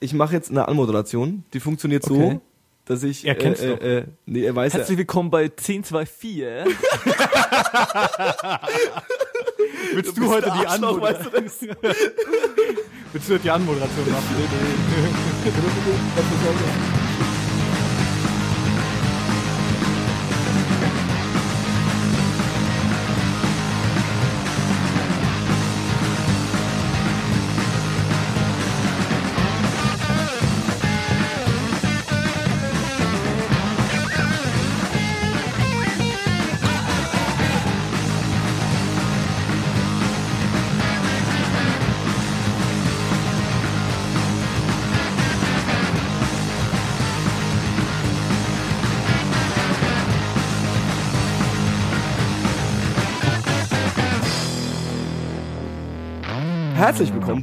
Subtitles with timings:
[0.00, 1.44] ich mache jetzt eine Anmoderation.
[1.52, 2.40] Die funktioniert so, Okay.
[2.86, 3.26] dass ich.
[3.26, 3.80] Er kennt's äh, doch.
[3.82, 4.78] äh, äh, nee, er weiß ja.
[4.80, 6.38] Herzlich willkommen bei 1024.
[9.92, 11.32] Willst du, heute die Anmoderation?
[11.42, 11.66] weißt du?
[13.12, 14.24] Willst du heute die Anmoderation machen?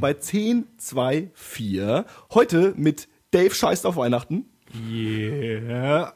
[0.00, 2.04] bei 1024.
[2.32, 4.46] Heute mit Dave scheißt auf Weihnachten.
[4.90, 6.14] Yeah.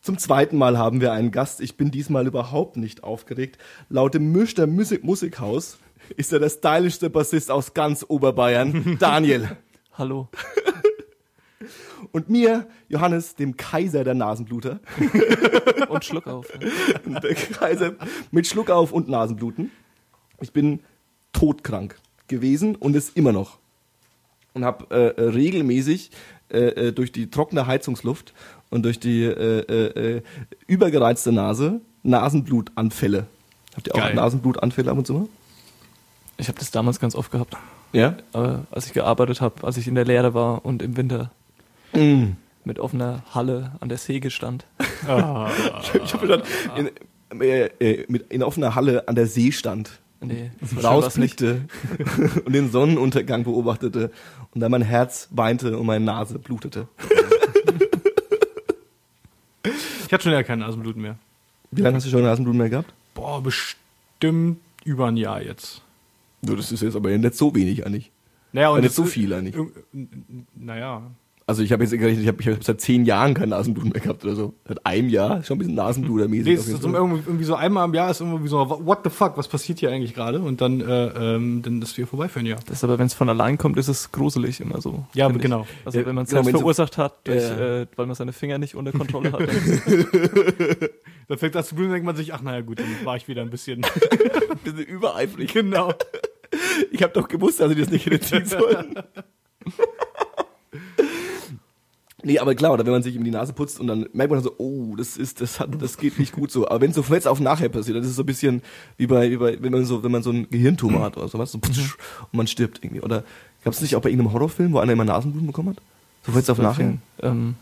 [0.00, 1.60] Zum zweiten Mal haben wir einen Gast.
[1.60, 3.58] Ich bin diesmal überhaupt nicht aufgeregt.
[3.88, 5.78] Laut dem Münchner Musik Musikhaus
[6.16, 9.56] ist er der stylischste Bassist aus ganz Oberbayern, Daniel.
[9.94, 10.28] Hallo.
[12.12, 14.80] Und mir, Johannes, dem Kaiser der Nasenbluter.
[15.88, 16.46] Und Schluck auf.
[17.04, 17.20] Ne?
[17.20, 17.94] Der Kaiser
[18.30, 19.70] mit Schluckauf und Nasenbluten.
[20.40, 20.80] Ich bin
[21.32, 21.96] todkrank
[22.28, 23.58] gewesen und es immer noch.
[24.54, 26.10] Und habe äh, äh, regelmäßig
[26.50, 28.32] äh, äh, durch die trockene Heizungsluft
[28.70, 29.60] und durch die äh,
[30.16, 30.22] äh,
[30.66, 33.26] übergereizte Nase Nasenblutanfälle.
[33.76, 34.14] Habt ihr auch Geil.
[34.14, 35.28] Nasenblutanfälle ab und zu mal?
[36.36, 37.56] Ich habe das damals ganz oft gehabt.
[37.92, 38.16] Ja?
[38.32, 41.30] Aber als ich gearbeitet habe, als ich in der Lehre war und im Winter
[41.94, 42.32] Mm.
[42.64, 44.66] mit offener Halle an der Säge stand.
[45.06, 45.50] Ah,
[46.04, 46.42] Ich habe dann
[46.76, 49.90] in, äh, äh, mit, in offener Halle an der See stand.
[50.20, 50.50] Nee,
[50.82, 51.62] rausblickte
[52.44, 54.10] und den Sonnenuntergang beobachtete
[54.52, 56.88] und dann mein Herz weinte und meine Nase blutete.
[60.06, 61.16] ich hatte schon ja kein Nasenblut mehr.
[61.70, 62.92] Wie lange hast du schon Nasenbluten mehr gehabt?
[63.14, 65.82] Boah, bestimmt über ein Jahr jetzt.
[66.42, 68.10] Das ist jetzt aber nicht so wenig eigentlich.
[68.52, 69.54] Naja, Und nicht so viel eigentlich.
[70.54, 71.02] Naja.
[71.48, 74.02] Also ich habe jetzt gerechnet, ich habe ich hab seit zehn Jahren kein Nasenbluten mehr
[74.02, 74.52] gehabt oder so.
[74.66, 76.44] Seit einem Jahr, schon ein bisschen Nasenblutermäßig.
[76.46, 79.38] Nee, ist so irgendwie, irgendwie so einmal im Jahr ist irgendwie so, what the fuck,
[79.38, 80.40] was passiert hier eigentlich gerade?
[80.40, 81.06] Und dann, äh,
[81.36, 82.58] ähm, dann ist wieder vorbei für ein Jahr.
[82.66, 85.06] Das ist aber, wenn es von allein kommt, ist es gruselig immer so.
[85.14, 85.42] Ja, find ich.
[85.42, 85.66] genau.
[85.86, 87.80] Also Ja, wenn man es genau, selbst verursacht hat, durch, Ja.
[87.80, 89.40] äh, weil man seine Finger nicht unter Kontrolle hat.
[89.48, 90.88] Dann,
[91.28, 93.40] Da fängt das zu bluten, denkt man sich, ach naja gut, dann war ich wieder
[93.42, 93.84] ein bisschen.
[94.50, 95.52] ein bisschen übereifrig.
[95.52, 95.94] genau.
[96.90, 98.94] Ich habe doch gewusst, dass ich das nicht hätte ziehen sollen.
[102.28, 104.42] Nee, aber klar, oder wenn man sich in die Nase putzt und dann merkt man
[104.42, 106.68] so, oh, das ist, das hat, das geht nicht gut so.
[106.68, 108.60] Aber wenn es so von jetzt auf nachher passiert, dann ist es so ein bisschen
[108.98, 111.52] wie bei, wie bei wenn man so, wenn man so einen Gehirntumor hat oder sowas,
[111.52, 113.00] so und man stirbt irgendwie.
[113.00, 113.24] Oder
[113.64, 115.78] gab es nicht auch bei irgendeinem Horrorfilm, wo einer immer Nasenbluten bekommen hat?
[116.26, 116.98] So von jetzt auf nachher?
[117.22, 117.54] ähm,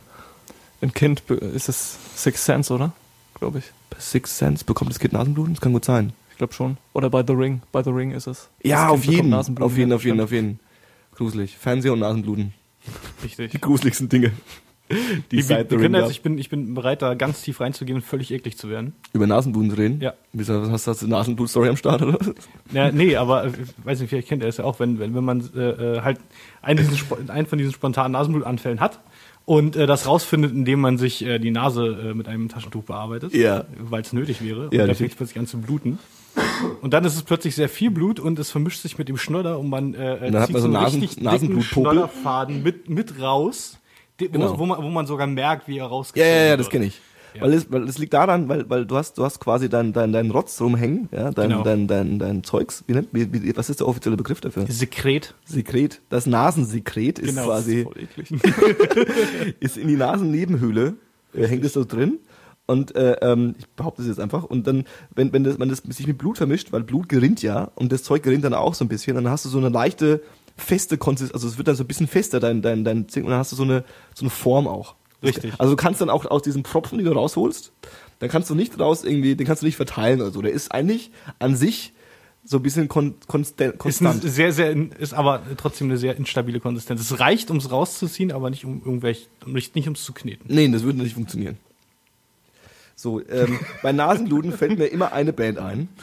[0.81, 2.93] ein Kind ist es Sixth Sense, oder?
[3.39, 3.67] Glaube ich.
[3.91, 5.55] Bei Six Sense bekommt das Kind Nasenbluten?
[5.55, 6.13] Das kann gut sein.
[6.33, 6.77] Ich glaube schon.
[6.93, 7.63] Oder bei The Ring.
[7.71, 8.49] Bei The Ring ist es.
[8.65, 10.59] Ja, auf Kind bekommt jeden, auf jeden, auf jeden, auf jeden.
[11.15, 11.57] Gruselig.
[11.57, 12.53] Fernseher und Nasenbluten.
[13.25, 13.53] Richtig.
[13.53, 14.33] Die gruseligsten Dinge.
[14.89, 14.97] Die
[15.33, 16.11] Wir, es wir, können jetzt, gab.
[16.13, 18.93] ich bin, ich bin bereit, da ganz tief reinzugehen und völlig eklig zu werden.
[19.13, 20.01] Über Nasenbluten reden?
[20.01, 20.15] Ja.
[20.33, 22.19] Wieso, was hast du, eine Nasenblut-Story am Start, oder?
[22.73, 23.53] Ja, nee, aber äh,
[23.83, 25.61] weiß nicht, vielleicht kennt ihr es ja auch, wenn, wenn, wenn man äh,
[25.97, 26.21] äh, halt
[26.63, 29.01] einen, diesen, einen von diesen spontanen Nasenblutanfällen hat
[29.45, 33.35] und äh, das rausfindet, indem man sich äh, die Nase äh, mit einem Taschentuch bearbeitet,
[33.35, 33.65] Ja.
[33.81, 34.67] weil es nötig wäre.
[34.67, 34.99] Und Ja, da richtig.
[34.99, 35.99] fängt es plötzlich an zu bluten.
[36.83, 39.59] Und dann ist es plötzlich sehr viel Blut und es vermischt sich mit dem Schnodder
[39.59, 41.63] und man äh, Und dann hat zieht man so einen Nasen- richtig dicken.
[41.63, 43.79] Schnodderfaden mit, mit raus,
[44.21, 44.59] die, Genau.
[44.59, 47.01] wo, man, wo man sogar merkt, wie er Ja, rausgezogen ja, ja, das kenne ich.
[47.35, 47.43] Ja.
[47.43, 50.11] Weil, es, weil es liegt daran, weil, weil du hast, du hast quasi dein, dein,
[50.11, 51.63] dein Rotz rumhängen, ja, dein, Genau.
[51.63, 54.65] dein, dein, dein Zeugs, wie nennt, wie, wie, was ist der offizielle Begriff dafür?
[54.69, 55.35] Sekret.
[55.45, 56.01] Sekret.
[56.09, 57.45] Das Nasensekret ist Genau.
[57.49, 58.31] quasi, Voll eklig.
[59.61, 60.95] ist in die Nasennebenhöhle,
[61.35, 62.19] äh, hängt es so drin.
[62.67, 64.43] Und äh, ähm, ich behaupte es jetzt einfach.
[64.45, 64.85] Und dann,
[65.15, 68.03] wenn, wenn das, man das sich mit Blut vermischt, weil Blut gerinnt ja und das
[68.03, 70.21] Zeug gerinnt dann auch so ein bisschen, dann hast du so eine leichte,
[70.57, 73.31] feste Konsistenz, also es wird dann so ein bisschen fester, dein, dein, dein Zink, und
[73.31, 74.95] dann hast du so eine, so eine Form auch.
[75.23, 75.55] Richtig.
[75.59, 77.73] Also du kannst dann auch aus diesem Propfen, den du rausholst,
[78.19, 80.43] dann kannst du nicht raus irgendwie, den kannst du nicht verteilen oder so.
[80.43, 81.93] Der ist eigentlich an sich
[82.45, 84.25] so ein bisschen kon konsta- Ist, konstant.
[84.25, 87.01] ein sehr, sehr, ist aber trotzdem eine sehr instabile Konsistenz.
[87.01, 90.45] Es reicht, um es rauszuziehen, aber nicht um irgendwelche, nicht, nicht um es zu kneten.
[90.49, 91.59] Nee, das würde nicht funktionieren.
[92.99, 95.89] So, ähm, bei Nasenbluten fällt mir immer eine Band ein.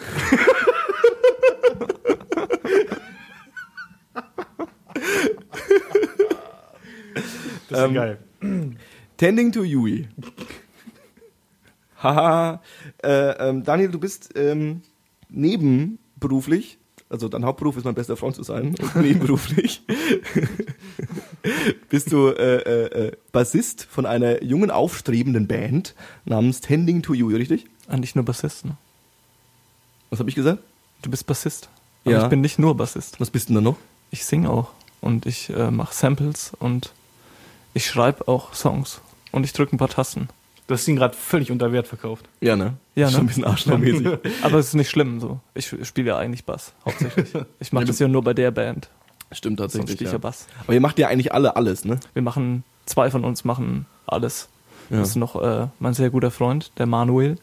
[7.70, 8.18] Das ist Ähm, geil.
[9.18, 10.08] Tending to Yui.
[12.02, 12.62] Haha.
[13.02, 13.10] äh,
[13.50, 14.82] ähm, Daniel, du bist ähm,
[15.30, 16.78] nebenberuflich,
[17.10, 19.84] also dein Hauptberuf ist mein bester Freund zu sein, und nebenberuflich
[21.90, 25.94] bist du äh, äh, äh, Bassist von einer jungen, aufstrebenden Band
[26.26, 27.66] namens Tending to You, richtig?
[27.88, 28.78] Eigentlich nur Bassist, ne?
[30.10, 30.60] Was habe ich gesagt?
[31.02, 31.70] Du bist Bassist.
[32.06, 32.24] Aber Ja.
[32.24, 33.20] ich bin nicht nur Bassist.
[33.20, 33.78] Was bist du denn da noch?
[34.12, 34.72] Ich singe auch.
[35.02, 36.94] Und ich äh, mache Samples und
[37.74, 39.02] ich schreibe auch Songs.
[39.32, 40.30] Und ich drücke ein paar Tasten.
[40.68, 42.26] Du hast ihn gerade völlig unter Wert verkauft.
[42.40, 42.76] Ja, ne?
[42.96, 43.24] Ja, Schon ne?
[43.24, 44.08] ein bisschen arschlochmäßig.
[44.44, 45.40] Aber es ist nicht schlimm so.
[45.56, 47.30] Ich spiele ja eigentlich Bass, hauptsächlich.
[47.60, 48.88] Ich mache das ja nur bei der Band.
[49.34, 50.02] Stimmt Sonst tatsächlich.
[50.08, 50.18] ich Ja.
[50.18, 50.48] Bass.
[50.64, 52.00] Aber ihr macht ja eigentlich alle alles, ne?
[52.14, 54.48] Wir machen, zwei von uns machen alles.
[54.90, 55.00] Ja.
[55.00, 57.38] Das ist noch äh, mein sehr guter Freund, der Manuel.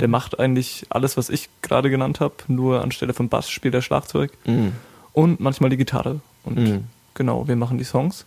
[0.00, 3.82] Der macht eigentlich alles, was ich gerade genannt habe, nur anstelle von Bass spielt er
[3.82, 4.72] Schlagzeug Mhm.
[5.12, 6.20] und manchmal die Gitarre.
[6.44, 6.84] Und Mhm.
[7.14, 8.24] genau, wir machen die Songs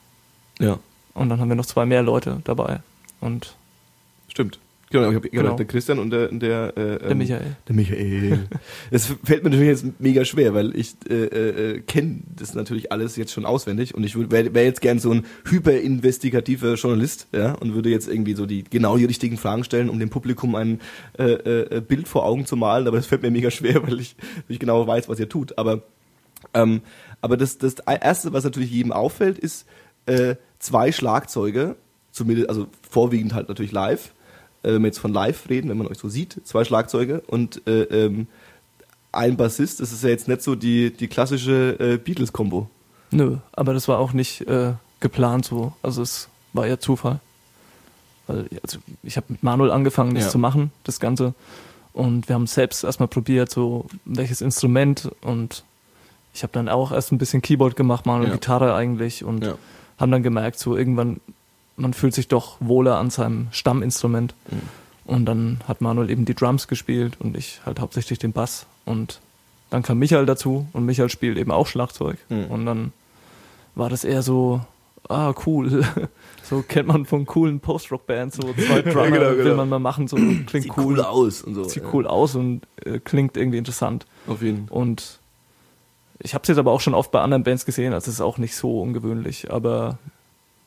[0.60, 0.78] Ja,
[1.16, 2.82] und dann haben wir noch zwei mehr Leute dabei.
[3.20, 3.56] Und
[4.30, 4.60] stimmt.
[4.94, 5.56] Genau, ich hab, genau.
[5.56, 7.56] Der Christian und der, der, äh, der ähm, Michael.
[7.68, 8.48] Der Michael.
[8.92, 13.16] Das fällt mir natürlich jetzt mega schwer, weil ich äh, äh, kenne das natürlich alles
[13.16, 17.74] jetzt schon auswendig und ich wäre wär jetzt gern so ein hyperinvestigativer Journalist, ja, und
[17.74, 20.80] würde jetzt irgendwie so die genau die richtigen Fragen stellen, um dem Publikum ein
[21.18, 24.16] äh, äh, Bild vor Augen zu malen, aber das fällt mir mega schwer, weil ich
[24.48, 25.58] nicht genau weiß, was ihr tut.
[25.58, 25.82] Aber
[26.54, 26.82] ähm,
[27.20, 29.66] aber das, das erste, was natürlich jedem auffällt, ist
[30.06, 31.78] äh, zwei Schlagzeuge,
[32.12, 34.14] zumindest, also vorwiegend halt natürlich live.
[34.64, 37.66] Äh, wenn wir jetzt von live reden, wenn man euch so sieht, zwei Schlagzeuge und
[37.68, 38.28] äh, ähm,
[39.12, 42.68] ein Bassist, das ist ja jetzt nicht so die, die klassische äh, Beatles-Kombo.
[43.12, 45.74] Nö, aber das war auch nicht äh, geplant so.
[45.84, 47.20] Also es war ja Zufall.
[48.26, 50.30] Weil also ich habe mit Manuel angefangen, das Ja.
[50.30, 51.34] zu machen, das Ganze.
[51.92, 55.12] Und wir haben selbst erstmal probiert, so welches Instrument.
[55.22, 55.64] Und
[56.34, 58.34] ich habe dann auch erst ein bisschen Keyboard gemacht, Manuel Ja.
[58.36, 59.24] Gitarre eigentlich.
[59.24, 59.56] Und Ja.
[60.00, 61.20] haben dann gemerkt, so irgendwann,
[61.76, 64.36] man fühlt sich doch wohler an seinem Stamminstrument.
[64.50, 64.62] Mhm.
[65.06, 68.66] Und dann hat Manuel eben die Drums gespielt und ich halt hauptsächlich den Bass.
[68.86, 69.20] Und
[69.70, 72.18] dann kam Michael dazu und Michael spielt eben auch Schlagzeug.
[72.30, 72.46] Mhm.
[72.46, 72.94] Und dann
[73.76, 74.62] war das eher so,
[75.10, 75.84] ah, cool.
[76.44, 79.44] so kennt man von coolen Post-Rock-Bands, so zwei Drummer genau, genau.
[79.44, 80.86] will man mal machen, so klingt Sieht cool.
[80.86, 81.64] cool aus und so.
[81.66, 81.90] Sieht ja.
[81.94, 84.06] cool aus und äh, klingt irgendwie interessant.
[84.28, 84.78] Auf jeden Fall.
[84.78, 85.20] Und
[86.20, 88.22] ich habe es jetzt aber auch schon oft bei anderen Bands gesehen, also es ist
[88.22, 89.98] auch nicht so ungewöhnlich, aber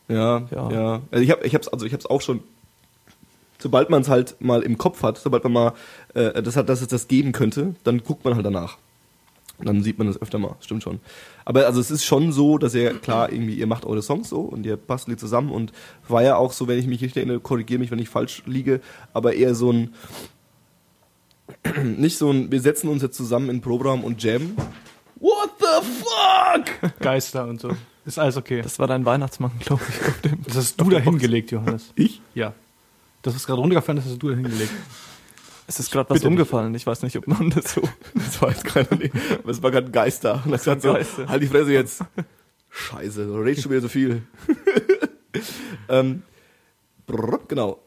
[0.07, 0.71] Ja, ja.
[0.71, 1.01] Ja.
[1.11, 2.41] Also ich habe ich hab's, also ich hab's auch schon,
[3.59, 5.73] sobald man es halt mal im Kopf hat, sobald man mal
[6.13, 8.77] äh, das hat, dass es das geben könnte, dann guckt man halt danach.
[9.59, 10.99] Und dann sieht man das öfter mal, stimmt schon.
[11.43, 14.41] Aber also es ist schon so, dass ihr, klar, irgendwie, ihr macht eure Songs so
[14.41, 15.71] und ihr bastelt die zusammen und
[16.07, 18.81] war ja auch so, wenn ich mich richtig erinnere, korrigiere mich, wenn ich falsch liege,
[19.13, 19.95] aber eher so ein,
[21.83, 24.55] nicht so ein, wir setzen uns jetzt zusammen in Proberaum und jammen.
[25.19, 26.99] What the fuck?
[26.99, 27.71] Geister und so.
[28.07, 28.61] Ist alles okay.
[28.61, 30.39] Das, das war dein Weihnachtsmann, glaube ich, dem.
[30.55, 31.91] hast du da hingelegt, Johannes.
[31.95, 32.21] Ich?
[32.33, 32.53] Ja.
[33.21, 34.71] Das, was gerade runtergefallen ist, hast du da hingelegt.
[35.67, 36.39] Es ist gerade was Bitte nicht.
[36.39, 37.81] umgefallen, ich weiß nicht, ob man das so...
[38.15, 39.11] Das war jetzt keiner, nee.
[39.39, 40.41] Aber es war gerade ein Geist da.
[40.45, 41.27] Und das hat so, Geist, ja.
[41.27, 42.01] halt die Fresse jetzt.
[42.69, 44.21] Scheiße, du redest schon wieder so viel.
[45.89, 46.23] ähm,
[47.05, 47.79] brr, genau.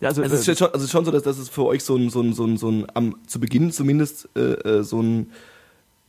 [0.00, 1.50] Ja, also, Also es ist äh, schon, also es ist schon so, dass das ist
[1.50, 4.40] für euch so ein, so ein, so ein, so ein am, zu Beginn zumindest äh,
[4.40, 5.30] äh, so ein,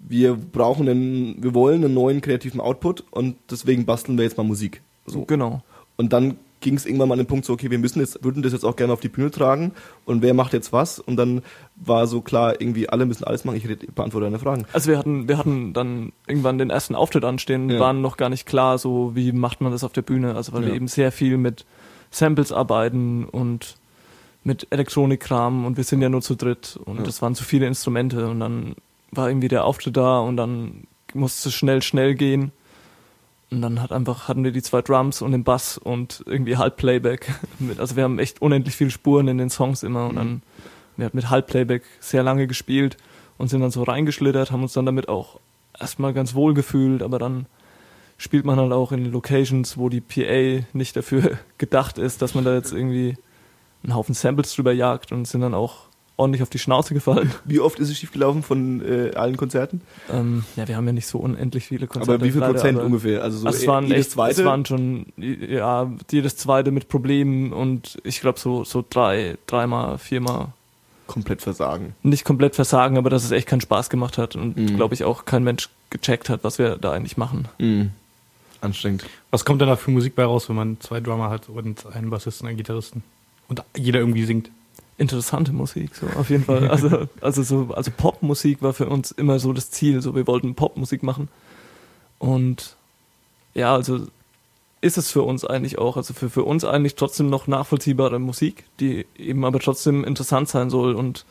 [0.08, 4.44] wir brauchen einen, wir wollen einen neuen kreativen Output und deswegen basteln wir jetzt mal
[4.44, 4.82] Musik.
[5.06, 5.26] So.
[5.26, 5.62] genau.
[5.98, 8.44] Und dann ging es irgendwann mal an den Punkt so, okay, wir müssen jetzt, würden
[8.44, 9.72] das jetzt auch gerne auf die Bühne tragen
[10.06, 11.00] und wer macht jetzt was?
[11.00, 11.42] Und dann
[11.76, 13.58] war so klar, irgendwie alle müssen alles machen.
[13.58, 14.66] Ich red- beantworte deine Fragen.
[14.72, 17.80] Also wir hatten, wir hatten dann irgendwann den ersten Auftritt anstehen, Ja.
[17.80, 20.36] waren noch gar nicht klar, so wie macht man das auf der Bühne.
[20.36, 20.68] Also weil Ja.
[20.70, 21.66] wir eben sehr viel mit
[22.12, 23.76] Samples arbeiten und
[24.44, 27.04] mit Elektronikkram und wir sind ja nur zu dritt und Ja.
[27.04, 28.76] das waren zu viele Instrumente und dann
[29.12, 32.52] war irgendwie der Auftritt da und dann musste es schnell, schnell gehen.
[33.52, 37.34] Und dann hat einfach, hatten wir die zwei Drums und den Bass und irgendwie Halbplayback.
[37.78, 40.42] Also wir haben echt unendlich viele Spuren in den Songs immer und dann,
[40.96, 42.98] wir hatten mit Halbplayback sehr lange gespielt
[43.38, 45.40] und sind dann so reingeschlittert, haben uns dann damit auch
[45.78, 47.46] erstmal ganz wohl gefühlt, aber dann
[48.18, 52.46] spielt man halt auch in Locations, wo die PA nicht dafür gedacht ist, dass man
[52.46, 53.18] da jetzt irgendwie
[53.84, 55.88] einen Haufen Samples drüber jagt und sind dann auch
[56.22, 57.32] ordentlich auf die Schnauze gefallen.
[57.46, 59.82] Wie oft ist es schiefgelaufen von äh, allen Konzerten?
[60.10, 62.14] Ähm, ja, wir haben ja nicht so unendlich viele Konzerte.
[62.14, 63.22] aber wie viel leider, Prozent aber- ungefähr?
[63.24, 64.40] Also so Also es waren jedes echt, zweite?
[64.42, 69.98] es waren schon ja jedes zweite mit Problemen und ich glaube so so drei, dreimal,
[69.98, 70.48] viermal
[71.08, 71.94] komplett versagen.
[72.04, 74.76] nicht komplett versagen, aber dass es echt keinen Spaß gemacht hat und Mhm.
[74.78, 77.50] glaube ich auch kein Mensch gecheckt hat, was wir da eigentlich machen.
[78.62, 79.06] Anstrengend.
[79.32, 82.10] Was kommt denn da für Musik bei raus, wenn man zwei Drummer hat und einen
[82.12, 83.04] Bassisten, einen Gitarristen?
[83.48, 84.50] Und jeder irgendwie singt.
[85.02, 86.70] Interessante Musik, so auf jeden Fall.
[86.70, 90.54] Also also so also Popmusik war für uns immer so das Ziel, so wir wollten
[90.54, 91.28] Popmusik machen
[92.20, 92.76] und
[93.56, 94.06] ja also
[94.82, 98.66] ist es für uns eigentlich auch, also für, für uns eigentlich trotzdem noch nachvollziehbare Musik,
[98.80, 101.26] die eben aber trotzdem interessant sein soll und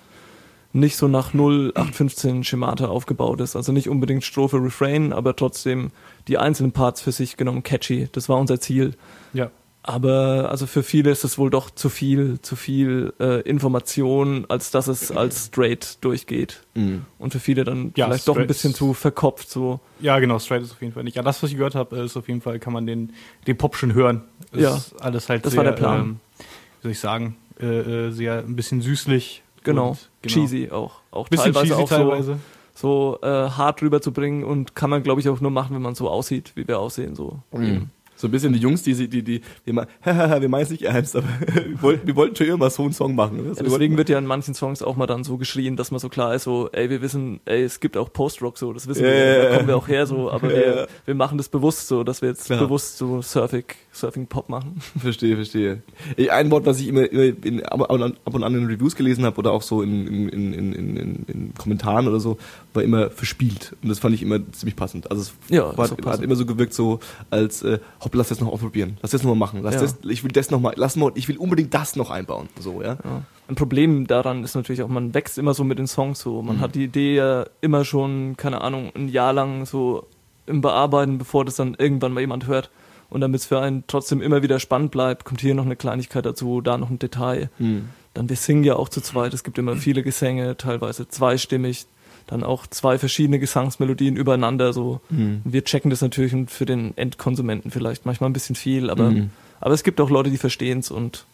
[0.72, 3.56] nicht so nach 0815 Schemata aufgebaut ist.
[3.56, 5.90] Also nicht unbedingt Strophe, Refrain, aber trotzdem
[6.28, 8.08] die einzelnen Parts für sich genommen catchy.
[8.12, 8.94] Das war unser Ziel.
[9.32, 9.50] Ja.
[9.82, 14.70] Aber also für viele ist es wohl doch zu viel, zu viel äh, Information, als
[14.70, 16.62] dass es als straight durchgeht.
[16.74, 17.06] Mhm.
[17.18, 19.48] Und für viele dann Ja, vielleicht doch ein bisschen zu verkopft.
[19.50, 21.16] So Ja, genau, Straight ist auf jeden Fall nicht.
[21.16, 23.12] Ja, das, was ich gehört habe, ist auf jeden Fall, kann man den,
[23.46, 24.22] den Pop schon hören.
[24.52, 26.00] Ist Ja, alles halt das sehr, war der Plan.
[26.00, 27.66] Ähm, wie soll ich sagen, äh,
[28.08, 29.42] äh, sehr ein bisschen süßlich.
[29.64, 32.38] genau, und, cheesy auch, auch Bisschen teilweise cheesy auch so teilweise.
[32.74, 36.08] so äh, hart rüberzubringen und kann man glaube ich auch nur machen, wenn man so
[36.08, 37.38] aussieht, wie wir aussehen so.
[37.52, 37.88] Mhm.
[38.20, 41.16] So ein bisschen die Jungs, die, die, die, die, mal, wir meinen es nicht ernst,
[41.16, 43.38] aber wir wollten, wir wollten schon immer so einen Song machen.
[43.38, 46.00] Ja, wir deswegen wird ja in manchen Songs auch mal dann so geschrien, dass man
[46.00, 49.04] so klar ist, so, ey, wir wissen, ey, es gibt auch Post-Rock so, das wissen
[49.04, 51.88] Ja, wir, da kommen wir auch her so, aber Ja, wir, wir machen das bewusst
[51.88, 52.58] so, dass wir jetzt Klar.
[52.60, 54.82] bewusst so Surfing, Surfing Pop machen.
[55.00, 55.82] Verstehe, verstehe.
[56.30, 59.52] Ein Wort, was ich immer, immer in, ab, und an in Reviews gelesen habe oder
[59.52, 62.36] auch so in, in, in, in, in, in Kommentaren oder so,
[62.74, 63.74] war immer verspielt.
[63.82, 65.10] Und das fand ich immer ziemlich passend.
[65.10, 66.24] Also es Ja, war, hat passend.
[66.24, 67.00] immer so gewirkt, so
[67.30, 67.78] als, äh,
[68.10, 68.96] hopp, lass das noch ausprobieren.
[69.02, 69.60] Lass das noch mal machen.
[69.62, 69.80] Lass Ja.
[69.82, 72.48] das, ich will das noch mal, lass mal, ich will unbedingt das noch einbauen.
[72.58, 72.98] So, ja.
[73.04, 73.22] Ja.
[73.48, 76.42] Ein Problem daran ist natürlich auch, man wächst immer so mit den Songs so.
[76.42, 76.60] Man Mhm.
[76.60, 80.06] hat die Idee ja immer schon, keine Ahnung, ein Jahr lang so
[80.46, 82.70] im Bearbeiten, bevor das dann irgendwann mal jemand hört.
[83.08, 86.24] Und damit es für einen trotzdem immer wieder spannend bleibt, kommt hier noch eine Kleinigkeit
[86.26, 87.50] dazu, da noch ein Detail.
[87.58, 87.88] Hm.
[88.14, 89.34] Dann wir singen ja auch zu zweit.
[89.34, 91.86] Es gibt immer viele Gesänge, teilweise zweistimmig.
[92.30, 94.72] Dann auch zwei verschiedene Gesangsmelodien übereinander.
[94.72, 95.00] So.
[95.10, 95.42] Hm.
[95.44, 99.30] Wir checken das natürlich für den Endkonsumenten vielleicht manchmal ein bisschen viel, aber, Mhm.
[99.60, 101.24] aber es gibt auch Leute, die verstehen es und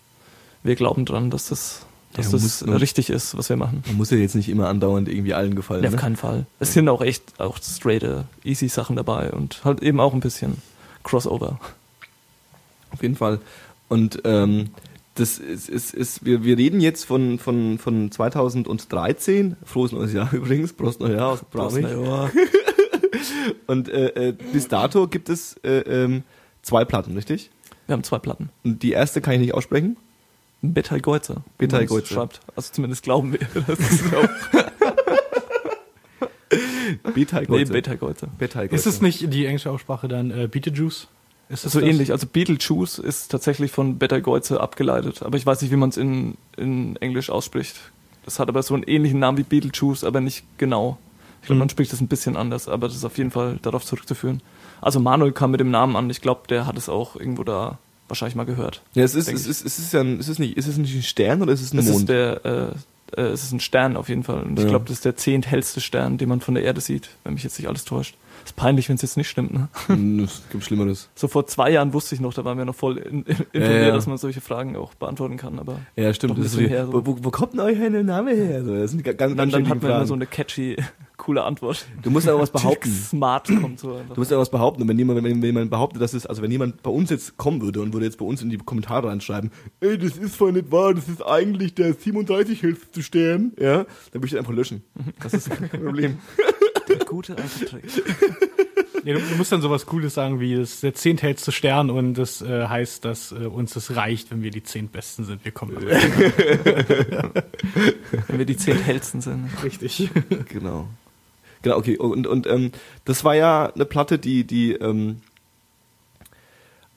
[0.63, 1.85] wir glauben dran, dass das,
[2.15, 3.85] dass Ja, das muss- richtig ist, was wir machen.
[3.87, 5.83] Man muss ja jetzt nicht immer andauernd irgendwie allen gefallen.
[5.83, 6.01] Ja, auf ne?
[6.01, 6.47] keinen Fall.
[6.61, 10.57] Es sind auch echt auch straighte, easy Sachen dabei und halt eben auch ein bisschen
[11.05, 11.61] Crossover.
[12.91, 13.39] Auf jeden Fall.
[13.89, 14.71] Und ähm,
[15.17, 19.57] das ist, ist, ist wir, wir reden jetzt von, von, von 2013.
[19.65, 20.73] Frohes neues Jahr übrigens.
[20.73, 21.91] Prost Neujahr aus Braunschweig.
[21.91, 22.31] Ja.
[23.67, 26.23] Und äh, äh, bis dato gibt es äh, ähm,
[26.63, 27.51] zwei Platten, richtig?
[27.87, 28.51] Wir haben zwei Platten.
[28.63, 29.97] Und die erste kann ich nicht aussprechen.
[30.61, 31.43] Betai Geuze.
[31.59, 32.15] Man's Geuze.
[32.15, 32.41] Schreibt.
[32.55, 33.41] Also zumindest glauben wir.
[33.67, 34.29] Das ist auch,
[37.15, 37.73] Betai nee, Geuze.
[37.73, 38.29] Betai Geuze.
[38.75, 41.09] Ist es nicht die englische Aussprache dann äh, Beetlejuice?
[41.49, 41.89] So das?
[41.89, 42.11] ähnlich.
[42.13, 45.23] Also Beetlejuice ist tatsächlich von Betai Geuze abgeleitet.
[45.23, 47.77] Aber ich weiß nicht, wie man es in, in Englisch ausspricht.
[48.25, 50.99] Das hat aber so einen ähnlichen Namen wie Beetlejuice, aber nicht genau.
[51.43, 51.61] Ich glaube, Mhm.
[51.61, 54.43] man spricht das ein bisschen anders, aber das ist auf jeden Fall darauf zurückzuführen.
[54.81, 56.11] Also Manuel kam mit dem Namen an.
[56.11, 58.83] Ich glaube, der hat es auch irgendwo da wahrscheinlich mal gehört.
[58.95, 60.95] Ja, es ist, es ist, es ist ja ein, es ist nicht, ist es nicht
[60.95, 61.99] ein Stern oder ist es ein Es Mond?
[62.01, 64.43] ist der, äh, äh, es ist ein Stern auf jeden Fall.
[64.43, 64.71] Und ich Ja.
[64.71, 67.57] glaube, das ist der zehnthellste Stern, den man von der Erde sieht, wenn mich jetzt
[67.59, 68.17] nicht alles täuscht.
[68.47, 69.53] Ist peinlich, wenn es jetzt nicht stimmt.
[69.53, 69.69] Ne?
[69.89, 71.09] Hm, Es gibt Schlimmeres.
[71.17, 73.55] So vor zwei Jahren wusste ich noch, da waren wir noch voll in, in, informiert,
[73.55, 73.91] Ja, ja.
[73.93, 75.59] dass man solche Fragen auch beantworten kann.
[75.59, 76.37] Aber Ja, stimmt.
[76.37, 77.05] Bisschen wie, her, so.
[77.07, 78.65] wo, wo, kommt denn euer Name her?
[78.65, 80.77] So, das sind ga- ganz, dann, ganz dann schwierige hat man immer so eine catchy,
[81.17, 81.87] coole Antwort.
[82.03, 82.89] Du musst aber was behaupten.
[82.91, 84.15] Smart kommt so einfach.
[84.15, 84.83] Du musst ja was behaupten.
[84.83, 87.37] Und wenn jemand, wenn, wenn jemand behauptet, dass es, also wenn jemand bei uns jetzt
[87.37, 89.51] kommen würde und würde jetzt bei uns in die Kommentare reinschreiben,
[89.81, 93.87] ey, das ist voll nicht wahr, das ist eigentlich der 37 hellste Stern, ja, dann
[94.13, 94.85] würde ich das einfach löschen.
[95.21, 96.19] Das ist kein Problem.
[96.89, 97.85] Der gute alte Trick.
[99.05, 102.43] Nee, du, du musst dann sowas Cooles sagen wie, ist der zehnthellste Stern und das
[102.43, 105.45] äh, heißt, dass äh, uns das reicht, wenn wir die zehntbesten sind.
[105.45, 105.93] Wir kommen Wenn
[108.27, 109.49] wir die zehnthellsten sind.
[109.63, 110.11] richtig.
[110.49, 110.89] Genau.
[111.63, 111.97] Genau, okay.
[111.97, 112.73] Und, und ähm,
[113.05, 115.21] das war ja eine Platte, die, die, ähm,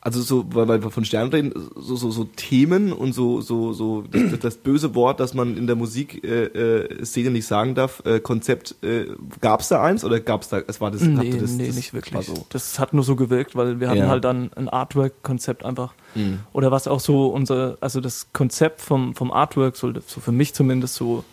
[0.10, 4.01] also so, weil wir von Sternen reden, so, so, so Themen und so, so, so
[4.10, 8.01] das, das böse Wort, das man in der Musik äh, äh, Szene nicht sagen darf,
[8.06, 9.06] äh, Konzept, äh,
[9.39, 11.75] gab es da eins oder gab es da, es war das, Nee, das, nee, das
[11.75, 12.25] nicht wirklich.
[12.25, 12.46] So.
[12.50, 14.08] Das hat nur so gewirkt, weil wir hatten Ja.
[14.08, 15.94] halt dann ein Artwork-Konzept einfach.
[16.16, 16.39] Mhm.
[16.54, 20.56] Oder was auch so unser, also das Konzept vom, vom Artwork sollte so für mich
[20.56, 21.24] zumindest so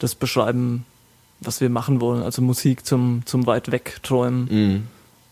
[0.00, 0.84] das beschreiben,
[1.40, 2.22] was wir machen wollen.
[2.22, 4.48] Also Musik zum, zum weit weg träumen.
[4.50, 4.82] Mhm.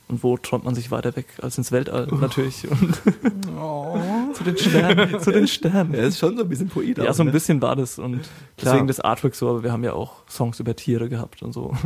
[0.08, 2.68] Und wo träumt man sich weiter weg als ins Weltall natürlich.
[2.70, 2.94] Und
[4.34, 5.94] zu den Sternen, zu den Sternen.
[5.94, 6.98] Ja, ist schon so ein bisschen Poet.
[6.98, 7.32] Ja, so ein ne?
[7.32, 8.28] bisschen war das und Klar.
[8.62, 11.74] deswegen das Artwork so, aber wir haben ja auch Songs über Tiere gehabt und so.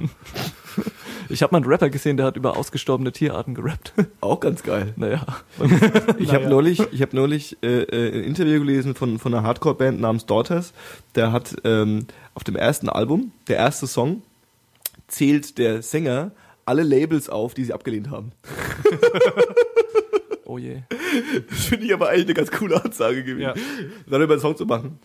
[1.31, 3.93] Ich habe mal einen Rapper gesehen, der hat über ausgestorbene Tierarten gerappt.
[4.21, 4.95] Auch ganz geil.
[4.97, 5.25] Naja.
[6.19, 10.01] Ich habe neulich, ich habe neulich äh, äh, ein Interview gelesen von, von einer Hardcore-Band
[10.01, 10.73] namens Daughters.
[11.15, 14.23] Der hat ähm, auf dem ersten Album, der erste Song,
[15.07, 16.33] zählt der Sänger
[16.71, 18.31] alle Labels auf, die sie abgelehnt haben.
[20.47, 20.79] Oh je.
[21.49, 23.55] Das finde ich aber eigentlich eine ganz coole Ansage gewesen, Ja.
[24.09, 24.99] darüber einen Song zu machen.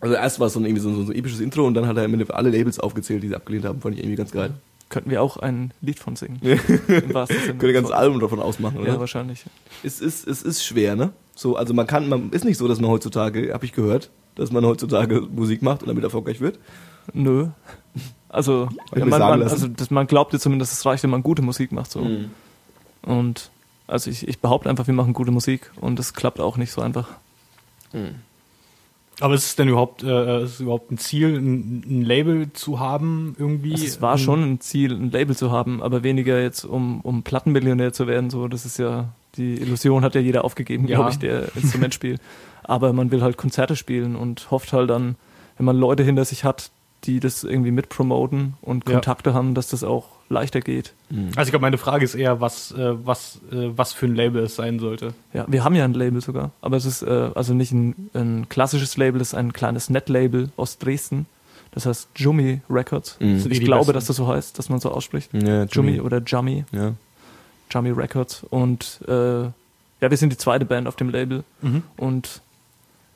[0.00, 1.96] Also erst war es so ein, irgendwie so, so ein episches Intro und dann hat
[1.96, 3.80] er immer alle Labels aufgezählt, die sie abgelehnt haben.
[3.80, 4.50] Fand ich irgendwie ganz geil.
[4.90, 6.38] Könnten wir auch ein Lied von singen.
[6.42, 7.46] Im wahrsten Sinne.
[7.52, 8.88] Könnte ein ganzes Album davon ausmachen, oder?
[8.92, 9.46] Ja, wahrscheinlich.
[9.82, 11.12] es ist, es ist schwer, ne?
[11.34, 14.52] So, also man kann, man ist nicht so, dass man heutzutage, habe ich gehört, dass
[14.52, 16.58] man heutzutage Musik macht und damit erfolgreich wird.
[17.14, 17.48] Nö.
[18.28, 21.72] Also, man, man, also das, man glaubt ja zumindest, es reicht, wenn man gute Musik
[21.72, 21.90] macht.
[21.90, 22.00] So.
[22.00, 22.30] Mhm.
[23.02, 23.50] Und
[23.86, 26.80] also ich, ich behaupte einfach, wir machen gute Musik und das klappt auch nicht so
[26.80, 27.08] einfach.
[29.20, 32.78] Aber ist es denn überhaupt, äh, ist es überhaupt ein Ziel, ein, ein Label zu
[32.80, 33.72] haben irgendwie?
[33.72, 37.22] Also es war schon ein Ziel, ein Label zu haben, aber weniger jetzt, um, um
[37.22, 38.28] Plattenmillionär zu werden.
[38.28, 40.96] So, das ist ja, die Illusion hat ja jeder aufgegeben, Ja.
[40.96, 42.20] glaube ich, der Instrument spielt.
[42.64, 45.16] Aber man will halt Konzerte spielen und hofft halt dann,
[45.56, 46.70] wenn man Leute hinter sich hat,
[47.06, 48.94] die das irgendwie mitpromoten und Ja.
[48.94, 50.92] Kontakte haben, dass das auch leichter geht.
[51.36, 54.42] Also ich glaube, meine Frage ist eher, was, äh, was, äh, was für ein Label
[54.42, 55.14] es sein sollte.
[55.32, 58.48] Ja, wir haben ja ein Label sogar, aber es ist äh, also nicht ein, ein
[58.48, 61.26] klassisches Label, es ist ein kleines Netlabel aus Dresden.
[61.70, 63.18] Das heißt Jummy Records.
[63.20, 63.44] Mhm.
[63.50, 63.92] Ich glaube, besten?
[63.94, 65.30] dass das so heißt, dass man so ausspricht.
[65.34, 66.64] Ja, Jummy oder Jummy.
[66.72, 66.94] Ja.
[67.70, 68.44] Jummy Records.
[68.48, 69.52] Und äh, ja,
[70.10, 71.44] wir sind die zweite Band auf dem Label.
[71.60, 71.82] Mhm.
[71.96, 72.40] Und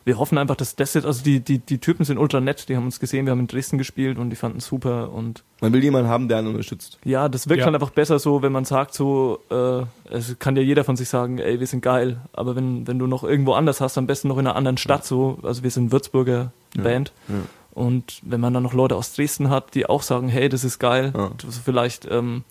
[0.05, 2.77] wir hoffen einfach, dass das jetzt, also die, die, die Typen sind ultra nett, die
[2.77, 5.13] haben uns gesehen, wir haben in Dresden gespielt und die fanden es super.
[5.13, 6.99] Und Man will jemanden haben, der einen unterstützt.
[7.05, 7.67] ja, das wirkt Ja.
[7.67, 11.09] halt einfach besser so, wenn man sagt so, äh, es kann ja jeder von sich
[11.11, 12.21] sagen, ey, wir sind geil.
[12.33, 15.05] Aber wenn, wenn du noch irgendwo anders hast, am besten noch in einer anderen Stadt
[15.05, 16.83] so, also wir sind Würzburger Ja.
[16.83, 17.13] Band.
[17.29, 17.35] Ja.
[17.73, 20.79] Und wenn man dann noch Leute aus Dresden hat, die auch sagen, hey, das ist
[20.79, 21.13] geil,
[21.47, 22.43] ist vielleicht ähm,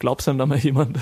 [0.00, 0.98] glaubst einem da mal jemand.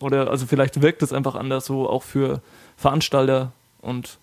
[0.00, 2.40] Oder also vielleicht wirkt es einfach anders so auch für
[2.76, 4.18] Veranstalter und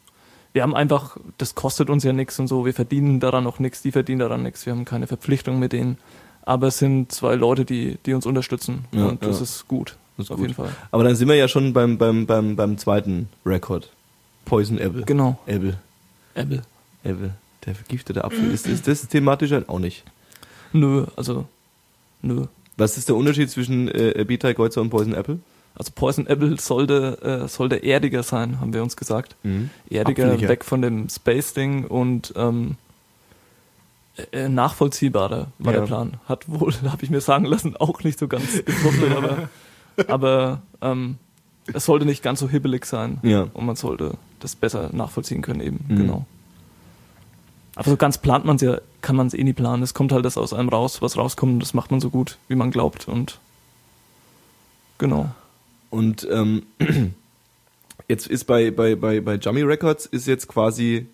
[0.54, 3.82] wir haben einfach, das kostet uns ja nichts und so, wir verdienen daran auch nichts,
[3.82, 5.98] die verdienen daran nichts, wir haben keine Verpflichtung mit denen.
[6.44, 9.44] Aber es sind zwei Leute, die, die uns unterstützen Ja, und das ja.
[9.44, 9.96] ist gut.
[10.18, 10.48] Das ist auf gut.
[10.48, 10.76] jeden Fall.
[10.90, 13.90] Aber dann sind wir ja schon beim, beim, beim, beim zweiten Rekord.
[14.46, 15.04] Poison Apple.
[15.04, 15.40] Genau.
[15.46, 15.78] Apple.
[16.34, 16.64] Apple.
[17.04, 17.36] Apple.
[17.66, 18.52] Der vergiftete Apfel.
[18.52, 20.04] Ist, ist das thematisch halt auch nicht?
[20.74, 21.46] Nö, also
[22.22, 22.46] nö.
[22.78, 25.40] Was ist der Unterschied zwischen äh, Beta Kreuzer und Poison Apple?
[25.76, 29.36] Also Poison Apple sollte, äh, sollte erdiger sein, haben wir uns gesagt.
[29.90, 30.50] erdiger, Apfeliger.
[30.50, 32.76] weg von dem Space-Ding und ähm,
[34.32, 35.80] äh, nachvollziehbarer war Ja.
[35.80, 36.14] der Plan.
[36.28, 39.50] Hat wohl, habe ich mir sagen lassen, auch nicht so ganz gefruchtet, aber,
[40.14, 41.18] aber ähm,
[41.74, 43.48] es sollte nicht ganz so hibbelig sein Ja.
[43.54, 45.96] und man sollte das besser nachvollziehen können eben, Mhm.
[45.96, 46.26] genau.
[47.76, 49.82] Aber so ganz plant man es ja, kann man es eh nie planen.
[49.82, 52.38] Es kommt halt das aus einem raus, was rauskommt und das macht man so gut,
[52.50, 53.40] wie man glaubt und
[54.98, 55.30] genau.
[55.92, 56.64] Und ähm,
[58.08, 61.06] jetzt ist bei, bei, bei, bei Jummy Records ist jetzt quasi,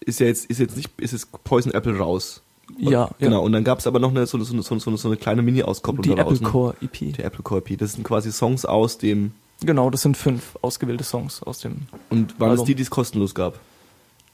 [0.00, 2.42] ist ja jetzt, ist jetzt nicht, ist jetzt Poison Apple raus.
[2.78, 3.38] Ja, Genau, ja.
[3.38, 6.14] und dann gab es aber noch eine, so, so, so, so, eine kleine Mini-Auskopplung Die
[6.14, 6.50] daraus, Apple ne?
[6.52, 6.92] Core EP.
[7.14, 7.78] Die Apple Core EP.
[7.78, 11.88] Das sind quasi Songs aus dem, Genau, das sind fünf ausgewählte Songs aus dem.
[12.10, 12.66] und waren Album.
[12.66, 13.58] die, die es kostenlos gab?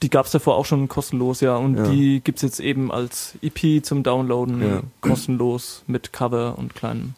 [0.03, 1.55] Die gab es davor auch schon kostenlos, ja.
[1.55, 1.89] Und Ja.
[1.89, 4.81] die gibt's jetzt eben als EP zum Downloaden, Ja.
[5.01, 7.15] kostenlos mit Cover und kleinem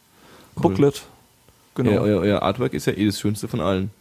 [0.56, 0.62] Cool.
[0.62, 1.04] Booklet.
[1.77, 1.91] Genau.
[1.91, 3.91] Ja, euer, euer Artwork ist ja eh das Schönste von allen.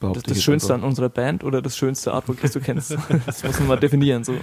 [0.00, 0.82] Das das Schönste einfach.
[0.82, 2.90] an unserer Band oder das schönste Artwork, das du kennst?
[3.26, 4.24] das muss man mal definieren.
[4.24, 4.34] So.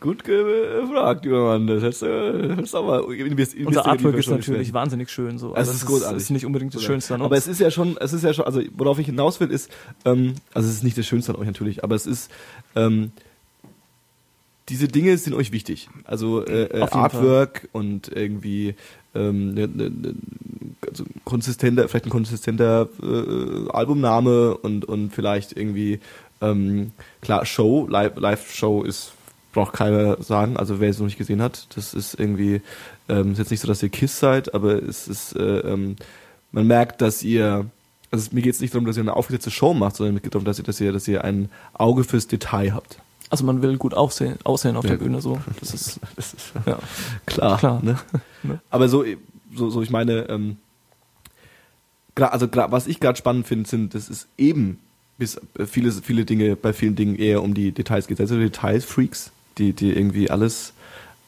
[0.00, 1.66] Gut gefragt, lieber Mann.
[1.66, 5.38] Das du hättest du aber Unser Artwork ist natürlich wahnsinnig schön.
[5.38, 5.54] So.
[5.54, 6.16] Es aber ist großartig.
[6.18, 7.26] Es ist nicht unbedingt das Schönste an uns.
[7.26, 9.70] Aber es ist ja schon, es ist ja schon, also worauf ich hinaus will, ist,
[10.04, 12.30] ähm, also es ist nicht das Schönste an euch natürlich, aber es ist,
[12.74, 13.12] ähm,
[14.68, 15.88] diese Dinge sind euch wichtig.
[16.04, 18.74] Also äh, äh, Artwork und irgendwie
[19.14, 20.14] ähm, ne, ne, ne,
[20.88, 26.00] also konsistenter, vielleicht ein konsistenter äh, Albumname und und vielleicht irgendwie
[26.40, 29.12] ähm, klar Show, Live, Live Show ist
[29.52, 30.56] braucht keiner sagen.
[30.56, 32.60] Also wer es noch nicht gesehen hat, das ist irgendwie
[33.08, 35.96] ähm, ist jetzt nicht so, dass ihr Kiss seid, aber es ist äh, ähm,
[36.52, 37.66] man merkt, dass ihr
[38.10, 40.34] also mir geht es nicht darum, dass ihr eine aufgesetzte Show macht, sondern mir geht
[40.34, 42.98] darum, dass ihr, dass ihr, dass ihr ein Auge fürs Detail habt.
[43.30, 45.06] Also man will gut aussehen, aussehen auf Ja, der gut.
[45.08, 45.20] Bühne.
[45.20, 45.38] So.
[45.60, 46.78] Das ist, Das ist ja.
[47.26, 47.58] klar.
[47.58, 47.82] Klar.
[47.82, 47.98] Ne?
[48.42, 48.60] Ne?
[48.70, 49.04] Aber so,
[49.54, 50.56] so, so ich meine, ähm,
[52.16, 54.78] also was ich gerade spannend finde, sind, das ist eben
[55.18, 58.20] bis äh, viele, viele Dinge, bei vielen Dingen eher um die Details geht.
[58.20, 60.72] Also Details-Freaks, die, die irgendwie alles,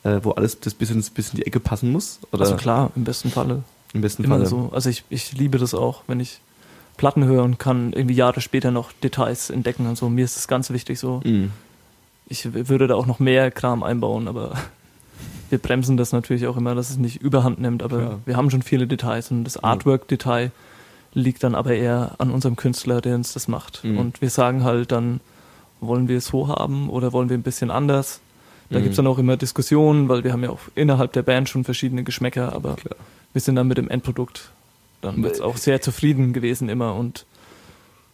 [0.05, 2.21] äh, wo alles das bis, ins, bis in die Ecke passen muss.
[2.33, 3.63] Oder Also klar, im besten Falle.
[3.93, 4.47] im besten Immer Fall.
[4.47, 4.71] so.
[4.73, 6.41] Also ich, ich liebe das auch, wenn ich
[6.97, 10.09] Platten höre und kann irgendwie Jahre später noch Details entdecken und so.
[10.09, 11.21] Mir ist das ganz wichtig so.
[11.25, 11.51] Mhm.
[12.29, 14.53] Ich würde da auch noch mehr Kram einbauen, aber
[15.51, 18.19] wir bremsen das natürlich auch immer, dass es nicht überhand nimmt, aber Klar.
[18.27, 20.51] wir haben schon viele Details und das Artwork-Detail
[21.15, 23.83] liegt dann aber eher an unserem Künstler, der uns das macht.
[23.83, 23.99] Mhm.
[23.99, 25.21] Und wir sagen halt dann,
[25.81, 28.21] wollen wir es so haben oder wollen wir ein bisschen anders?
[28.71, 28.83] Da Mhm.
[28.83, 32.05] gibt's dann auch immer Diskussionen, weil wir haben ja auch innerhalb der Band schon verschiedene
[32.05, 32.97] Geschmäcker, aber Klar.
[33.33, 34.51] wir sind dann mit dem Endprodukt
[35.01, 37.25] dann jetzt auch sehr zufrieden gewesen immer und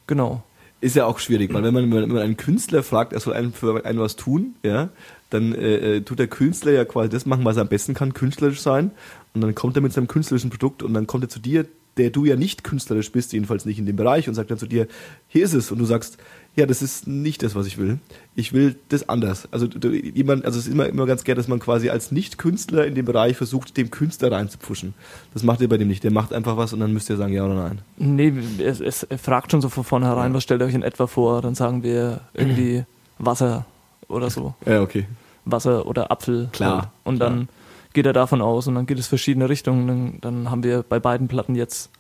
[0.07, 0.42] genau.
[0.85, 3.55] Ist ja auch schwierig, weil wenn man, wenn man einen Künstler fragt, er soll einen
[3.55, 4.90] für einen was tun, ja,
[5.31, 8.12] dann äh, äh, tut der Künstler ja quasi das machen, was er am besten kann,
[8.12, 8.90] künstlerisch sein.
[9.33, 11.64] Und dann kommt er mit seinem künstlerischen Produkt und dann kommt er zu dir,
[11.97, 14.66] der du ja nicht künstlerisch bist, jedenfalls nicht in dem Bereich, und sagt dann zu
[14.66, 14.87] dir,
[15.27, 16.18] hier ist es, und du sagst,
[16.57, 17.99] ja, das ist nicht das, was ich will.
[18.37, 19.49] Ich will das anders.
[19.51, 22.95] Also jemand, also es ist immer, immer ganz gern, dass man quasi als Nicht-Künstler in
[22.95, 24.95] dem Bereich versucht, dem Künstler reinzupfuschen.
[25.33, 26.05] Das macht ihr bei dem nicht.
[26.05, 27.81] Der macht einfach was und dann müsst ihr sagen ja oder nein.
[27.97, 31.09] Nee, es, es, er fragt schon so von vornherein, was stellt ihr euch in etwa
[31.09, 31.43] vor?
[31.43, 32.85] Dann sagen wir irgendwie
[33.19, 33.67] Wasser
[34.07, 34.55] oder so.
[34.64, 35.07] Ja, okay.
[35.45, 36.51] Wasser oder Apfel.
[36.53, 36.93] Klar.
[37.03, 37.31] Und klar.
[37.31, 37.49] dann
[37.95, 39.88] geht er davon aus und dann geht es verschiedene Richtungen.
[39.88, 41.90] Dann, dann haben wir bei beiden Platten jetzt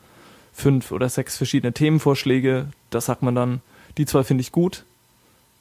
[0.52, 2.68] fünf oder sechs verschiedene Themenvorschläge.
[2.90, 3.60] Da sagt man dann,
[3.98, 4.84] die zwei finde ich gut.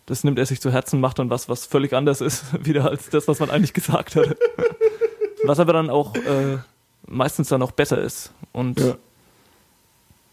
[0.06, 3.10] Das nimmt er sich zu Herzen, macht dann was, was völlig anders ist, wieder als
[3.10, 4.36] das, was man eigentlich gesagt hat.
[5.46, 6.58] was aber dann auch äh,
[7.08, 8.32] meistens dann auch besser ist.
[8.52, 8.96] Und Ja.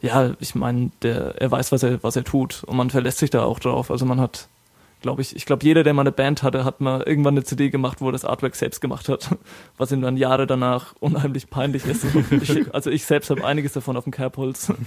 [0.00, 3.30] ja, ich meine, der, er weiß, was er, was er tut und man verlässt sich
[3.30, 3.90] da auch drauf.
[3.90, 4.48] Also man hat,
[5.00, 7.70] glaube ich, ich glaube, jeder, der mal eine Band hatte, hat mal irgendwann eine CD
[7.70, 9.28] gemacht, wo er das Artwork selbst gemacht hat,
[9.78, 12.04] was ihm dann Jahre danach unheimlich peinlich ist.
[12.42, 14.84] Ich, also ich selbst habe einiges davon auf dem Kerbholz und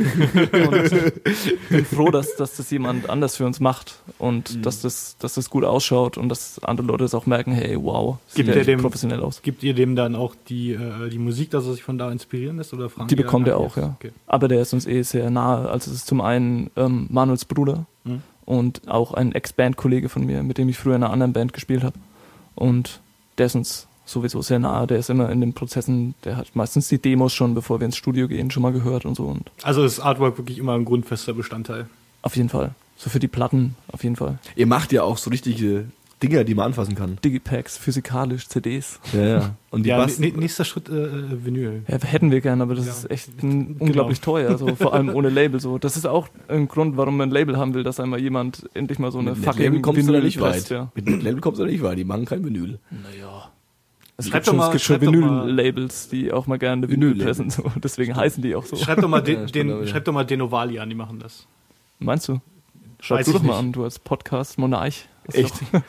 [1.69, 5.49] bin froh, dass, dass das jemand anders für uns macht und dass, das, dass das
[5.49, 8.81] gut ausschaut und dass andere Leute es auch merken, hey, wow, sieht Gibt ja dem-
[8.81, 9.41] professionell aus.
[9.41, 12.57] Gibt ihr dem dann auch die, äh, die Musik, dass er sich von da inspirieren
[12.57, 12.73] lässt?
[12.73, 13.95] Oder fragen Die bekommt er auch, ja.
[13.99, 14.11] Okay.
[14.27, 15.69] Aber der ist uns eh sehr nahe.
[15.69, 17.92] Also es ist zum einen ähm, Manuels Bruder Mhm.
[18.45, 21.83] Und auch ein Ex-Band-Kollege von mir, mit dem ich früher in einer anderen Band gespielt
[21.83, 21.97] habe.
[22.55, 22.99] Und
[23.37, 24.85] der ist uns sowieso sehr nahe.
[24.87, 27.95] Der ist immer in den Prozessen, der hat meistens die Demos schon, bevor wir ins
[27.97, 29.25] Studio gehen, schon mal gehört und so.
[29.25, 31.87] Und Also ist Artwork wirklich immer ein grundfester Bestandteil.
[32.21, 32.71] auf jeden Fall.
[32.95, 34.37] So für die Platten, auf jeden Fall.
[34.55, 35.85] Ihr macht ja auch so richtige
[36.23, 37.17] Dinger, die man anfassen kann.
[37.23, 38.99] Digipacks, physikalisch, CDs.
[39.13, 39.55] Ja, ja.
[39.69, 41.83] Und die ja, nächster Schritt äh, äh, Vinyl.
[41.87, 42.91] Ja, hätten wir gern, aber das Ja.
[42.93, 43.83] ist echt ein, Genau.
[43.85, 45.59] unglaublich teuer, so, vor allem ohne Label.
[45.59, 45.77] So.
[45.77, 48.97] Das ist auch ein Grund, warum man ein Label haben will, dass einmal jemand endlich
[48.99, 50.77] mal so eine mit fucking Netlabel kommst du da Vinyl nicht presst, weit.
[50.77, 50.91] Ja.
[50.95, 51.97] Mit Netlabel kommst du da nicht weit.
[51.97, 52.79] Die machen kein Vinyl.
[52.89, 53.51] Naja.
[54.15, 56.47] Es Schreib gibt doch schon, mal- es gibt schon schreib doch mal- Vinyl-Labels, die auch
[56.47, 57.49] mal gerne Vinyl pressen.
[57.49, 57.63] So.
[57.83, 58.75] Deswegen heißen die auch so.
[58.75, 61.47] Schreib doch mal den, den, schreib doch mal Denovali an, die machen das.
[61.99, 62.39] Meinst du?
[62.99, 63.59] Schreib Weiß du doch mal nicht.
[63.59, 65.07] an, du als Podcast-Monarch.
[65.31, 65.53] Echt?
[65.71, 65.81] Doch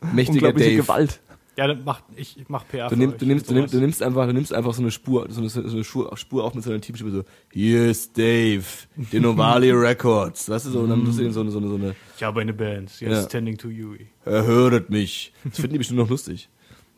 [0.12, 0.82] Mächtiger unglaubliche Dave.
[0.82, 1.20] Gewalt.
[1.56, 4.02] Ja, dann mach, ich, ich mach PR Du, nimm, du, nimmst, du, nimmst, du nimmst
[4.02, 6.64] einfach, du nimmst einfach so eine Spur, so eine, so eine Spur, Spur auf mit
[6.64, 8.64] so einer Teamstimme so, hier ist Dave,
[8.96, 11.74] Denovali Records, weißt du so, und dann tust du denen so eine, so eine, so
[11.74, 13.22] eine, Ich habe eine Band, sie Ja.
[13.22, 14.06] Standing to Yui.
[14.24, 15.34] er höret mich.
[15.44, 16.48] Das finden die bestimmt noch lustig.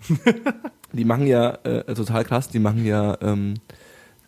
[0.93, 3.55] die machen ja, äh, total krass, die machen ja, ähm,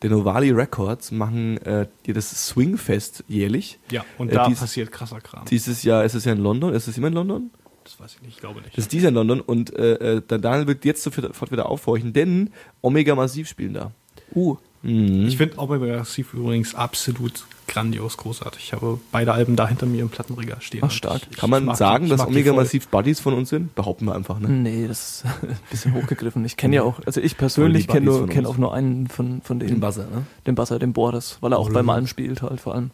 [0.03, 3.79] Denovali Records machen äh, das Swingfest jährlich.
[3.91, 5.45] Ja, und Äh, da dies- passiert krasser Kram.
[5.47, 7.51] Dieses Jahr ist es ja in London, ist es immer in London?
[7.85, 8.73] das weiß ich nicht, ich glaube nicht.
[8.77, 11.69] Das ist dieses Jahr in London und äh, äh, der Daniel wird jetzt sofort wieder
[11.69, 12.51] aufhorchen, denn
[12.83, 13.93] Omega Massiv spielen da.
[14.35, 15.27] Uh, Mhm.
[15.27, 18.63] Ich finde Omega Massive übrigens absolut grandios großartig.
[18.65, 20.83] Ich habe beide Alben da hinter mir im Plattenregal stehen.
[20.85, 21.23] Ach, stark.
[21.31, 22.53] Ich, Kann man sagen, die, dass Omega.
[22.53, 23.75] Massiv Buddies von uns sind?
[23.75, 24.49] Behaupten wir einfach, ne?
[24.49, 26.45] nee, das ist ein bisschen hochgegriffen.
[26.45, 29.59] Ich kenne ja auch, also ich persönlich kenne nur, kenn auch nur einen von, von
[29.59, 29.75] denen.
[29.75, 30.27] Den Buzzer, ne?
[30.47, 32.91] den Basser, den Boris, weil er auch bei Malm spielt halt vor allem.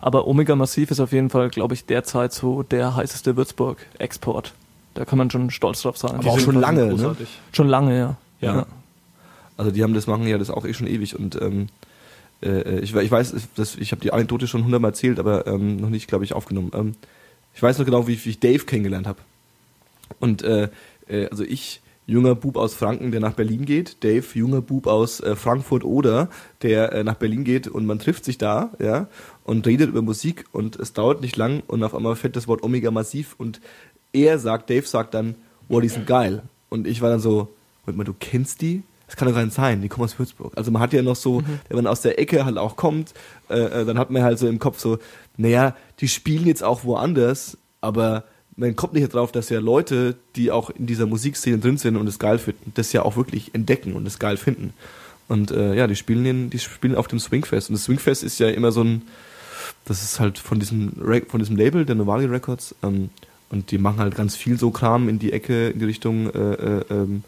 [0.00, 4.52] Aber Omega Massiv ist auf jeden Fall, glaube ich, derzeit so der heißeste Würzburg-Export.
[4.94, 6.12] Da kann man schon stolz drauf sein.
[6.12, 7.16] Aber Die auch schon lange, ne?
[7.52, 8.16] Schon lange, ja.
[8.40, 8.66] Ja.
[9.56, 11.68] Also die haben das machen ja das auch eh schon ewig und ähm,
[12.42, 15.76] äh, ich, we- ich weiß, das, ich habe die Anekdote schon hundertmal erzählt, aber ähm,
[15.76, 16.70] noch nicht, glaube ich, aufgenommen.
[16.74, 16.94] Ähm,
[17.54, 19.20] ich weiß noch genau, wie, wie ich Dave kennengelernt habe.
[20.18, 20.68] Und äh,
[21.08, 25.20] äh, also ich, junger Bub aus Franken, der nach Berlin geht, Dave, junger Bub aus
[25.20, 26.28] äh, Frankfurt oder
[26.62, 29.06] der äh, nach Berlin geht und man trifft sich da, ja,
[29.44, 32.62] und redet über Musik und es dauert nicht lang und auf einmal fällt das Wort
[32.62, 33.60] Omega massiv und
[34.12, 35.36] er sagt, Dave sagt dann,
[35.68, 36.42] wow, die sind geil.
[36.68, 37.48] Und ich war dann so,
[37.86, 38.82] Moment mal, du kennst die?
[39.10, 40.52] Das kann doch gar nicht sein, die kommen aus Würzburg.
[40.54, 43.12] Also man hat ja noch so, wenn man aus der Ecke halt auch kommt,
[43.48, 44.98] äh, äh, dann hat man halt so im Kopf so,
[45.36, 48.22] naja, die spielen jetzt auch woanders, aber
[48.54, 52.06] man kommt nicht drauf, dass ja Leute, die auch in dieser Musikszene drin sind und
[52.06, 54.74] es geil finden, das ja auch wirklich entdecken und es geil finden.
[55.26, 57.68] Und äh, ja, die spielen den, die spielen auf dem Swingfest.
[57.68, 59.02] Und das Swingfest ist ja immer so ein,
[59.86, 60.92] das ist halt von diesem,
[61.26, 63.10] von diesem Label, der Novali Records, ähm,
[63.48, 66.52] und die machen halt ganz viel so Kram in die Ecke, in die Richtung äh,
[66.52, 67.24] äh, ähm,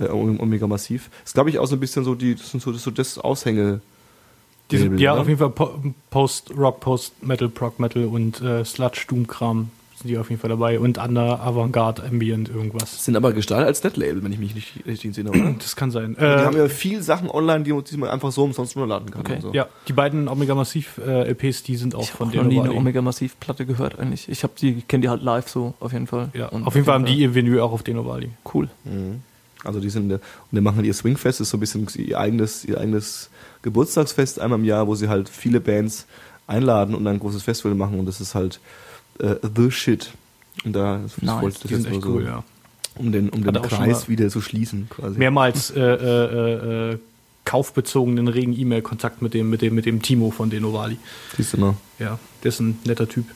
[0.00, 1.10] äh, Omega Massiv.
[1.22, 2.90] Das ist, glaube ich, auch so ein bisschen so, die, das sind so, das, so
[2.90, 3.80] das Aushänge.
[4.70, 5.20] Die sind, Label, ja, ne?
[5.20, 5.74] auf jeden Fall Po-
[6.10, 9.68] Post-Rock, Post-Metal, Prog-Metal und äh, Sludge-Doom-Kram
[10.00, 10.78] sind die auf jeden Fall dabei.
[10.80, 13.04] Und Under Avantgarde, Ambient, irgendwas.
[13.04, 15.54] Sind aber gestartet als Netlabel, wenn ich mich nicht richtig entsinne, oder?
[15.58, 16.16] Das kann sein.
[16.18, 19.20] die haben Äh, ja viel Sachen online, die, die man einfach so umsonst runterladen kann.
[19.20, 19.34] Okay.
[19.34, 19.52] und so.
[19.52, 22.60] ja, die beiden Omega Massiv-LPs, die sind auch Ich habe von auch der noch nie
[22.60, 22.72] eine.
[22.72, 24.26] Omega Massiv Platte gehört eigentlich.
[24.30, 26.30] Ich habe die, kenne die halt live so auf jeden Fall.
[26.32, 28.30] Ja, Und auf jeden Fall haben die ihr Vinyl auch auf Denovali.
[28.54, 28.70] cool.
[28.84, 29.22] Mhm.
[29.64, 30.20] Also die sind, und
[30.52, 33.30] die machen halt ihr Swingfest, ist so ein bisschen ihr eigenes, ihr eigenes
[33.62, 36.06] Geburtstagsfest einmal im Jahr, wo sie halt viele Bands
[36.46, 38.58] einladen und dann ein großes Festival machen und das ist halt
[39.18, 40.10] äh, the shit.
[40.64, 41.42] Und da das Nice.
[41.42, 42.44] wollte ich das jetzt echt nur so, cool, ja.
[42.96, 45.18] um den, um den Hat Kreis mal- wieder zu schließen quasi.
[45.18, 46.98] Mehrmals äh, äh, äh,
[47.44, 50.98] kaufbezogenen regen E-Mail-Kontakt mit dem, mit, dem, mit dem Timo von Denovali.
[51.36, 51.74] Siehst du noch.
[51.98, 53.26] Ja, der ist ein netter Typ.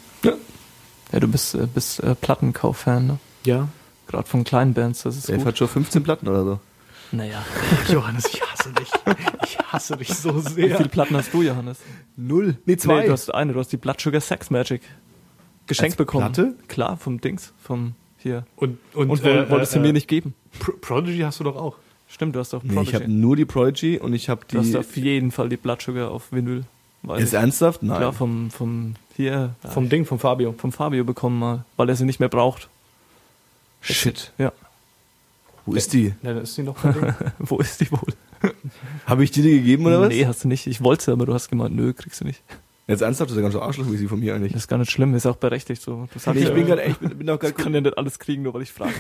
[1.13, 3.19] Ja, du bist, äh, bist äh, Plattenkauf-Fan, ne?
[3.47, 3.69] Ja.
[4.07, 5.47] Gerade von kleinen Bands, das ist Der gut.
[5.47, 6.61] hat schon 15 Platten oder so.
[7.13, 7.45] Naja.
[7.89, 8.91] Johannes, ich hasse dich.
[9.45, 10.77] Ich hasse dich so Wie sehr.
[10.77, 11.79] viele Platten hast du, Johannes?
[12.17, 12.57] Null.
[12.67, 14.83] Nee, Nee, du hast eine, du hast die Blood Sugar Sex Magic
[15.67, 16.33] geschenkt Als bekommen.
[16.33, 16.55] Platte?
[16.69, 18.45] Klar, vom Dings, vom hier.
[18.57, 20.35] Und, und, Und, woll- wolltest du mir nicht geben?
[20.59, 21.77] Pro Prodigy hast du doch auch.
[22.09, 23.13] Stimmt, du hast doch Nee, ich habe Prodigy.
[23.13, 24.77] nur die Prodigy und ich habe du hast die.
[24.77, 26.65] auf jeden Fall die Blood Sugar auf Vinyl.
[27.17, 27.35] Ist ich.
[27.35, 27.83] ernsthaft?
[27.83, 27.99] Nein.
[27.99, 30.55] Klar, vom, vom hier, Vom Ding, vom Fabio.
[30.57, 32.69] vom Fabio bekommen mal, weil er sie nicht mehr braucht.
[33.93, 34.33] Shit.
[34.39, 34.53] Ja.
[35.67, 36.15] Wo ist die?
[36.23, 36.77] Ja, dann ist die noch.
[37.39, 38.13] Wo ist die wohl?
[39.07, 40.09] Habe ich die dir gegeben oder was?
[40.09, 40.67] Nee, hast du nicht.
[40.67, 42.43] Ich wollte sie, aber du hast gemeint, nö, kriegst du nicht.
[42.87, 44.53] Jetzt ernsthaft, das ist ja ganz so arschlochmäßig von mir eigentlich.
[44.53, 46.07] Das ist gar nicht schlimm, ist auch berechtigt so.
[46.15, 48.19] Sagst Nee, ich bin gerade echt, bin, bin auch ich gerade kann ja nicht alles
[48.19, 48.93] kriegen, nur weil ich frage.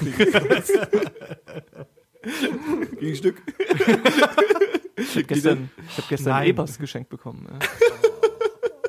[2.98, 3.42] gegen ein Stück.
[4.96, 6.48] Ich habe gestern, ich hab gestern Nein.
[6.48, 7.46] E-Bass geschenkt bekommen.
[7.50, 7.58] Ja.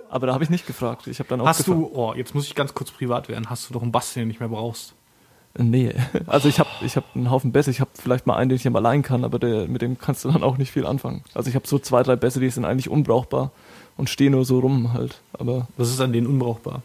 [0.07, 1.07] Aber da habe ich nicht gefragt.
[1.07, 1.77] Ich habe dann auch Hast gefragt.
[1.77, 4.23] du, oh, jetzt muss ich ganz kurz privat werden, hast du doch einen Bass, den
[4.23, 4.93] du nicht mehr brauchst?
[5.57, 5.93] Nee,
[6.27, 7.71] also ich habe ich hab einen Haufen Bässe.
[7.71, 10.25] Ich habe vielleicht mal einen, den ich mal leihen kann, aber der, mit dem kannst
[10.25, 11.23] du dann auch nicht viel anfangen.
[11.33, 13.51] Also ich habe so zwei, drei Bässe, die sind eigentlich unbrauchbar
[13.97, 15.21] und stehen nur so rum halt.
[15.33, 16.81] Aber Was ist an denen unbrauchbar?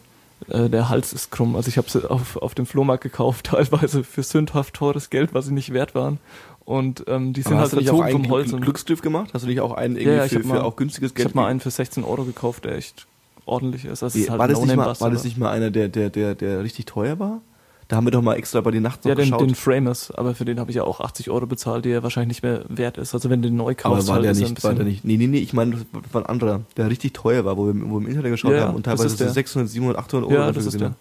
[0.49, 1.57] äh, der Hals ist krumm.
[1.57, 5.47] Also ich habe sie auf, auf dem Flohmarkt gekauft, teilweise für sündhaft teures Geld, was
[5.47, 6.19] sie nicht wert waren.
[6.65, 8.47] Und ähm, die sind Aber halt hast du verzogen einen vom Holz.
[8.49, 9.31] Glück- Und Glücksgriff gemacht?
[9.35, 11.15] Hast du nicht auch einen Ja, irgendwie ja, ich für, mal- für auch günstiges ich
[11.17, 11.29] Geld?
[11.31, 13.07] habe mal einen für 16 Euro gekauft, der echt
[13.47, 14.05] ordentlich ist.
[14.05, 16.11] Also Wie, ist halt war, das nicht mal, war das nicht mal einer, der, der,
[16.11, 17.41] der, der richtig teuer war?
[17.91, 19.41] Da haben wir doch mal extra bei den Nacht noch Ja, den, geschaut.
[19.41, 22.43] den Framers, aber für den habe ich ja auch 80 Euro bezahlt, der wahrscheinlich nicht
[22.45, 23.13] mehr wert ist.
[23.15, 24.75] Also wenn du den neu aber kaufst, war halt, der ist er ein nicht, war
[24.75, 27.57] der nicht, nee, nee, nee, ich meine, das war ein anderer, der richtig teuer war,
[27.57, 29.33] wo wir, wo wir im Internet geschaut Ja, ja, haben und teilweise ist so der.
[29.33, 30.97] 600, 700, 800 Euro Ja, dafür das ist gesehen haben.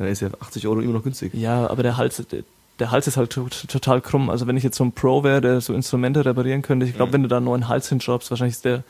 [0.00, 1.32] Ja, der ist ja 80 Euro immer noch günstig.
[1.32, 2.42] Ja, aber der Hals, der,
[2.80, 4.28] der Hals ist halt to- total krumm.
[4.28, 7.10] Also wenn ich jetzt so ein Pro wäre, der so Instrumente reparieren könnte, ich glaube,
[7.10, 7.14] Mhm.
[7.14, 8.82] wenn du da einen neuen Hals hinschraubst, wahrscheinlich ist der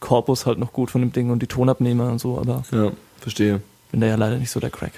[0.00, 3.62] Korpus halt noch gut von dem Ding und die Tonabnehmer und so, aber Ja, verstehe.
[3.92, 4.92] bin da ja leider nicht so der Crack.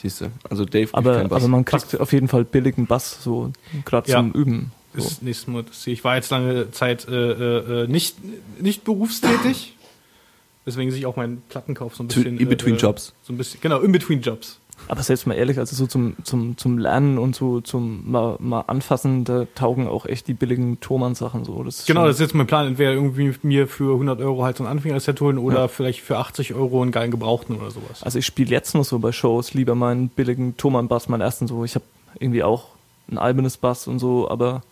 [0.00, 0.30] Siehst du.
[0.48, 1.42] Also Dave Aber, keinen Bass.
[1.42, 3.52] aber man kriegt auf jeden Fall billigen Bass, so
[3.84, 4.18] gerade Ja.
[4.18, 4.72] zum Üben.
[4.94, 5.06] So.
[5.06, 6.04] Ist nächstes Mal, das sehe ich.
[6.04, 8.16] war jetzt lange Zeit äh, äh, äh, nicht,
[8.60, 9.76] nicht berufstätig.
[10.66, 12.38] Weswegen sich auch mein Plattenkauf so ein bisschen.
[12.38, 13.14] in between äh, Jobs.
[13.22, 14.59] So ein bisschen, genau, in between Jobs.
[14.88, 18.62] Aber selbst mal ehrlich, also so zum, zum, zum Lernen und so zum mal, mal
[18.66, 21.62] anfassen, da taugen auch echt die billigen Thomann-Sachen so.
[21.62, 22.66] Das Genau, das ist jetzt mein Plan.
[22.66, 25.68] Entweder irgendwie mir für 100 Euro halt so ein Anfängerset holen oder Ja.
[25.68, 28.02] vielleicht für 80 Euro einen geilen Gebrauchten oder sowas.
[28.02, 31.64] Also ich spiele jetzt noch so bei Shows lieber meinen billigen Thomann-Bass, meinen ersten so.
[31.64, 31.84] Ich habe
[32.18, 32.66] irgendwie auch
[33.10, 34.62] ein albernes Bass und so, aber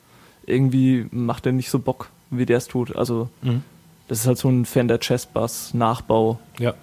[0.46, 2.96] irgendwie macht der nicht so Bock, wie der es tut.
[2.96, 3.62] Also Mhm.
[4.08, 6.74] das ist halt so ein Fender Chess Bass Nachbau Ja.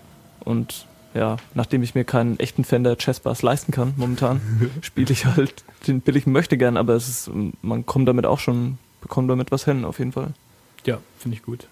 [0.44, 4.42] und ja, nachdem ich mir keinen echten Fender Chess Bass leisten kann momentan,
[4.82, 8.78] spiele ich halt den billigen möchte gern, aber es ist man kommt damit auch schon
[9.02, 10.34] bekommt damit was hin auf jeden Fall.
[10.86, 11.68] Ja, finde ich gut.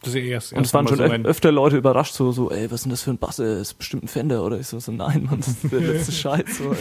[0.00, 2.70] Das ist ja erst, Und es waren schon so öfter Leute überrascht, so, so, ey,
[2.70, 3.40] was ist denn das für ein Bass?
[3.40, 6.12] Ey, ist bestimmt ein Fender oder ich so, so nein, Mann, das ist der letzte
[6.22, 6.58] Scheiß.
[6.58, 6.74] So.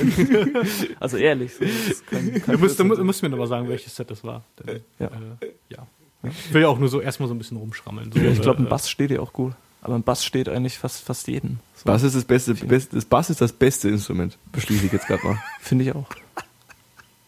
[1.00, 1.66] Also ehrlich, so,
[2.12, 4.44] kein, kein Du musst, du, musst mir noch mal sagen, welches Set das war.
[4.60, 5.08] Denn, Ja.
[5.08, 5.88] Äh, ja.
[6.24, 8.12] Ich will ja auch nur so erstmal so ein bisschen rumschrammeln.
[8.12, 9.54] So, Ja, ich glaube, ein äh, Bass steht dir auch gut.
[9.88, 11.62] Aber ein Bass steht eigentlich fast, fast jeden.
[11.74, 14.38] So, Bass ist das beste, beste, das Bass ist das beste Instrument.
[14.52, 15.42] Beschließe ich jetzt gerade mal.
[15.62, 16.10] Finde ich auch.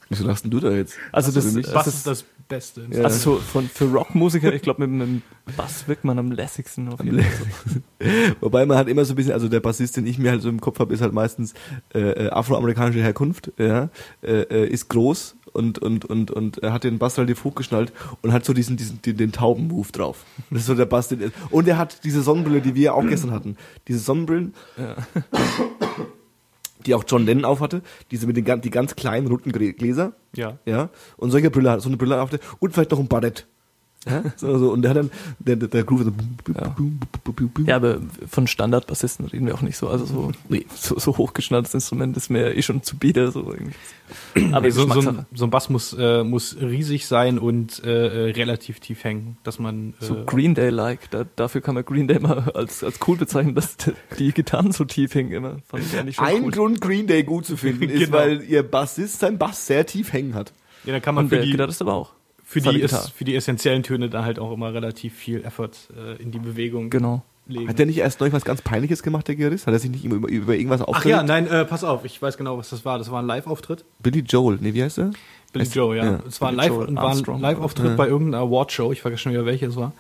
[0.09, 0.95] Wieso lachst denn du da jetzt?
[1.13, 1.71] Also das, nicht?
[1.71, 2.85] Bass das ist das Beste.
[2.91, 3.03] Ja.
[3.03, 5.21] Also so von, für Rockmusiker, ich glaube, mit, mit dem
[5.55, 7.81] Bass wirkt man am lässigsten auf jeden Fall.
[8.41, 10.49] Wobei man hat immer so ein bisschen, also der Bassist, den ich mir halt so
[10.49, 11.53] im Kopf habe, ist halt meistens
[11.93, 13.89] äh, äh, afroamerikanische Herkunft, ja,
[14.21, 18.31] äh, äh, ist groß und und und und er hat den Bass relativ hochgeschnallt und
[18.33, 20.23] hat so diesen diesen den, den Tauben-Move drauf.
[20.49, 23.31] Das ist so der Bass, den, und er hat diese Sonnenbrille, die wir auch gestern
[23.31, 23.57] hatten,
[23.87, 24.53] diese Sonnenbrillen,
[26.85, 27.81] die auch John Lennon aufhatte,
[28.11, 30.57] diese mit den ganz, die ganz kleinen runden Grä- Gläser, Ja.
[30.65, 33.47] ja, und solche Brille, hat- so eine Brille auf der, und vielleicht noch ein Barett.
[34.07, 36.11] Ja, so, so, und der hat dann, der, der, der Groove so,
[36.55, 36.75] Ja.
[37.67, 39.89] Ja, aber von Standardbassisten reden wir auch nicht so.
[39.89, 40.65] Also so, Nee.
[40.73, 43.29] so, so hochgeschnalltes Instrument ist mir eh schon zu bieder.
[43.31, 43.75] So irgendwie.
[44.53, 48.29] Aber Nee, so, so, ein, so ein Bass muss, äh, muss riesig sein und äh,
[48.29, 51.11] äh, relativ tief hängen, dass man äh, So Green Day-like.
[51.11, 53.75] Da, dafür kann man Green Day mal als, als cool bezeichnen, dass
[54.17, 55.57] die Gitarren so tief hängen immer.
[55.67, 56.51] Fand ich eigentlich schon Ein cool.
[56.51, 58.17] Grund, Green Day gut zu finden, ist, Genau.
[58.17, 60.53] weil ihr Bassist sein Bass sehr tief hängen hat.
[60.85, 62.13] ja, da kann man Und für der die, Gitarrist aber auch.
[62.49, 66.21] Für, die ist, für die essentiellen Töne dann halt auch immer relativ viel Effort äh,
[66.21, 67.23] in die Bewegung Genau.
[67.47, 67.67] legen.
[67.69, 69.67] Hat der nicht erst neulich was ganz Peinliches gemacht, der Gitarrist?
[69.67, 71.17] Hat er sich nicht über, über, irgendwas Ach aufgeregt?
[71.17, 72.97] ja, nein, äh, pass auf, ich weiß genau, was das war.
[72.97, 73.85] Das war ein Live-Auftritt.
[73.99, 75.11] Billy Joel, nee, wie heißt er?
[75.53, 76.05] Billy Heißt- Joe, ja.
[76.05, 76.19] ja.
[76.27, 77.41] Es war ein Billy Live- Joel war ein.
[77.41, 77.95] Live-Auftritt Ja.
[77.95, 78.91] bei irgendeiner Award-Show.
[78.91, 79.93] Ich vergesse schon wieder, welche es war.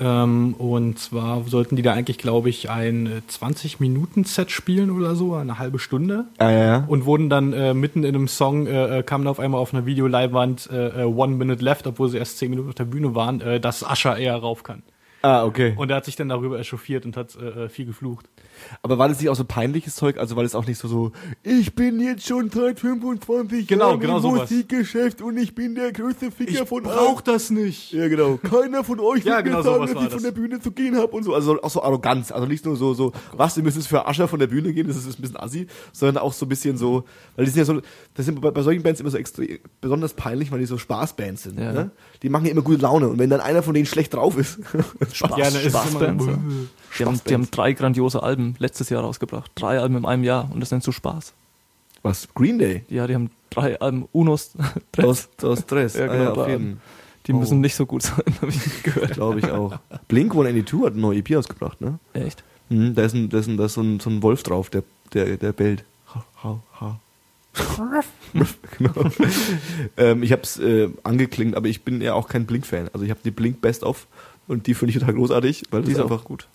[0.00, 5.34] Ähm, und zwar sollten die da eigentlich, glaube ich, ein äh, 20-Minuten-Set spielen oder so,
[5.34, 6.24] eine halbe Stunde.
[6.38, 6.84] Ah, ja, ja.
[6.88, 9.84] Und wurden dann äh, mitten in einem Song, äh, äh, kamen auf einmal auf einer
[9.84, 13.40] Videoleinwand äh, äh, One Minute Left, obwohl sie erst 10 Minuten auf der Bühne waren,
[13.42, 14.82] äh, dass Ascher eher rauf kann.
[15.22, 15.74] Ah, okay.
[15.76, 18.26] Und er hat sich dann darüber echauffiert und hat äh, äh, viel geflucht.
[18.82, 20.18] Aber war das nicht auch so peinliches Zeug?
[20.18, 24.00] Also war das auch nicht so so, ich bin jetzt schon seit 25 Genau, Jahren
[24.00, 24.50] genau im sowas.
[24.50, 27.16] Musikgeschäft und ich bin der größte Ficker von allen.
[27.24, 27.92] das nicht.
[27.92, 28.36] Ja, genau.
[28.36, 30.22] Keiner von euch Ja, wird genau mir sagen, dass ich von das.
[30.22, 31.34] der Bühne zu gehen habe und so.
[31.34, 32.32] Also auch so Arroganz.
[32.32, 34.86] Also nicht nur so, so, was, ihr müsst jetzt für Ascher von der Bühne gehen,
[34.88, 37.04] das ist ein bisschen assi, sondern auch so ein bisschen so,
[37.36, 37.80] weil die sind ja so,
[38.14, 41.44] das sind bei, bei solchen Bands immer so extrem, besonders peinlich, weil die so Spaßbands
[41.44, 41.58] sind.
[41.58, 41.72] Ja.
[41.72, 41.90] Ne?
[42.22, 43.08] Die machen ja immer gute Laune.
[43.08, 44.58] Und wenn dann einer von denen schlecht drauf ist,
[45.12, 46.24] Spaß, Spaßbands.
[46.98, 49.50] Die haben, die haben drei grandiose Alben letztes Jahr rausgebracht.
[49.54, 51.32] Drei Alben in einem Jahr und das nennst du Spaß.
[52.02, 52.84] was, Green Day?
[52.88, 54.52] Ja, die haben drei Alben, Unos,
[55.02, 55.94] Aus, aus Stress.
[55.96, 56.50] Ja, Ah, genau, ja, jeden.
[56.66, 56.80] Alben.
[57.26, 57.36] Die Oh.
[57.36, 59.12] müssen nicht so gut sein, habe ich gehört.
[59.12, 59.78] Glaube ich auch.
[60.08, 61.98] Blink 182 hat eine neue EP ausgebracht, ne?
[62.14, 62.42] Echt?
[62.70, 64.70] Mhm, da ist, ein, da ist, ein, da ist so, ein, so ein Wolf drauf,
[64.70, 65.84] der, der, der bellt.
[66.14, 67.00] Ha, ha, ha.
[68.78, 68.92] genau.
[69.96, 72.88] ähm, ich habe es äh, angeklingt, aber ich bin ja auch kein Blink-Fan.
[72.92, 74.06] Also ich habe die Blink Best of
[74.48, 76.48] und die finde ich total großartig, weil Die ist einfach, gut.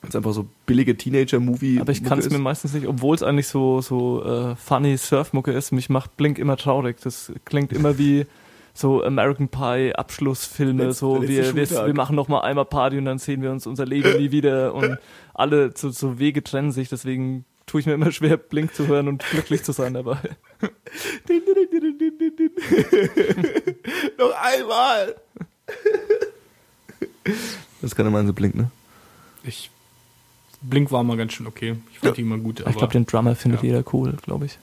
[0.00, 1.80] Das ist einfach so billige Teenager-Movie.
[1.80, 5.52] Aber ich kann es mir meistens nicht, obwohl es eigentlich so, so äh, funny Surfmucke
[5.52, 6.96] ist, mich macht Blink immer traurig.
[7.02, 8.26] Das klingt immer wie
[8.72, 13.04] so American Pie Abschlussfilme, Letz- so wir, wir, wir machen noch mal einmal Party und
[13.04, 14.96] dann sehen wir uns unser Leben nie wieder und
[15.34, 19.08] alle so, so Wege trennen sich, deswegen tue ich mir immer schwer, Blink zu hören
[19.08, 20.18] und glücklich zu sein dabei.
[21.28, 23.76] Din, din, din, din, din, din, din.
[24.18, 25.14] Noch einmal!
[27.82, 28.70] das kann immer so Blink, ne?
[29.42, 29.70] Ich,
[30.62, 31.76] Blink war mal ganz schön okay.
[31.92, 32.12] Ich fand Ja.
[32.12, 32.60] die immer gut.
[32.68, 33.68] ich glaube, den Drummer findet ja.
[33.68, 34.58] jeder cool, glaube ich.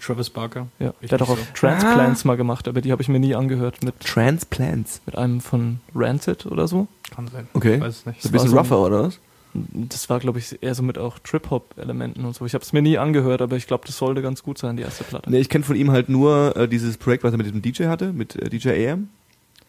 [0.00, 0.68] Travis Barker.
[0.78, 0.94] Ja.
[1.00, 1.44] Ich Der hat auch auf so.
[1.54, 5.00] Transplants mal gemacht, aber die habe ich mir nie angehört mit, Transplants.
[5.06, 6.86] mit einem von Rancid oder so.
[7.14, 7.48] Kann sein.
[7.54, 7.74] Okay.
[7.76, 8.18] Ich weiß es nicht.
[8.20, 9.18] Ist ein bisschen so- rougher, oder was?
[9.54, 12.44] Das war, glaube ich, eher so mit auch Trip-Hop-Elementen und so.
[12.46, 14.82] Ich habe es mir nie angehört, aber ich glaube, das sollte ganz gut sein, die
[14.84, 15.28] erste Platte.
[15.30, 17.84] Nee, ich kenne von ihm halt nur äh, dieses Projekt, was er mit dem DJ
[17.86, 19.08] hatte, mit äh, DJ AM.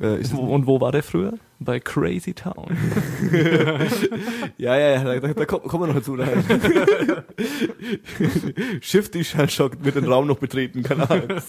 [0.02, 1.34] Äh, ist Wo, und wo war der früher?
[1.60, 2.78] Bei Crazy Town.
[4.58, 6.16] ja, ja, ja, da, da, kommen kommen wir noch dazu.
[6.20, 7.24] Da.
[8.82, 11.28] Shifty Shellshock wird den Raum noch betreten, keine Ahnung.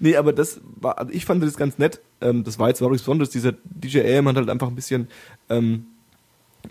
[0.00, 2.00] nee, aber das war, also ich fand das ganz nett.
[2.20, 3.30] Ähm, das war jetzt überhaupt nichts Besonderes.
[3.30, 5.08] Dieser DJ AM hat halt einfach ein bisschen
[5.48, 5.86] ähm,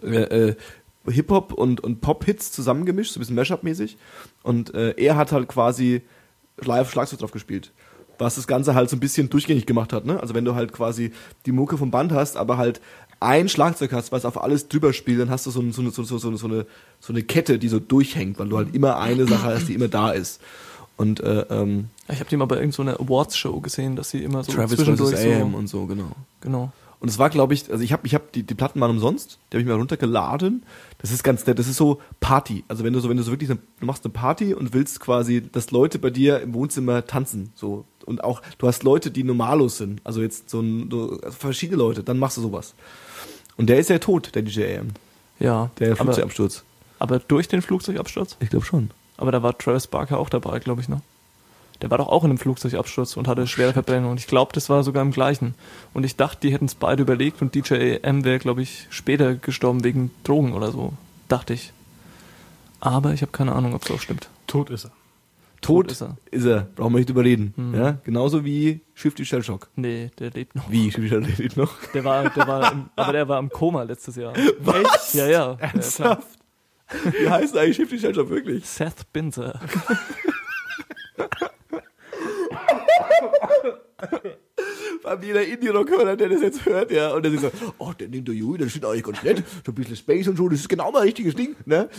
[0.04, 0.56] äh, äh,
[1.10, 3.96] Hip-Hop und, und Pop-Hits zusammengemischt, so ein bisschen Mashup-mäßig.
[4.44, 6.02] Und äh, er hat halt quasi
[6.58, 7.72] live Schlagzeug drauf gespielt.
[8.20, 10.20] Was das Ganze halt so ein bisschen durchgängig gemacht hat, ne?
[10.20, 11.12] Also wenn du halt quasi
[11.46, 12.82] die Mucke vom Band hast, aber halt
[13.20, 15.90] ein Schlagzeug hast, was auf alles drüber spielt, dann hast du so, ein- so, eine,
[15.92, 16.66] so, so, so, eine,
[17.00, 19.88] so eine Kette, die so durchhängt, weil du halt immer eine Sache hast, die immer
[19.88, 20.40] da ist.
[20.98, 24.44] Und äh, ähm, Ich habe die mal bei irgendeiner so Awards-Show gesehen, dass sie immer
[24.44, 26.12] so Travis zwischendurch so, AM und so, genau.
[26.42, 26.72] Genau.
[27.00, 29.38] Und es war, glaube ich, also ich habe ich hab die, die Platten waren umsonst,
[29.52, 30.64] die habe ich mir runtergeladen.
[30.98, 32.64] Das ist ganz nett, das ist so Party.
[32.68, 35.00] Also wenn du so, wenn du so wirklich, eine, du machst eine Party und willst
[35.00, 37.86] quasi, dass Leute bei dir im Wohnzimmer tanzen, so.
[38.08, 41.78] Und auch, du hast Leute, die normalos sind, also jetzt so, ein, so also verschiedene
[41.78, 42.74] Leute, dann machst du sowas.
[43.58, 44.92] Und der ist ja tot, der DJ AM,
[45.40, 46.64] Ja, der aber, Flugzeugabsturz.
[47.00, 48.38] aber durch den Flugzeugabsturz?
[48.40, 48.92] Ich glaube schon.
[49.18, 51.02] Aber da war Travis Barker auch dabei, glaube ich, ne?
[51.82, 54.12] Der war doch auch in einem Flugzeugabsturz und hatte schwere Verbrennung.
[54.12, 55.54] Und ich glaube, das war sogar im gleichen.
[55.94, 59.36] Und ich dachte, die hätten es beide überlegt und DJ M wäre, glaube ich, später
[59.36, 60.94] gestorben wegen Drogen oder so.
[61.28, 61.74] Dachte ich.
[62.80, 64.30] Aber ich habe keine Ahnung, ob es auch stimmt.
[64.48, 64.92] Tot ist er.
[65.62, 66.18] Tot, Tot ist er.
[66.32, 67.54] Ist er, brauchen wir nicht überreden.
[67.56, 67.74] Hm.
[67.76, 67.98] Ja?
[68.04, 69.70] Genauso wie Shifty Shellshock.
[69.76, 70.70] Nee, der lebt noch.
[70.72, 71.74] Wie Shifty Shellshock lebt noch?
[71.94, 74.34] Der war, der war, im, aber der war im Koma letztes Jahr.
[74.60, 75.14] Was?
[75.14, 75.58] Ja, ja.
[75.60, 76.28] Ernsthaft?
[77.04, 78.66] Wie heißt eigentlich Shifty Shellshock wirklich?
[78.66, 79.60] Seth Binzer.
[85.04, 88.28] Weil jeder Indie-Rock-Hörer, der das jetzt hört, ja, und der sich so, oh, der nimmt
[88.28, 90.70] der Jui, das steht eigentlich ganz nett, so ein bisschen Space und so, das ist
[90.70, 91.90] genau mein richtiges Ding, ne?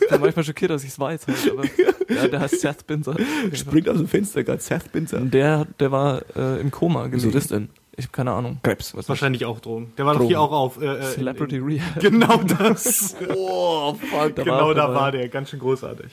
[0.00, 1.26] Ich war manchmal schockiert, dass ich es weiß.
[1.26, 1.64] Halt, aber
[2.14, 3.16] ja, der heißt Seth Binzer.
[3.52, 5.20] Springt aus dem Fenster, gerade Seth Binzer.
[5.20, 7.68] Der, der war äh, im Koma Wieso das denn?
[7.96, 8.58] Ich habe keine Ahnung.
[8.62, 8.94] Krebs.
[8.94, 9.92] Was Wahrscheinlich auch Drogen.
[9.96, 10.28] Der war doch Drogen.
[10.28, 10.80] hier auch auf.
[10.80, 12.00] Äh, äh, Celebrity Rehab.
[12.00, 13.16] Genau das.
[13.34, 14.36] Oh, fuck.
[14.36, 15.28] Da genau war da war der.
[15.30, 16.12] Ganz schön großartig.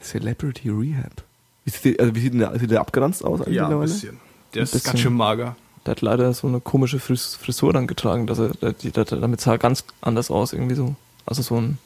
[0.00, 1.24] Celebrity Rehab.
[1.64, 3.80] Wie sieht, der, also wie sieht, denn der, sieht der abgeranzt aus eigentlich Ja, ein
[3.80, 4.20] bisschen.
[4.54, 4.92] Der ist bisschen.
[4.92, 5.56] ganz schön mager.
[5.86, 9.40] Der hat leider so eine komische Fris Frisur dann getragen, dass er, die, der, damit
[9.40, 10.94] sah er ganz anders aus irgendwie so.
[11.26, 11.78] Also so ein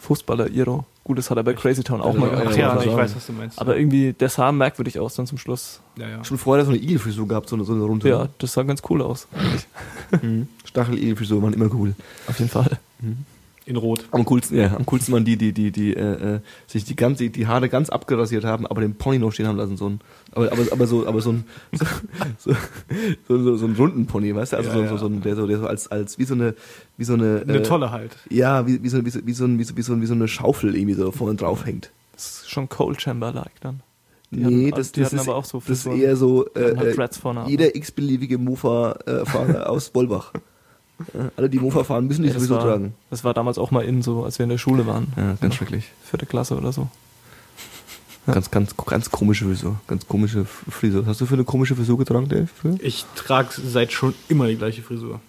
[0.00, 0.84] Fußballer-Iro.
[1.04, 2.50] Gut, das hat er bei Crazy Town auch Ja, mal ja, gehabt.
[2.52, 3.58] Ach ja, ich weiß, was du meinst.
[3.60, 5.80] Aber irgendwie, der sah merkwürdig aus dann zum Schluss.
[5.96, 6.24] ja, ja.
[6.24, 8.08] Schon vorher so eine Igelfrisur gehabt, so eine, so eine runde.
[8.08, 9.26] Ja, das sah ganz cool aus.
[9.34, 9.66] eigentlich.
[10.22, 10.48] Mhm.
[10.64, 11.94] Stachel-Igelfrisur waren immer cool.
[12.28, 12.78] Auf jeden Fall.
[13.66, 14.04] In Rot.
[14.10, 17.30] Am coolsten, ja, am coolsten waren die, die, die, die, äh, äh, sich die ganze,
[17.30, 20.00] die Haare ganz abgerasiert haben, aber den Pony noch stehen haben lassen, so ein,
[20.32, 21.86] aber, aber, aber so, aber so ein, so,
[22.38, 22.52] so,
[23.26, 24.88] so, so, so ein runden Pony, weißt du, also Ja, so, ja.
[24.90, 26.54] so, so ein, der so, der so als, als, wie so eine,
[26.98, 28.16] wie so eine, Eine äh, tolle halt.
[28.28, 30.14] ja, wie, wie so, wie so, wie so, ein- wie so, wie so, wie so
[30.14, 31.90] eine Schaufel irgendwie so vorne drauf hängt.
[32.12, 33.80] Das ist schon Cold Chamber-like dann.
[34.30, 36.78] Die nee, hatten- das, die das ist, aber auch so das ist eher so, hatten
[36.78, 40.32] halt äh, jeder x-beliebige Mofa-Fahrer aus Wolbach.
[41.12, 42.94] Ja, alle, die Mofa fahren, müssen die Ja, sowieso war, tragen.
[43.10, 45.08] das war damals auch mal in so, als wir in der Schule waren.
[45.16, 45.90] Ja, ganz schrecklich.
[46.04, 46.88] Vierte Klasse oder so.
[48.26, 49.76] Ganz, ganz, ganz komische Frisur.
[49.86, 51.04] Ganz komische Frisur.
[51.04, 52.48] Hast du für eine komische Frisur getragen, Dave?
[52.80, 55.20] Ich trage seit schon immer die gleiche Frisur.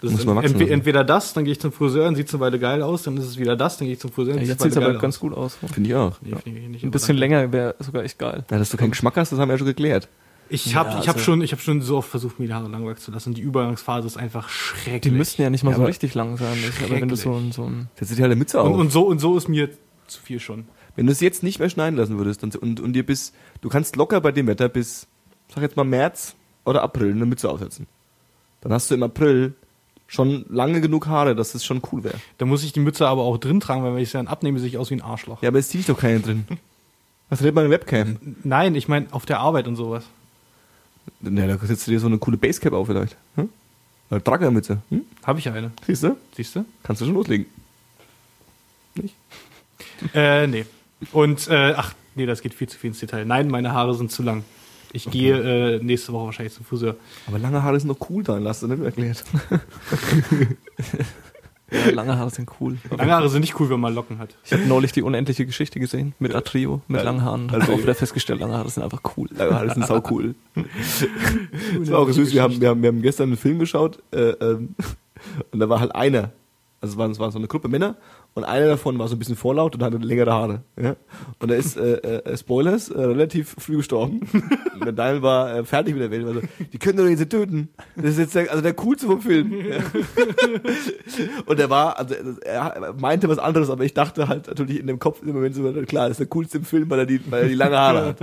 [0.00, 2.30] Das Muss ist man wachsen entweder, entweder das, dann gehe ich zum Friseur und sieht
[2.32, 4.38] eine Weile geil aus, dann ist es wieder das, dann gehe ich zum Friseur und
[4.38, 5.20] Ja, sieht jetzt sieht es aber geil ganz aus.
[5.20, 5.58] gut aus.
[5.72, 6.16] Finde ich auch.
[6.20, 8.44] Nee, finde ich nicht, Ein bisschen länger wäre sogar echt geil.
[8.48, 10.06] Ja, dass du keinen Geschmack hast, das haben wir ja schon geklärt.
[10.50, 12.54] Ich habe Ja, ich hab also- schon, ich hab schon so oft versucht, mir die
[12.54, 13.34] Haare lang wachsen zu lassen.
[13.34, 15.00] Die Übergangsphase ist einfach schrecklich.
[15.02, 16.56] Die müssten ja nicht mal Ja, so richtig lang sein.
[16.84, 18.66] Aber wenn du so ein, so ein Jetzt sieht halt eine Mütze auf.
[18.68, 19.70] und, und, so, und so ist mir
[20.06, 20.66] zu viel schon.
[20.96, 23.68] Wenn du es jetzt nicht mehr schneiden lassen würdest und, und, und dir bis, du
[23.68, 25.06] kannst locker bei dem Wetter bis,
[25.54, 26.34] sag jetzt mal März
[26.64, 27.86] oder April eine Mütze aufsetzen.
[28.62, 29.54] Dann hast du im April
[30.08, 32.14] schon lange genug Haare, dass es schon cool wäre.
[32.38, 34.58] Da muss ich die Mütze aber auch drin tragen, weil wenn ich sie dann abnehme,
[34.58, 35.42] sehe ich aus wie ein Arschloch.
[35.42, 36.44] Ja, aber es ziehe ich doch keinen drin.
[37.28, 38.16] Was redet meine Webcam?
[38.42, 40.04] Nein, ich meine auf der Arbeit und sowas.
[41.20, 43.16] Ja, da setzt du dir so eine coole Basecap auf vielleicht.
[43.36, 43.48] Hm?
[44.10, 44.78] Oder Traggermütze.
[44.90, 45.02] Hm?
[45.24, 45.70] Habe ich eine.
[45.86, 46.16] Siehst du?
[46.34, 46.64] Siehst du?
[46.82, 47.46] Kannst du schon loslegen.
[48.94, 49.14] Nicht?
[50.14, 50.64] Äh, nee.
[51.12, 53.24] Und, äh, ach, nee, das geht viel zu viel ins Detail.
[53.24, 54.44] Nein, meine Haare sind zu lang.
[54.92, 56.96] Ich gehe äh, nächste Woche wahrscheinlich zum Friseur.
[57.26, 59.22] Aber lange Haare sind noch cool dann, hast du nicht erklärt.
[61.70, 62.78] ja, lange Haare sind cool.
[62.96, 64.36] Lange Haare sind nicht cool, wenn man Locken hat.
[64.44, 67.04] Ich habe neulich die unendliche Geschichte gesehen mit Atrio, mit Ja.
[67.04, 67.50] langen Haaren.
[67.50, 69.28] Also- auch wieder festgestellt, lange Haare sind einfach cool.
[69.32, 70.34] Lange Haare sind sau cool.
[71.78, 72.32] Das war auch süß.
[72.32, 74.74] Wir haben, wir, haben, wir haben gestern einen Film geschaut äh, ähm,
[75.52, 76.30] und da war halt einer.
[76.80, 77.96] Also es war, es war so eine Gruppe Männer
[78.34, 80.62] und einer davon war so ein bisschen vorlaut und hatte längere Haare.
[80.80, 80.94] Ja?
[81.40, 84.20] Und er ist, äh, äh, Spoilers, äh, relativ früh gestorben.
[84.74, 86.24] Und der Daniel war äh, fertig mit der Welt.
[86.24, 87.68] Also, die können doch nicht töten.
[87.96, 89.52] Das ist jetzt der, also der coolste vom Film.
[89.52, 89.78] Ja.
[91.46, 95.00] Und er war, also er meinte was anderes, aber ich dachte halt natürlich in dem
[95.00, 97.42] Kopf im Moment so, klar, das ist der coolste im Film, weil er die, weil
[97.42, 98.16] er die lange Haare hat.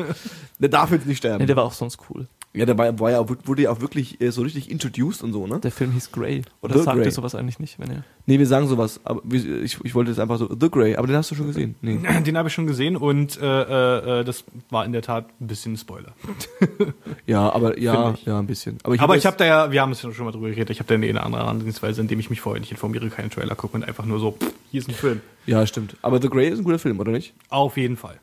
[0.60, 1.40] Der darf jetzt nicht sterben.
[1.40, 2.28] Nee, der war auch sonst cool.
[2.56, 5.46] Ja, der war, war ja, wurde ja auch wirklich äh, so richtig introduced und so,
[5.46, 5.60] ne?
[5.60, 6.42] Der Film hieß Grey.
[6.62, 7.12] Oder The sagt ihr Grey.
[7.12, 8.04] sowas eigentlich nicht, wenn ihr.
[8.26, 11.16] Nee, wir sagen sowas, aber ich, ich wollte jetzt einfach so, The Grey, aber den
[11.18, 11.76] hast du schon gesehen.
[11.82, 12.00] Nee.
[12.26, 15.48] Den habe ich schon gesehen und äh, äh, äh, das war in der Tat ein
[15.48, 16.14] bisschen ein Spoiler.
[17.28, 18.78] Ja, aber ja, ja, ein bisschen.
[18.84, 20.70] Aber ich, Aber hab habe da ja, wir haben es ja schon mal drüber geredet,
[20.70, 23.76] ich habe da eine andere Herangehensweise, indem ich mich vorher nicht informiere, keinen Trailer gucke
[23.76, 25.22] und einfach nur so, pff, hier ist ein Film.
[25.46, 25.96] Ja, stimmt.
[26.02, 27.34] Aber The Grey ist ein guter Film, oder nicht?
[27.50, 28.20] Auf jeden Fall.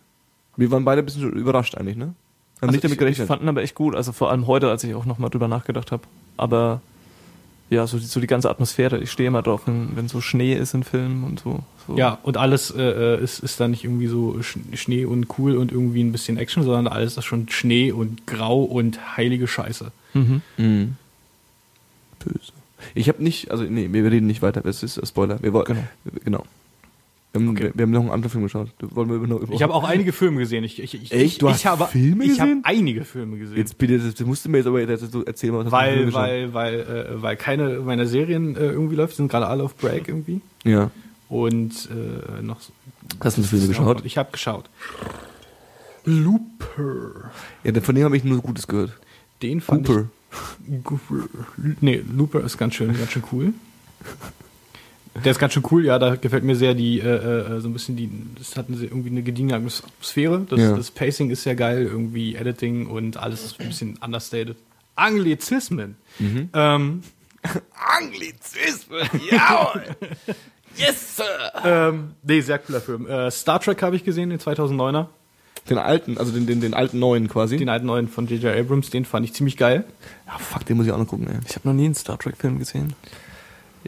[0.57, 2.15] Wir waren beide ein bisschen überrascht eigentlich, ne?
[2.63, 3.29] Haben Also nicht damit ich, ich gerechnet.
[3.29, 5.93] fand ihn aber echt gut, also vor allem heute, als ich auch nochmal drüber nachgedacht
[5.93, 6.03] habe.
[6.37, 6.81] Aber
[7.71, 8.99] ja, so die, so die ganze Atmosphäre.
[8.99, 11.61] Ich stehe immer drauf, wenn, wenn so Schnee ist in Filmen und so.
[11.87, 11.97] so.
[11.97, 15.57] Ja, und alles äh, äh, ist, ist da nicht irgendwie so Sch- Schnee und cool
[15.57, 19.91] und irgendwie ein bisschen Action, sondern alles ist schon Schnee und Grau und heilige Scheiße.
[20.15, 20.43] Mhm.
[20.59, 20.97] Mhm.
[22.19, 22.53] Böse.
[22.95, 25.43] Ich habe nicht, also nee, wir reden nicht weiter, das ist Spoiler.
[25.43, 25.83] Wir wollen, Genau.
[26.25, 26.45] genau.
[27.33, 27.71] Wir haben, Okay.
[27.75, 28.69] wir, haben noch einen anderen Film geschaut.
[28.81, 30.65] Wollen wir über Ich habe auch einige Filme gesehen.
[30.65, 31.41] Ich, ich, ich, Echt?
[31.41, 32.63] Du ich hast habe, Filme Ich habe gesehen?
[32.65, 33.57] einige Filme gesehen.
[33.57, 36.05] Jetzt bitte, das, das musst du mir jetzt aber jetzt so erzählen, was hast weil,
[36.05, 36.21] geschaut?
[36.21, 39.75] weil, weil, äh, weil keine meiner Serien äh, irgendwie läuft, die sind gerade alle auf
[39.77, 40.41] Break irgendwie.
[40.65, 40.91] Ja.
[41.31, 42.61] Und äh, noch.
[42.61, 42.73] so-
[43.21, 44.05] Hast du Filme geschaut?
[44.05, 44.69] Ich habe geschaut.
[46.05, 47.31] Looper.
[47.65, 48.93] Ja, von dem habe ich nur Gutes gehört.
[49.43, 50.07] Den fand Cooper.
[50.69, 50.85] ich.
[50.85, 51.29] Cooper.
[51.81, 53.55] Nee, Looper ist ganz schön, ganz schön cool.
[55.25, 57.05] Der ist ganz schön cool, ja, da gefällt mir sehr die, äh,
[57.57, 60.47] äh, so ein bisschen die, das hat eine, irgendwie eine gediegene Atmosphäre.
[60.49, 60.75] Das, Ja.
[60.77, 64.57] das Pacing ist sehr geil, irgendwie Editing und alles ist ein bisschen understated.
[64.97, 65.97] Anglizismen.
[66.19, 66.49] Mhm.
[66.55, 67.03] Ähm,
[67.99, 69.83] Anglizismen, jawohl!
[70.77, 71.25] yes, Sir!
[71.65, 73.07] ähm, nee, sehr cooler Film.
[73.07, 75.07] Äh, Star Trek habe ich gesehen, den 2009er.
[75.69, 77.57] Den alten, also den, den, den alten neuen quasi.
[77.57, 78.57] Den alten neuen von J.J.
[78.59, 79.85] Abrams, den fand ich ziemlich geil.
[80.27, 81.39] ja, fuck, den muss ich auch noch gucken, ey.
[81.49, 82.95] Ich habe noch nie einen Star Trek-Film gesehen.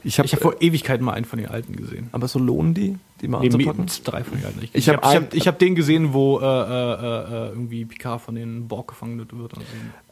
[0.03, 2.09] Ich habe habe vor Ewigkeiten mal einen von den alten gesehen.
[2.12, 3.86] Aber so lohnen die, die mal Nee, anzupacken?
[4.05, 4.61] drei von den alten.
[4.62, 8.20] Ich, Ich hab habe hab, ich hab den gesehen, wo äh, äh, äh, irgendwie Picard
[8.20, 9.53] von den Borg gefangen wird.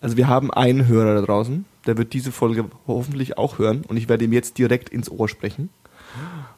[0.00, 3.96] Also wir haben einen Hörer da draußen, der wird diese Folge hoffentlich auch hören und
[3.96, 5.70] ich werde ihm jetzt direkt ins Ohr sprechen.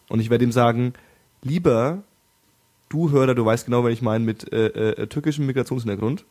[0.09, 0.93] Und ich werde ihm sagen,
[1.43, 2.03] lieber
[2.89, 6.25] du Hörer, du weißt genau, wen ich meine, mit äh, äh, türkischem Migrationshintergrund.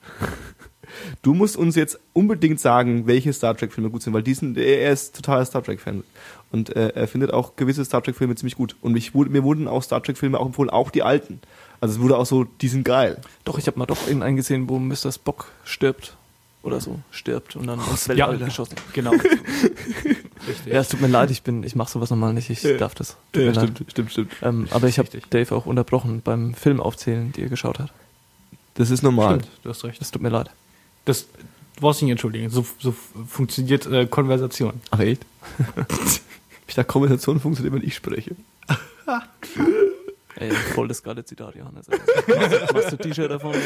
[1.21, 4.91] Du musst uns jetzt unbedingt sagen, welche Star Trek Filme gut sind, weil diesen, er
[4.91, 6.03] ist totaler Star Trek Fan
[6.53, 8.75] und äh, er findet auch gewisse Star Trek Filme ziemlich gut.
[8.81, 11.41] Und ich, wurde- mir wurden auch Star Trek Filme auch empfohlen, auch die alten.
[11.81, 13.19] Also es wurde auch so, die sind geil.
[13.43, 15.11] Doch, ich habe mal doch irgendeinen gesehen, wo Mr.
[15.11, 16.15] Spock stirbt.
[16.61, 18.75] Oder so, stirbt und dann ins ja, Weltall geschossen.
[18.93, 19.11] Genau.
[20.65, 23.15] Ja, es tut mir leid, ich bin, ich mache sowas normal nicht, ich darf das.
[23.31, 23.69] Tut mir Ja, leid.
[23.73, 24.31] stimmt, stimmt, stimmt.
[24.41, 25.07] Ähm, aber ich habe.
[25.29, 27.93] Dave auch unterbrochen beim Film aufzählen, die er geschaut hat.
[28.73, 29.39] Das ist normal.
[29.39, 30.01] Stimmt, du hast recht.
[30.01, 30.49] Das tut mir leid.
[31.05, 31.27] Das,
[31.75, 32.49] du brauchst dich nicht entschuldigen.
[32.49, 32.93] So, so
[33.27, 34.81] funktioniert äh, Konversation.
[34.91, 35.25] Ach echt?
[36.73, 38.35] ich dachte, Konversation funktioniert, wenn ich spreche.
[40.35, 41.85] Ey, voll das geile Zitat, Johannes.
[41.87, 43.53] Machst, machst du T-Shirt davon?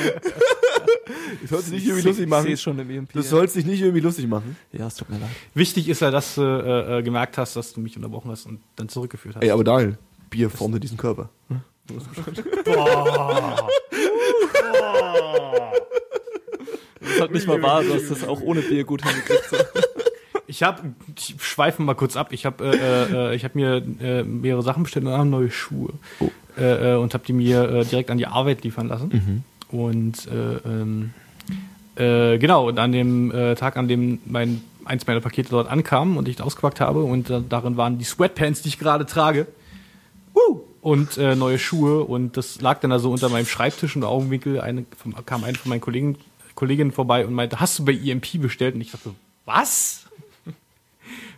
[1.42, 2.48] Du sollst dich nicht irgendwie lustig machen.
[2.48, 3.14] Ich schon im EMP.
[3.14, 4.58] Du sollst dich nicht irgendwie lustig machen.
[4.72, 5.30] ja, es tut mir leid.
[5.54, 8.60] Wichtig ist ja, dass du äh, äh, gemerkt hast, dass du mich unterbrochen hast und
[8.76, 9.44] dann zurückgeführt hast.
[9.44, 9.98] Ey, aber Daniel,
[10.30, 11.30] Bier formte diesen Körper.
[17.00, 19.50] Das ist halt nicht mal wahr, du hast das auch ohne Bier gut hingekriegt.
[20.48, 20.82] Ich habe,
[21.16, 22.30] ich schweife mal kurz ab.
[22.32, 25.94] Ich habe, äh, äh, ich habe mir äh, mehrere Sachen bestellt und dann neue Schuhe
[26.20, 26.30] Oh.
[26.58, 29.44] äh, äh, und habe die mir äh, direkt an die Arbeit liefern lassen.
[29.70, 31.14] Und äh, ähm,
[31.98, 36.30] äh, genau und an dem Tag, an dem mein eins meiner Pakete dort ankam und
[36.30, 39.48] ich ausgepackt habe und darin waren die Sweatpants, die ich gerade trage.
[40.34, 40.62] Woo!
[40.82, 44.86] Und äh, neue Schuhe und das lag dann also unter meinem Schreibtisch und Augenwinkel eine,
[45.26, 46.18] kam eine von meinen Kollegen,
[46.56, 48.76] Kolleginnen vorbei und meinte, hast du bei EMP bestellt?
[48.76, 49.10] Und ich dachte,
[49.44, 50.07] was?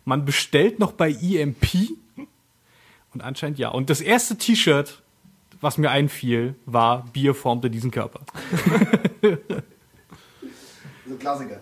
[0.09, 1.91] Man bestellt noch bei EMP?
[3.13, 3.69] Und anscheinend ja.
[3.69, 5.03] Und das erste T-Shirt,
[5.61, 8.21] was mir einfiel, war Bier formte diesen Körper.
[11.19, 11.59] Klassiker.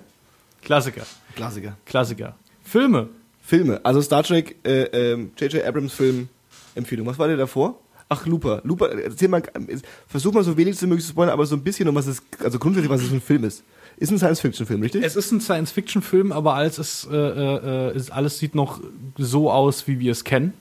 [0.62, 1.06] Klassiker.
[1.36, 1.78] Klassiker.
[1.86, 2.36] Klassiker.
[2.64, 3.10] Filme.
[3.42, 3.82] Filme.
[3.84, 5.66] Also Star Trek, äh, ähm, J.J.
[5.66, 6.30] Abrams Film,
[6.74, 7.06] Empfehlung.
[7.06, 7.78] Was war der davor?
[8.08, 8.62] Ach, Looper.
[8.64, 9.78] Looper, erzähl mal, äh,
[10.08, 12.22] versuch mal so wenig wie möglich zu spoilern, aber so ein bisschen um was es,
[12.42, 13.64] also grundsätzlich, was es für ein Film ist.
[13.98, 15.04] Ist ein Science-Fiction-Film, richtig?
[15.04, 18.80] Es ist ein Science-Fiction-Film, aber alles, ist, äh, äh, ist, alles sieht noch
[19.18, 20.54] so aus, wie wir es kennen.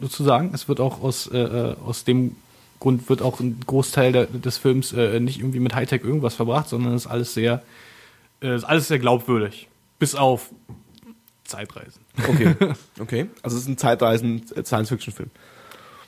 [0.00, 0.52] Sozusagen.
[0.54, 2.36] Es wird auch aus, äh, äh, aus dem
[2.80, 6.70] Grund wird auch ein Großteil der, des Films äh, nicht irgendwie mit Hightech irgendwas verbracht,
[6.70, 7.62] sondern es ist alles sehr,
[8.40, 9.68] äh, ist alles sehr glaubwürdig.
[9.98, 10.50] Bis auf
[11.44, 12.00] Zeitreisen.
[12.26, 12.54] Okay.
[12.98, 13.26] Okay.
[13.42, 15.30] Also es ist ein Zeitreisen-Science-Fiction-Film.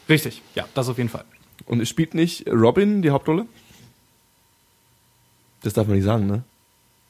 [0.08, 1.24] Richtig, ja, das auf jeden Fall.
[1.66, 3.46] Und es spielt nicht Robin die Hauptrolle?
[5.62, 6.42] Das darf man nicht sagen, ne?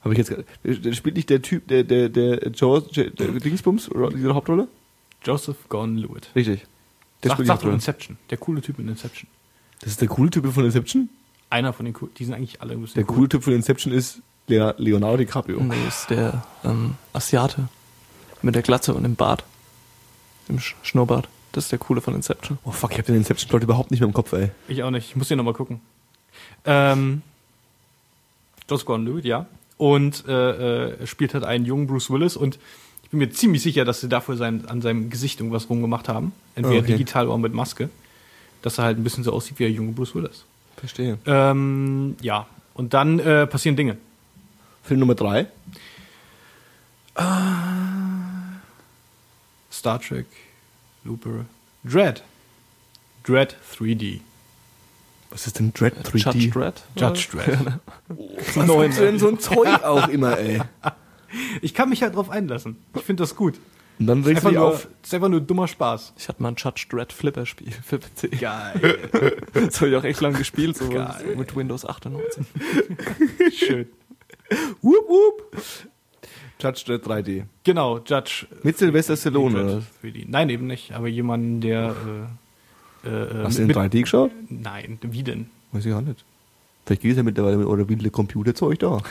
[0.03, 0.35] Habe ich jetzt
[0.65, 4.69] der spielt nicht der Typ, der der der Joe der Dingsbums diese Hauptrolle?
[5.25, 6.31] Joseph Gordon-Lewitt.
[6.35, 6.67] Richtig.
[7.23, 7.75] Der Sag, spielt die sag doch Hauptrolle.
[7.75, 8.19] Inception.
[8.31, 9.29] Der coole Typ in Inception.
[9.81, 11.09] Das ist der coole Typ von Inception?
[11.51, 12.13] Einer von den coolen.
[12.19, 15.61] Die sind eigentlich alle ein bisschen Der coole Typ von Inception ist Le- Leonardo DiCaprio.
[15.61, 17.69] Nee, ist der ähm, Asiate.
[18.43, 19.45] Mit der Glatze und dem Bart.
[20.49, 21.29] Im Sch Schnurrbart.
[21.53, 22.59] Das ist der coole von Inception.
[22.65, 24.51] Oh fuck, ich hab den Inception-Plot überhaupt nicht mehr im Kopf, ey.
[24.67, 25.11] Ich auch nicht.
[25.11, 25.81] Ich muss den nochmal gucken.
[26.65, 27.23] Ähm,
[28.73, 29.47] Joseph Gordon-Lewitt, ja.
[29.77, 32.59] Und äh, äh, er spielt halt einen jungen Bruce Willis und
[33.03, 36.33] ich bin mir ziemlich sicher, dass sie dafür sein, an seinem Gesicht irgendwas rumgemacht haben.
[36.55, 36.93] Entweder Ah, okay.
[36.93, 37.91] digital oder mit Maske.
[38.63, 40.45] Dass er halt ein bisschen so aussieht wie der junge Bruce Willis.
[40.77, 41.19] Verstehe.
[41.27, 42.47] Ähm, ja.
[42.75, 43.99] Und dann äh, passieren Dinge.
[44.83, 45.47] Film Nummer drei.
[49.71, 50.27] Star Trek,
[51.05, 51.45] Looper,
[51.85, 52.23] Dread.
[53.25, 54.21] Dread 3D.
[55.33, 56.19] Was ist denn Dread 3D?
[56.19, 56.83] Judge Dredd?
[56.95, 57.59] Judge Dredd.
[58.55, 60.61] Was Neun, denn so ein Zeug auch immer, ey.
[61.63, 62.77] Ich kann mich halt drauf einlassen.
[62.95, 63.55] Ich finde das gut.
[63.99, 64.87] Und dann regst du nur, auf.
[65.03, 66.13] ist einfach nur dummer Spaß.
[66.19, 68.39] Ich hatte mal ein Judge Dredd Flipper-Spiel für PC.
[68.39, 68.99] Geil.
[69.55, 71.35] Das habe ich auch echt lang gespielt, so Geil.
[71.37, 72.45] mit Windows 98.
[73.55, 73.89] Schön.
[74.83, 75.59] Wup, wup.
[76.61, 77.45] Judge Dredd 3D.
[77.65, 78.47] Genau, Judge.
[78.63, 79.85] Mit Sylvester Stallone.
[80.27, 80.93] Nein, eben nicht.
[80.93, 81.91] Aber jemanden, der.
[81.91, 82.42] Äh,
[83.05, 84.31] äh, Hast du in mit, 3D geschaut?
[84.49, 85.47] Nein, wie denn?
[85.73, 86.25] Weiß ich auch nicht.
[86.85, 88.99] Vielleicht geht es ja mittlerweile mit eurer wilde Computerzeug da.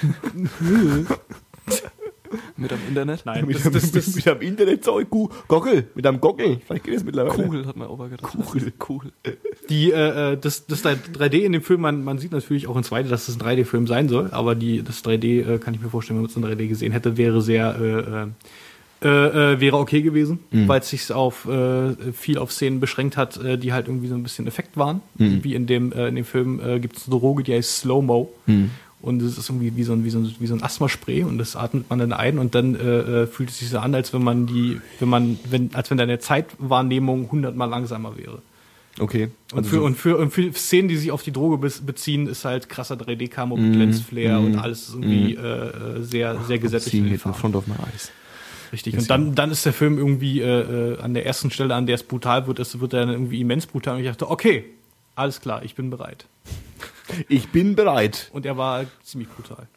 [2.56, 3.26] Mit am Internet.
[3.26, 5.10] Nein, mit, das, das, das, mit einem Internetzeug.
[5.48, 5.88] Gockel.
[5.96, 6.62] Mit einem Gockel.
[6.66, 7.44] Vielleicht geht es mittlerweile.
[7.44, 8.32] Kugel hat mein Opa gedacht.
[8.32, 8.72] Kugel.
[8.78, 9.12] Kugel.
[9.70, 12.84] die, äh, äh, das, das 3D in dem Film, man, man sieht natürlich auch in
[12.84, 15.90] 2D, dass das ein 3D-Film sein soll, aber die, das 3D, äh, kann ich mir
[15.90, 18.28] vorstellen, wenn man es in 3D gesehen hätte, wäre sehr, äh,
[19.04, 20.68] äh, äh, wäre okay gewesen, Mhm.
[20.68, 24.16] weil es sich auf äh, viel auf Szenen beschränkt hat, äh, die halt irgendwie so
[24.16, 25.02] ein bisschen Effekt waren.
[25.18, 25.44] Mhm.
[25.44, 28.32] Wie in dem, äh, in dem Film gibt es eine Droge, die heißt Slow-Mo.
[28.46, 28.70] Mhm.
[29.02, 31.40] Und es ist irgendwie wie so ein, wie so ein, wie so ein Asthmaspray und
[31.40, 32.76] das atmet man dann ein und dann
[33.32, 36.20] fühlt es sich so an, als wenn man die, wenn man, wenn, als wenn deine
[36.20, 38.44] Zeitwahrnehmung hundertmal langsamer wäre.
[39.00, 39.30] Okay.
[39.54, 41.82] Und, Also für, so- und, für, und für Szenen, die sich auf die Droge bez-
[41.84, 43.80] beziehen, ist halt krasser 3D-Camo mit Mhm.
[43.80, 44.46] Lensflare Mhm.
[44.46, 46.94] und alles ist irgendwie äh, äh, sehr, sehr gesättigt.
[46.94, 47.40] It in Farben.
[47.40, 48.12] front of my eyes.
[48.72, 48.98] Richtig.
[48.98, 51.96] Und dann, dann ist der Film irgendwie äh, äh, an der ersten Stelle, an der
[51.96, 53.96] es brutal wird, ist, wird er dann irgendwie immens brutal.
[53.96, 54.66] Und ich dachte, okay,
[55.16, 56.26] alles klar, ich bin bereit.
[57.28, 58.30] Ich bin bereit.
[58.32, 59.68] Und er war ziemlich brutal.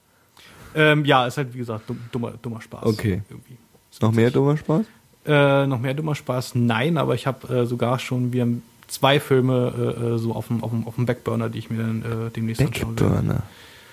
[0.77, 2.85] Ähm, ja, ist halt, wie gesagt, dumm, dummer, dummer Spaß.
[2.85, 3.23] Okay.
[3.29, 3.57] Irgendwie.
[3.91, 4.87] Ist noch mehr dummer Spaß?
[5.27, 6.55] Äh, noch mehr dummer Spaß?
[6.55, 10.47] Nein, aber ich habe äh, sogar schon, wir haben zwei Filme äh, äh, so auf
[10.47, 13.15] dem, auf, dem, auf dem Backburner, die ich mir dann äh, demnächst anschauen werde.
[13.15, 13.43] Backburner.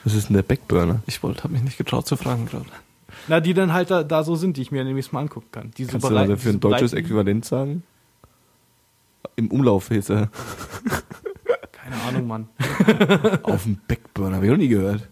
[0.03, 1.01] Was ist denn der Backburner?
[1.07, 2.65] Ich wollte, habe mich nicht getraut zu fragen gerade.
[3.27, 5.71] Na, die dann halt da, da so sind, die ich mir demnächst mal angucken kann.
[5.77, 7.83] Diese Kannst du berei- da für diese ein deutsches Äquivalent sagen?
[9.35, 10.29] Im Umlauf hieß er.
[11.71, 12.47] Keine Ahnung, Mann.
[13.43, 15.07] Auf dem Backburner, hab ich noch nie gehört.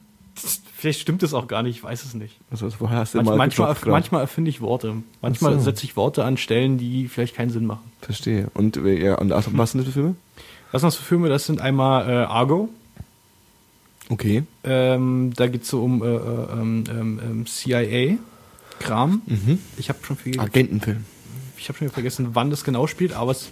[0.76, 2.40] Vielleicht stimmt es auch gar nicht, ich weiß es nicht.
[2.50, 4.96] Also, woher hast du Manch, mal manchmal, manchmal erfinde ich Worte.
[5.22, 5.60] Manchmal so.
[5.60, 7.92] setze ich Worte an Stellen, die vielleicht keinen Sinn machen.
[8.02, 8.50] Verstehe.
[8.54, 10.16] Und, äh, ja, und was sind das für Filme?
[10.72, 11.28] Was sind das für Filme?
[11.28, 12.70] Das sind einmal äh, Argo.
[14.10, 14.44] Okay.
[14.64, 19.22] Ähm, da geht es so um äh, äh, ähm, ähm, ähm, CIA-Kram.
[19.26, 19.60] Mhm.
[19.78, 21.06] Ich habe schon, viel- Agentenfilm.
[21.58, 23.52] ich hab schon wieder vergessen, wann das genau spielt, aber es,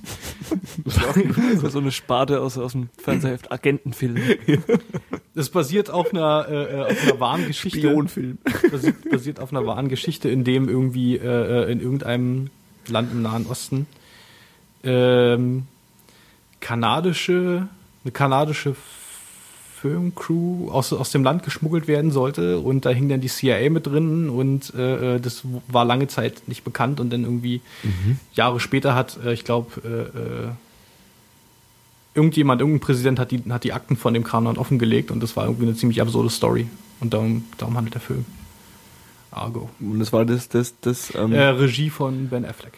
[1.61, 4.17] so, so eine Sparte aus, aus dem Fernsehheft Agentenfilm.
[5.35, 7.77] es basiert auf einer, äh, äh, auf einer wahren Geschichte.
[7.79, 8.39] Spionfilm.
[8.71, 12.49] basiert, basiert auf einer wahren Geschichte, in dem irgendwie äh, äh, in irgendeinem
[12.87, 13.85] Land im Nahen Osten
[14.83, 15.67] ähm,
[16.61, 17.67] kanadische,
[18.03, 18.75] eine kanadische
[19.81, 23.85] Filmcrew aus, aus dem Land geschmuggelt werden sollte und da hing dann die CIA mit
[23.85, 27.61] drin und äh, äh, das war lange Zeit nicht bekannt und dann irgendwie
[28.33, 30.49] Jahre später hat, äh, ich glaube, äh, äh,
[32.15, 35.35] irgendjemand, irgendein Präsident hat die, hat die Akten von dem Kram dann offengelegt und das
[35.35, 36.67] war irgendwie eine ziemlich absurde Story
[36.99, 38.25] und darum, darum handelt der Film.
[39.29, 39.69] Argo.
[39.79, 42.73] Und das war das, das, das, ähm, Äh, Regie von Ben Affleck.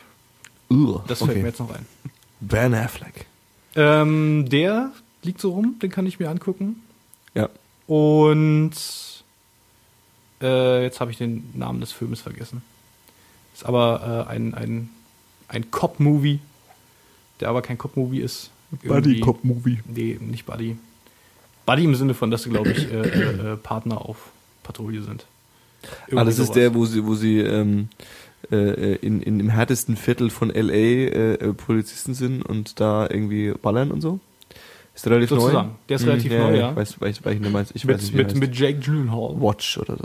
[0.69, 1.41] Ugh, Das fällt okay.
[1.41, 1.85] mir jetzt noch ein.
[2.41, 3.25] Ben Affleck.
[3.75, 4.91] Ähm, der
[5.23, 6.81] liegt so rum, den kann ich mir angucken.
[7.35, 7.49] Ja.
[7.87, 8.71] Und
[10.41, 12.61] äh, jetzt habe ich den Namen des Filmes vergessen.
[13.53, 14.89] Ist aber äh, ein, ein,
[15.47, 16.39] ein Cop-Movie,
[17.39, 18.51] der aber kein Cop-Movie ist.
[18.83, 19.79] Irgendwie- Movie.
[19.87, 20.77] Nee, nicht Buddy.
[21.65, 24.31] Buddy im Sinne von, dass sie, glaube ich, äh, äh, äh, Partner auf
[24.63, 25.25] Patrouille sind.
[25.81, 27.89] Ah, das Irgendwie ist der, wo sie, wo sie ähm,
[28.51, 33.51] äh, in, in dem härtesten Viertel von LA äh, äh, Polizisten sind und da irgendwie
[33.61, 34.19] ballern und so.
[34.99, 35.67] Ist der relativ Sozusagen.
[35.69, 35.73] neu?
[35.87, 36.69] Der ist Hm, relativ neu, ja.
[36.71, 37.71] Ich weiß, weiß, weiß ich nicht, meinst.
[37.73, 39.39] Ich weiß mit, nicht, wie mit, mit Jake Gyllenhaal.
[39.39, 40.03] Watch oder so.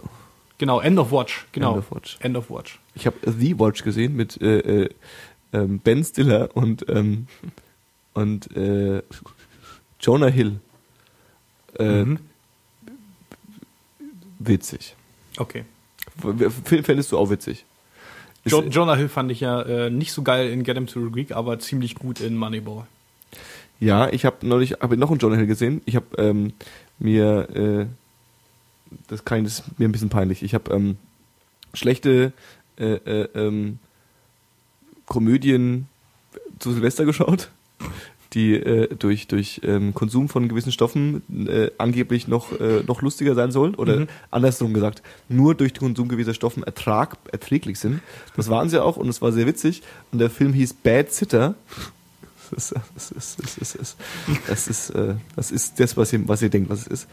[0.59, 1.47] Genau, End of Watch.
[1.51, 1.71] Genau.
[1.71, 2.17] End of Watch.
[2.21, 2.79] End of Watch.
[2.95, 4.89] Ich habe The Watch gesehen mit äh, äh,
[5.53, 7.27] ähm, Ben Stiller und ähm,
[8.13, 9.03] und äh,
[9.99, 10.61] Jonah Hill.
[11.77, 12.19] Äh, Mhm.
[14.39, 14.95] Witzig.
[15.39, 15.65] Okay.
[16.65, 17.65] Film fändest du auch witzig.
[18.45, 21.11] Jo Jonah Hill fand ich ja äh, nicht so geil in Get Him to the
[21.11, 22.87] Greek, aber ziemlich gut in Moneyball.
[23.85, 25.82] Ja, ich habe neulich hab noch einen Jonah Hill gesehen.
[25.85, 26.55] Ich habe ähm,
[26.99, 27.87] mir äh,
[29.09, 30.43] das kann das ist mir ein bisschen peinlich.
[30.43, 30.97] Ich habe ähm,
[31.74, 32.32] schlechte
[32.78, 33.78] äh, äh, ähm,
[35.07, 35.87] Komödien
[36.59, 37.51] zu Silvester geschaut,
[38.32, 43.35] die äh, durch durch ähm, Konsum von gewissen Stoffen äh, angeblich noch äh, noch lustiger
[43.35, 44.09] sein sollen oder Mhm.
[44.30, 48.01] andersrum gesagt, nur durch den Konsum gewisser Stoffen ertrag, erträglich sind.
[48.35, 51.55] Das waren sie auch und es war sehr witzig und der Film hieß Bad Sitter.
[52.55, 53.97] Das ist, das ist, das ist, das ist,
[54.47, 57.09] das ist, äh, das ist das, was ihr, was ihr denkt, was es ist.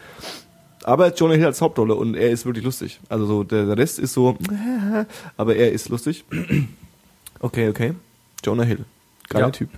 [0.84, 3.00] Aber Jonah Hill als Hauptrolle und er ist wirklich lustig.
[3.10, 4.38] Also so, der, der Rest ist so,
[5.38, 6.24] aber er ist lustig.
[7.44, 7.96] Okay, okay.
[8.46, 8.86] Jonah Hill.
[9.28, 9.52] Geiler Ja.
[9.52, 9.70] Typ.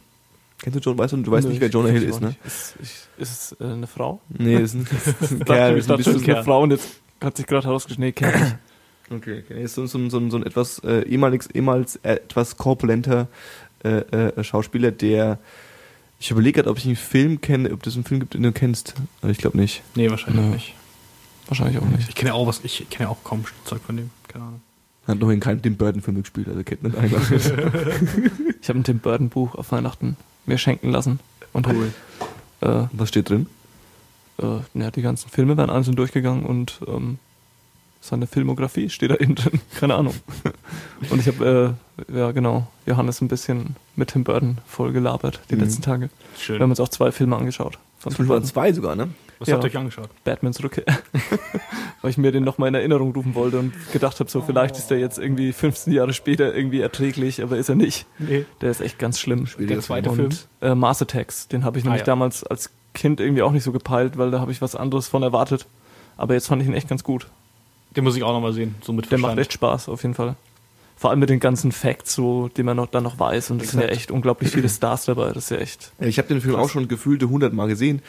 [0.62, 2.36] Kennst du John, weißt du, du weißt Nö, nicht, wer Jonah Hill ist, ne?
[2.46, 4.20] Ist, ist es äh, eine Frau?
[4.28, 4.82] Nee, ist ein,
[5.22, 6.90] ist ein Kerl, ich ein dachte, eine Frau und jetzt
[7.22, 8.60] hat sich gerade herausgestellt, nee, kenn
[9.12, 9.64] okay, okay.
[9.64, 13.30] Ist so, so, so, so ein etwas, äh, ehemals, ehemals etwas korpulenter
[13.84, 15.40] äh, äh, Schauspieler, der,
[16.20, 18.52] ich überlege gerade, ob ich einen Film kenne, ob es einen Film gibt, den du
[18.52, 18.94] kennst.
[19.22, 19.82] Aber ich glaube nicht.
[19.96, 20.52] Nee, wahrscheinlich Nö.
[20.54, 20.74] nicht.
[21.48, 22.10] Wahrscheinlich auch nicht.
[22.10, 24.10] Ich kenne ja auch was, ich kenne ja auch kaum Zeug von dem.
[24.28, 24.62] Keine Ahnung.
[25.06, 27.44] Hat noch in keinem Tim Burton Film gespielt, also kennt man eigentlich.
[28.62, 30.16] Ich habe ein Tim Burton Buch auf Weihnachten
[30.46, 31.20] mir schenken lassen.
[31.52, 31.94] Und Cool.
[32.62, 33.48] äh, Was steht drin?
[34.42, 37.20] äh, ja, die ganzen Filme werden einzeln durchgegangen und ähm,
[38.06, 39.62] seine Filmografie steht da innen drin.
[39.80, 40.14] Keine Ahnung.
[41.10, 41.78] Und ich habe,
[42.10, 45.62] äh, ja genau, Johannes ein bisschen mit Tim Burton voll gelabert die Mhm.
[45.62, 46.10] letzten Tage.
[46.38, 46.58] Schön.
[46.58, 47.80] Wir haben uns auch zwei Filme angeschaut.
[47.98, 48.46] Von Das Tim waren Burton.
[48.50, 49.10] zwei sogar, ne?
[49.40, 49.56] was ja.
[49.56, 50.10] habt ihr euch angeschaut?
[50.26, 50.84] Batmans Rückkehr.
[52.02, 54.90] Weil ich mir den nochmal in Erinnerung rufen wollte und gedacht habe, so vielleicht ist
[54.92, 58.06] der jetzt irgendwie 15 Jahre später irgendwie erträglich, aber ist er nicht.
[58.20, 58.46] Nee.
[58.62, 59.48] Der ist echt ganz schlimm.
[59.58, 60.30] Der zweite und, Film?
[60.62, 62.06] Äh, Mars Attacks, den habe ich Ah, nämlich ja.
[62.06, 65.24] damals als Kind irgendwie auch nicht so gepeilt, weil da habe ich was anderes von
[65.24, 65.66] erwartet.
[66.18, 67.28] Aber jetzt fand ich ihn echt ganz gut.
[67.96, 69.40] Den muss ich auch nochmal sehen, so mit Der macht Verstand.
[69.42, 70.36] echt Spaß, auf jeden Fall.
[70.96, 73.52] Vor allem mit den ganzen Facts, so, die man noch, dann noch weiß.
[73.52, 75.28] Und es sind ja echt unglaublich viele Stars dabei.
[75.34, 75.92] Das ist ja echt.
[76.00, 78.02] Ja, Ich habe den Film auch schon gefühlte 100 Mal gesehen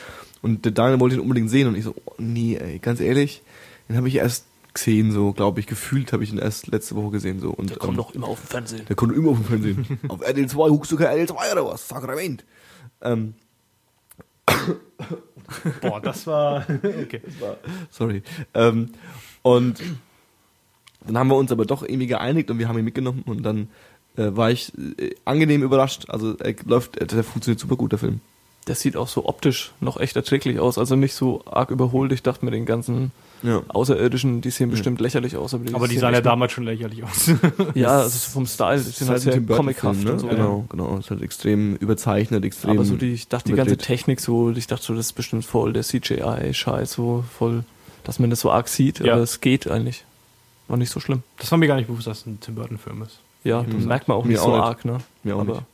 [0.42, 3.42] und der Daniel wollte ihn unbedingt sehen und ich so, oh, nee, ey, ganz ehrlich,
[3.88, 7.10] den habe ich erst gesehen, so glaube ich, gefühlt habe ich ihn erst letzte Woche
[7.12, 8.82] gesehen so und Der kommt ähm, doch immer auf dem Fernsehen.
[8.88, 9.98] der kommt immer auf dem Fernsehen.
[10.08, 11.88] auf RTL 2 guckst du kein RTL 2 oder was?
[11.88, 12.44] Sakrament.
[13.02, 13.34] Ähm,
[15.80, 16.64] Boah, das war.
[17.02, 17.20] Okay.
[17.90, 18.22] sorry.
[18.54, 18.90] Ähm,
[19.44, 19.80] und
[21.06, 23.68] dann haben wir uns aber doch irgendwie geeinigt und wir haben ihn mitgenommen und dann
[24.16, 26.06] äh, war ich äh, angenehm überrascht.
[26.08, 28.20] Also er läuft, äh, der funktioniert super gut, der Film.
[28.66, 30.78] Der sieht auch so optisch noch echt erträglich aus.
[30.78, 32.10] Also nicht so arg überholt.
[32.12, 33.62] Ich dachte mir den ganzen Ja.
[33.68, 35.52] Außerirdischen, die sehen bestimmt lächerlich aus.
[35.52, 37.30] Aber die, Aber die sahen ja damals schon lächerlich aus.
[37.74, 40.12] Ja, also so vom Style, die sind halt sehr comichaft ne?
[40.12, 40.28] und so.
[40.28, 40.96] Genau, genau.
[40.96, 42.70] Ist halt extrem überzeichnet, extrem.
[42.70, 43.76] Aber so die, ich dachte, die ganze.
[43.76, 47.64] Technik so, ich dachte so, das ist bestimmt voll der CGI-Scheiß, so voll,
[48.04, 49.14] dass man das so arg sieht, Ja.
[49.14, 50.04] aber es geht eigentlich.
[50.68, 51.22] War nicht so schlimm.
[51.38, 53.18] Das war mir gar nicht bewusst, dass es ein Tim Burton-Film ist.
[53.42, 53.76] Ja, Mhm.
[53.76, 54.60] das merkt man auch Mir nicht auch so nicht.
[54.64, 54.98] arg, ne?
[55.22, 55.64] Mir auch aber, nicht.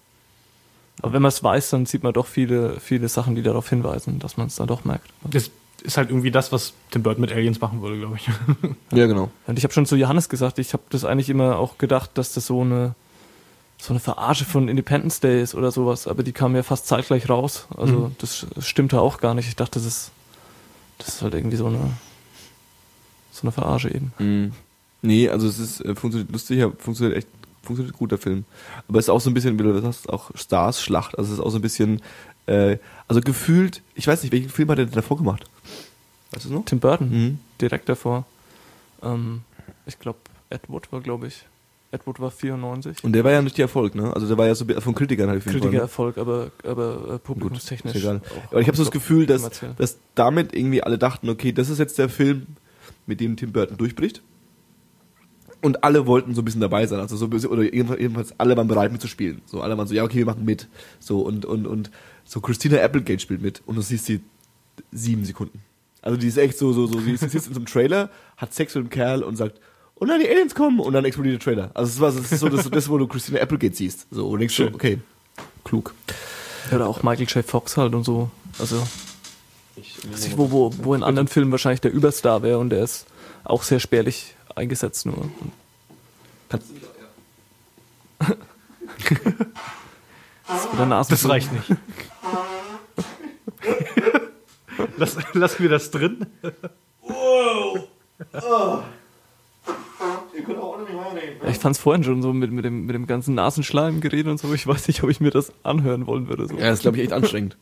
[1.02, 4.18] aber wenn man es weiß, dann sieht man doch viele, viele Sachen, die darauf hinweisen,
[4.18, 5.06] dass man es dann doch merkt.
[5.24, 5.50] Das
[5.82, 8.28] ist halt irgendwie das, was Tim Burton mit Aliens machen würde, glaube ich.
[8.96, 9.30] Ja, genau.
[9.46, 12.32] Und ich habe schon zu Johannes gesagt, ich habe das eigentlich immer auch gedacht, dass
[12.32, 12.94] das so eine
[13.82, 17.30] so eine Verarsche von Independence Day ist oder sowas, aber die kam ja fast zeitgleich
[17.30, 17.66] raus.
[17.78, 18.16] Also Mhm.
[18.18, 19.48] das stimmte auch gar nicht.
[19.48, 20.10] Ich dachte, das ist,
[20.98, 21.78] das ist halt irgendwie so eine
[23.40, 24.12] so eine Verarsche eben.
[24.18, 24.52] Mhm.
[25.02, 27.28] Nee, also es ist äh, funktioniert lustiger, funktioniert echt,
[27.62, 28.44] funktioniert gut der Film.
[28.88, 31.16] Aber es ist auch so ein bisschen, wie du sagst, auch Stars Schlacht.
[31.18, 32.02] Also es ist auch so ein bisschen,
[32.46, 32.76] äh,
[33.08, 35.44] also gefühlt, ich weiß nicht, welchen Film hat er denn davor gemacht?
[36.32, 36.64] Weißt du noch?
[36.64, 37.38] Tim Burton, Mhm.
[37.60, 38.24] direkt davor.
[39.02, 39.40] Ähm,
[39.86, 40.18] ich glaube,
[40.50, 41.46] Ed Wood war, glaube ich.
[41.92, 43.02] Ed Wood war 94.
[43.02, 44.14] Und der war ja nicht der Erfolg, ne?
[44.14, 45.60] Also der war ja so von Kritikern halt jeden Fall, ne?
[45.66, 47.96] Kritikererfolg, aber, aber äh, publikumstechnisch.
[47.96, 48.20] ist egal.
[48.50, 51.78] Aber ich habe so das Gefühl, dass, dass damit irgendwie alle dachten, okay, das ist
[51.78, 52.46] jetzt der Film,
[53.10, 54.22] mit dem Tim Burton durchbricht.
[55.62, 58.56] Und alle wollten so ein bisschen dabei sein, also so ein bisschen, oder jedenfalls alle
[58.56, 59.42] waren bereit mitzuspielen.
[59.44, 60.68] So alle waren so, ja okay, wir machen mit.
[61.00, 61.90] So und und und
[62.24, 64.20] so Christina Applegate spielt mit und du siehst sie
[64.90, 65.60] sieben Sekunden.
[66.00, 68.08] Also die ist echt so so so, sie sitzt in so einem Trailer,
[68.38, 69.60] hat Sex mit einem Kerl und sagt,
[69.96, 71.70] oh nein, die Aliens kommen und dann explodiert der Trailer.
[71.74, 74.06] Also es war das ist so das, das, wo du Christina Applegate siehst.
[74.10, 74.74] So und denkst so, Schön.
[74.74, 74.98] okay,
[75.64, 75.94] klug.
[76.72, 77.44] Oder auch Michael J.
[77.44, 78.30] Fox halt und so.
[78.58, 78.82] Also,
[80.14, 83.06] sich, wo, wo, wo in anderen Filmen wahrscheinlich der Überstar wäre und der ist
[83.44, 85.30] auch sehr spärlich eingesetzt nur.
[86.48, 86.68] Kannst,
[90.88, 91.72] Nasen Das reicht nicht.
[94.96, 96.26] Lass, lassen wir das drin.
[101.48, 104.52] Ich fand es vorhin schon so mit, mit, dem, mit dem ganzen Nasenschleimgerät und so.
[104.52, 106.46] Ich weiß nicht, ob ich mir das anhören wollen würde.
[106.46, 106.54] So.
[106.54, 107.56] Ja, das ist, glaube ich, echt anstrengend.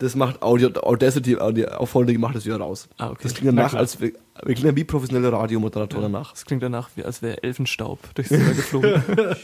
[0.00, 2.88] Das macht Audio, Audacity, Audio, Auffallende macht das wieder raus.
[2.96, 3.20] Ah, okay.
[3.22, 6.32] Das klingt danach, als wir, wir klingen wie professionelle Radiomoderatoren danach.
[6.32, 9.02] Das klingt danach, wie, als wäre Elfenstaub durchs Zimmer geflogen.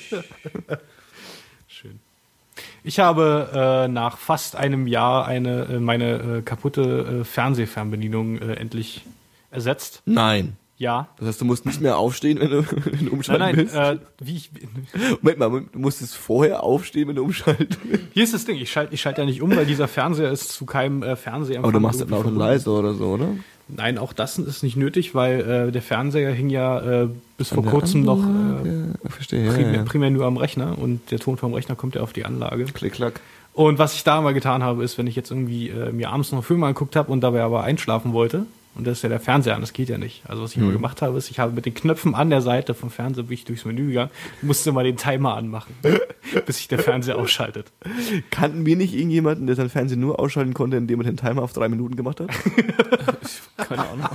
[1.69, 2.01] Schön.
[2.83, 8.55] Ich habe äh, nach fast einem Jahr eine äh, meine äh, kaputte äh, Fernsehfernbedienung äh,
[8.55, 9.05] endlich
[9.51, 10.01] ersetzt.
[10.07, 10.57] Nein.
[10.79, 11.09] Ja.
[11.19, 13.75] Das heißt, du musst nicht mehr aufstehen, wenn du, wenn du Nein, umschalten nein, willst.
[13.75, 14.51] äh, wie ich,
[15.23, 18.07] Moment mal, du musstest vorher aufstehen, wenn du umschalten willst.
[18.13, 20.53] hier ist das Ding, ich schalte ich schalte ja nicht um, weil dieser Fernseher ist
[20.53, 21.61] zu keinem äh, Fernseher.
[21.61, 23.29] Aber du machst das laut und leise oder so, oder?
[23.69, 27.65] Nein, auch das ist nicht nötig, weil äh, der Fernseher hing ja äh, bis vor
[27.65, 29.83] kurzem noch äh, verstehe, ja, primär, ja.
[29.83, 32.65] primär nur am Rechner und der Ton vom Rechner kommt ja auf die Anlage.
[32.67, 33.21] Klick, klack.
[33.55, 36.31] Und was ich da mal getan habe, ist, wenn ich jetzt irgendwie äh, mir abends
[36.31, 38.47] noch einen Film angeguckt habe und dabei aber einschlafen wollte,
[38.77, 40.23] und das ist ja der Fernseher an, das geht ja nicht.
[40.29, 42.75] Also was ich immer gemacht habe, ist, ich habe mit den Knöpfen an der Seite
[42.75, 44.11] vom Fernseher bin ich durchs Menü gegangen,
[44.43, 45.75] musste mal den Timer anmachen,
[46.47, 47.73] bis sich der Fernseher ausschaltet.
[48.31, 51.53] Kannten wir nicht irgendjemanden, der sein Fernsehen nur ausschalten konnte, indem er den Timer auf
[51.53, 52.29] drei Minuten gemacht hat?
[53.57, 54.09] Keine Ahnung.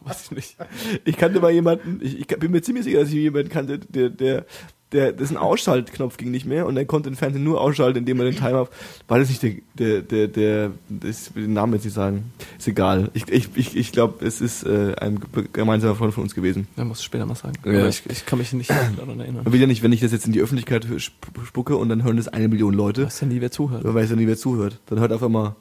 [0.00, 0.56] Weiß ich nicht.
[1.04, 4.08] Ich kannte mal jemanden, ich, ich bin mir ziemlich sicher, dass ich jemanden kannte, der,
[4.08, 4.46] der,
[4.92, 8.24] der, dessen Ausschaltknopf ging nicht mehr und er konnte den Fernseher nur ausschalten, indem er
[8.26, 8.70] den Timer auf,
[9.06, 12.32] war das nicht der, der, der, der, das, ich will den Namen jetzt nicht sagen,
[12.58, 13.10] ist egal.
[13.12, 15.20] Ich, ich, ich, ich glaube, es ist äh, ein
[15.52, 16.68] gemeinsamer Freund von uns gewesen.
[16.76, 17.54] Er muss später mal sagen.
[17.64, 17.86] Ja.
[17.86, 19.44] Ich, ich kann mich nicht daran erinnern.
[19.44, 22.02] Man will ja nicht, wenn ich das jetzt in die Öffentlichkeit sp- spucke und dann
[22.04, 23.84] hören das eine Million Ich Leute, weiß ja nie, wer zuhört.
[23.84, 24.78] dann weiß ja nie, wer zuhört.
[24.86, 25.54] Dann hört auf einmal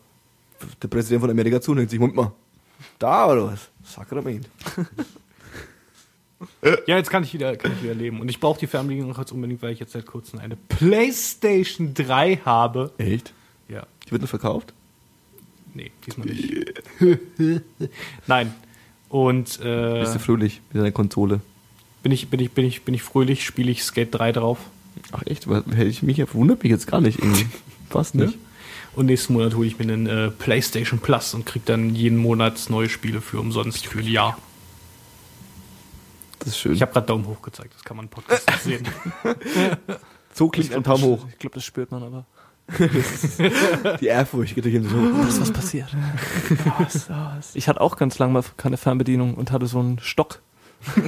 [0.81, 2.31] der Präsident von Amerika zu und denkt sich, Moment mal,
[2.97, 3.69] da oder was?
[3.83, 4.47] Sakrament.
[6.85, 8.21] Ja, jetzt kann ich wieder, kann ich wieder leben.
[8.21, 11.93] Und ich brauche die Fernbedienung auch jetzt unbedingt, weil ich jetzt seit kurzem eine PlayStation
[11.95, 12.91] 3 habe.
[12.99, 13.33] Echt?
[13.67, 14.73] Ja, Die wird nur verkauft?
[15.73, 16.73] nee, diesmal nicht.
[18.27, 18.53] Nein.
[19.09, 21.39] Und äh, Bist du fröhlich mit deiner Konsole?
[22.03, 24.59] bin ich, bin ich, bin ich, bin ich fröhlich, spiele ich Skate 3 drauf.
[25.11, 25.45] Ach echt?
[25.47, 27.47] Hätte ich mich ja wundert mich jetzt gar nicht irgendwie.
[27.89, 28.25] Fast Ne?
[28.27, 28.37] nicht.
[28.95, 32.69] Und nächsten Monat hole ich mir einen äh, PlayStation Plus und krieg dann jeden Monat
[32.69, 34.37] neue Spiele für umsonst für ein Jahr.
[36.39, 36.73] Das ist schön.
[36.73, 38.87] Ich habe gerade Daumen hoch gezeigt, das kann man im Podcast nicht sehen.
[40.33, 41.25] so klingt ein Daumen hoch.
[41.29, 42.25] Ich glaube, das spürt man aber.
[44.01, 44.95] Die Ehrfurcht geht durch ihn so.
[45.21, 45.95] Da ist was passiert.
[46.79, 47.55] was, was.
[47.55, 50.41] Ich hatte auch ganz lange mal keine Fernbedienung und hatte so einen Stock.
[50.95, 51.01] wo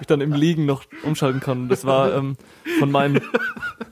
[0.00, 1.62] ich dann im Liegen noch umschalten kann.
[1.62, 2.36] Und Das war ähm,
[2.78, 3.20] von meinem,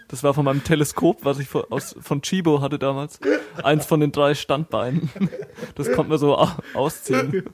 [0.08, 3.18] das war von meinem Teleskop, was ich von, aus, von Chibo hatte damals.
[3.62, 5.10] Eins von den drei Standbeinen.
[5.74, 7.44] Das konnte man so au- ausziehen.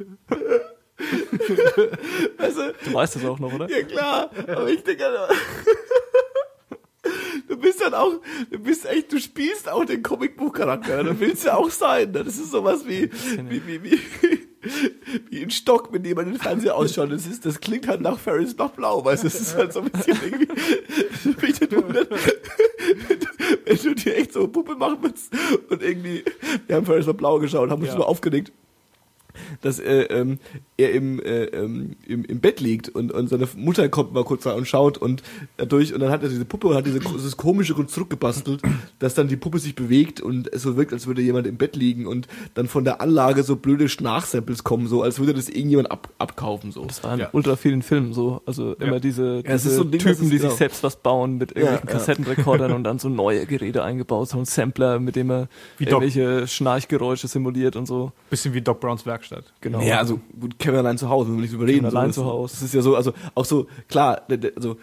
[2.38, 3.68] Also, Du weißt das auch noch, oder?
[3.70, 5.04] ja klar, aber ich denke,
[7.48, 8.14] du bist dann auch,
[8.50, 12.10] du bist echt, du spielst auch den Comicbuchcharakter, da willst du auch sein.
[12.12, 12.24] ne?
[12.24, 13.10] Das ist sowas wie,
[13.48, 14.00] wie, wie, wie,
[15.30, 17.12] wie ein Stock, mit dem man den Fernseher ausschaut.
[17.12, 19.28] Das, ist, das klingt halt nach Ferris nach Blau, weißt du?
[19.28, 20.48] Das ist halt so ein bisschen irgendwie.
[21.46, 22.06] Mich wundern,
[23.08, 25.32] wenn, du, du dir echt so eine Puppe machen willst
[25.70, 26.24] und irgendwie.
[26.66, 27.96] Wir haben Ferris nach Blau geschaut und haben uns Ja.
[27.96, 28.50] nur aufgeregt.
[29.62, 30.38] Dass äh, ähm,
[30.76, 34.46] er im, äh, ähm, im, im Bett liegt und, und seine Mutter kommt mal kurz
[34.46, 35.22] rein und schaut und
[35.56, 38.62] dadurch und dann hat er diese Puppe und hat diese, dieses komische Konstrukt gebastelt,
[38.98, 41.76] dass dann die Puppe sich bewegt und es so wirkt, als würde jemand im Bett
[41.76, 45.90] liegen und dann von der Anlage so blöde Schnarchsamples kommen, so als würde das irgendjemand
[45.90, 46.72] ab, abkaufen.
[46.72, 46.84] So.
[46.84, 47.28] Das war in Ja.
[47.32, 48.42] ultra vielen Filmen so.
[48.46, 50.48] Also immer diese, Ja, es diese ist so Ding, Typen, ist- die genau.
[50.50, 51.98] sich selbst was bauen mit irgendwelchen Ja, ja.
[51.98, 56.02] Kassettenrekordern und dann so neue Geräte eingebaut, so ein Sampler, mit dem er Wie Doc.
[56.02, 58.12] irgendwelche Schnarchgeräusche simuliert und so.
[58.30, 59.25] Bisschen wie Doc Browns Werkstatt.
[59.60, 59.80] Genau.
[59.80, 61.80] Ja, also gut, Kevin allein zu Hause, wenn wir nicht drüber reden.
[61.80, 62.54] Kevin so, allein das, zu Hause.
[62.54, 64.22] Das ist ja so, also auch so, klar,
[64.56, 64.76] also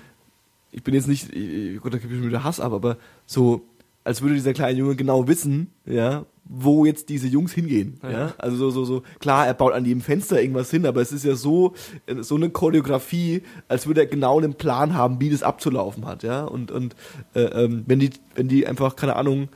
[0.72, 3.62] ich bin jetzt nicht, ich- Gott, da gebe ich mir wieder Hass ab, aber so,
[4.04, 8.00] als würde dieser kleine Junge genau wissen, ja, wo jetzt diese Jungs hingehen.
[8.04, 8.12] Ja.
[8.12, 8.34] Ja.
[8.38, 11.24] Also so, so, so, klar, er baut an jedem Fenster irgendwas hin, aber es ist
[11.24, 11.74] ja so,
[12.06, 16.22] äh, so eine Choreografie, als würde er genau einen Plan haben, wie das abzulaufen hat,
[16.24, 16.44] ja.
[16.44, 16.96] Und, und
[17.34, 19.48] äh, ähm, wenn die, wenn die einfach, keine Ahnung,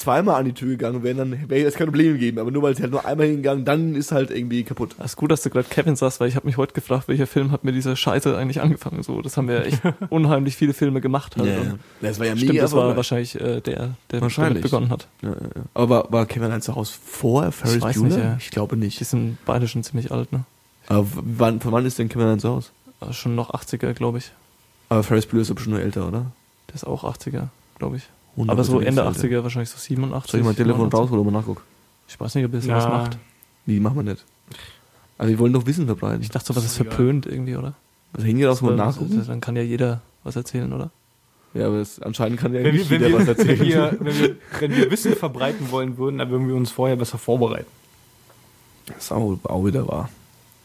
[0.00, 2.38] zweimal an die Tür gegangen wären, dann wäre es kein Problem gegeben.
[2.38, 4.94] Aber nur weil sie halt nur einmal hingegangen, dann ist halt irgendwie kaputt.
[4.98, 7.26] Das ist gut, dass du gerade Kevin sagst, weil ich habe mich heute gefragt, welcher
[7.26, 9.02] Film hat mir dieser Scheiße eigentlich angefangen.
[9.02, 11.36] So, das haben wir echt unheimlich viele Filme gemacht.
[11.36, 11.58] Halt.
[11.58, 14.62] Und Das war ja Stimmt, das war wahrscheinlich äh, der, der Wahrscheinlich.
[14.62, 15.06] damit begonnen hat.
[15.22, 15.62] Ja, ja, ja.
[15.74, 18.02] Aber war, Kevin allein zu Hause vor Ferris Ich Bueller?
[18.02, 18.36] nicht, ja.
[18.38, 19.04] Ich glaube Die nicht.
[19.04, 20.44] sind beide schon ziemlich alt, ne?
[20.88, 22.70] Aber wann, von wann ist denn Kevin allein zu Hause?
[23.00, 24.32] Also schon noch 80er, glaube ich.
[24.88, 26.26] Aber Ferris Bueller ist aber schon nur älter, oder?
[26.68, 27.48] Der ist auch 80er,
[27.78, 28.02] glaube ich.
[28.36, 29.20] 100% Aber so Ende älter.
[29.20, 30.30] 80er, wahrscheinlich so 87.
[30.30, 31.00] Soll ich mal ein Telefon 89.
[31.00, 31.60] rausholen und mal nachgucken?
[32.08, 33.18] Ich weiß nicht, ob ihr das Na, was macht.
[33.66, 34.24] Wie, machen wir nicht.
[35.18, 36.22] Also wir wollen doch Wissen verbreiten.
[36.22, 37.74] Ich dachte so, was ist verpönt irgendwie, oder?
[38.12, 39.22] Also hingeht raus mal Weil- nachgucken.
[39.26, 40.90] Dann kann ja jeder was erzählen, oder?
[41.54, 43.68] Ja, aber es, anscheinend kann ja Wenn nicht wir, wenn, jeder wir, was wenn, erzählen.
[43.68, 47.18] wir, wenn, wir, wenn wir Wissen verbreiten wollen würden, dann würden wir uns vorher besser
[47.18, 47.66] vorbereiten.
[48.86, 50.08] Das ist auch, auch wieder wahr.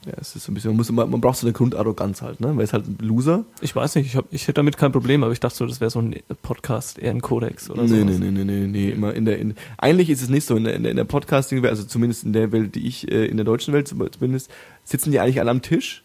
[0.06, 2.40] Ja, es ist so ein bisschen, man, muss immer, man braucht so eine Grundarroganz halt,
[2.40, 2.56] ne?
[2.56, 3.46] Weil es halt ein Loser.
[3.62, 5.82] Ich weiß nicht, ich, hab, ich hätte damit kein Problem, aber ich dachte so, das
[5.82, 7.96] wäre so ein Podcast, eher ein Kodex oder so.
[7.96, 10.56] nee, nee, nee, nee, nee, nee, immer in der, in, eigentlich ist es nicht so,
[10.56, 13.26] in der, in der, in der Podcasting-Welt, also zumindest in der Welt, die ich, äh,
[13.26, 14.52] in der deutschen Welt zumindest,
[14.84, 16.04] sitzen die eigentlich alle am Tisch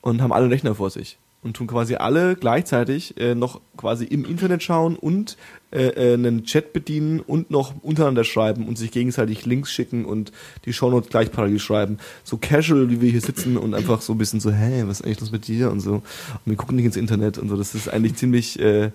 [0.00, 4.04] und haben alle einen Rechner vor sich und tun quasi alle gleichzeitig äh, noch quasi
[4.04, 5.36] im Internet schauen und
[5.72, 10.30] äh, äh, einen Chat bedienen und noch untereinander schreiben und sich gegenseitig Links schicken und
[10.64, 11.98] die Shownotes gleich parallel schreiben.
[12.22, 15.06] So casual, wie wir hier sitzen und einfach so ein bisschen so, hä, was ist
[15.06, 15.94] eigentlich los mit dir und so.
[15.94, 16.02] Und
[16.44, 17.56] wir gucken nicht ins Internet und so.
[17.56, 18.90] Das ist eigentlich ziemlich äh,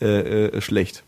[0.00, 0.06] äh,
[0.46, 1.02] äh, schlecht.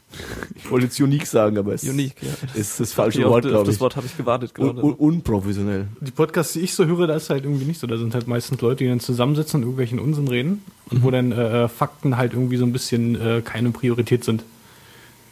[0.56, 2.30] Ich wollte jetzt unique sagen, aber es Unique, ja.
[2.54, 3.80] ist das falsche Auf Wort, glaube das ich.
[3.80, 4.82] Wort habe ich gewartet Un gerade.
[4.82, 5.88] un unprofessionell.
[6.00, 7.86] Die Podcasts, die ich so höre, da ist halt irgendwie nicht so.
[7.86, 11.32] Da sind halt meistens Leute, die dann zusammensitzen und irgendwelchen Unsinn reden und wo dann
[11.32, 14.44] äh, Fakten halt irgendwie so ein bisschen äh, keine Priorität sind.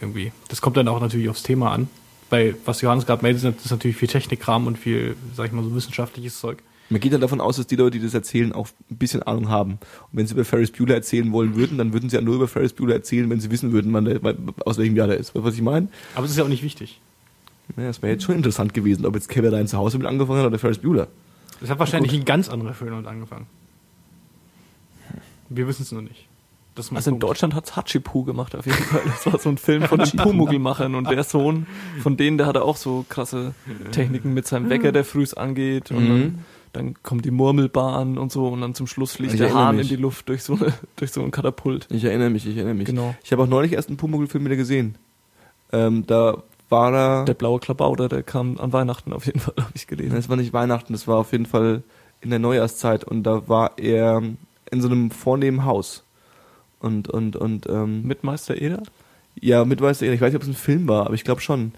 [0.03, 0.33] Irgendwie.
[0.49, 1.89] Das kommt dann auch natürlich aufs Thema an.
[2.29, 5.75] Bei was Johannes gerade meldet, ist natürlich viel Technikkram und viel, sag ich mal, so
[5.75, 6.59] wissenschaftliches Zeug.
[6.91, 9.49] Man geht halt davon aus, dass die Leute, die das erzählen, auch ein bisschen Ahnung
[9.49, 9.73] haben.
[9.73, 9.79] Und
[10.13, 12.73] wenn sie über Ferris Bueller erzählen wollen würden, dann würden sie ja nur über Ferris
[12.73, 14.21] Bueller erzählen, wenn sie wissen würden, wann der,
[14.67, 15.29] aus welchem Jahr der ist.
[15.29, 15.89] Weißt du, was ich meine?
[16.15, 17.01] Aber es ist ja auch nicht wichtig.
[17.77, 20.47] Ja, das wäre jetzt schon interessant gewesen, ob jetzt Kevin zu Hause mit angefangen hat
[20.47, 21.07] oder Ferris Bueller.
[21.63, 23.47] Es hat wahrscheinlich ein ganz anderer Film damit angefangen.
[25.49, 26.27] Wir wissen es nur nicht.
[26.95, 27.19] Also in.
[27.21, 29.03] Deutschland hat's Hachipu gemacht auf jeden Fall.
[29.05, 31.67] Das war so ein Film von den Pumuckl-Machern und der Sohn
[32.03, 33.55] von denen, der hatte auch so krasse
[33.91, 36.09] Techniken mit seinem Wecker, der frühs angeht und Mhm.
[36.09, 36.39] dann,
[36.73, 39.91] dann kommt die Murmelbahn und so und dann zum Schluss fliegt Ich der Hahn mich.
[39.91, 41.87] in die Luft durch so, eine, durch so ein Katapult.
[41.91, 42.87] Ich erinnere mich, ich erinnere mich.
[42.87, 43.15] Genau.
[43.23, 44.97] Ich habe auch neulich erst einen Pumuckl-Film wieder gesehen.
[45.73, 47.25] Ähm, da war er...
[47.27, 50.15] Der blaue Klabauter, der kam an Weihnachten auf jeden Fall, habe ich gelesen.
[50.15, 51.83] Das war nicht Weihnachten, das war auf jeden Fall
[52.23, 54.23] in der Neujahrszeit und da war er
[54.71, 56.05] in so einem vornehmen Haus.
[56.83, 58.83] Und, und, und, ähm, Mit Meister Eder?
[59.41, 61.73] ja, mit weiß ich weiß nicht, ob es ein Film war, aber ich glaube schon.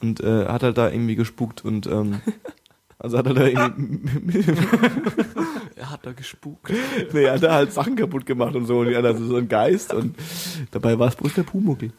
[0.00, 2.20] Und äh, hat halt da irgendwie gespukt und, ähm,
[2.98, 4.44] also hat er da irgendwie,
[5.76, 6.72] Er hat da gespukt.
[7.12, 9.48] nee, hat er halt Sachen kaputt gemacht und so und ja, das ist so ein
[9.48, 10.14] Geist und
[10.70, 11.92] dabei war es bloß der Pumuckel.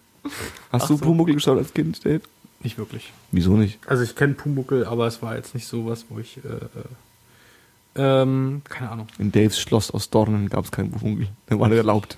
[0.72, 1.05] Hast Ach du so.
[1.05, 2.22] Pumuckel geschaut als Kind, Dave?
[2.62, 3.12] Nicht wirklich.
[3.32, 3.80] Wieso nicht?
[3.88, 8.62] Also ich kenne Pumuckel, aber es war jetzt nicht sowas, wo ich, äh, äh, ähm,
[8.70, 9.07] keine Ahnung.
[9.18, 11.28] In Daves Schloss aus Dornen gab es keinen Pumuckel.
[11.49, 12.18] Der war nicht erlaubt.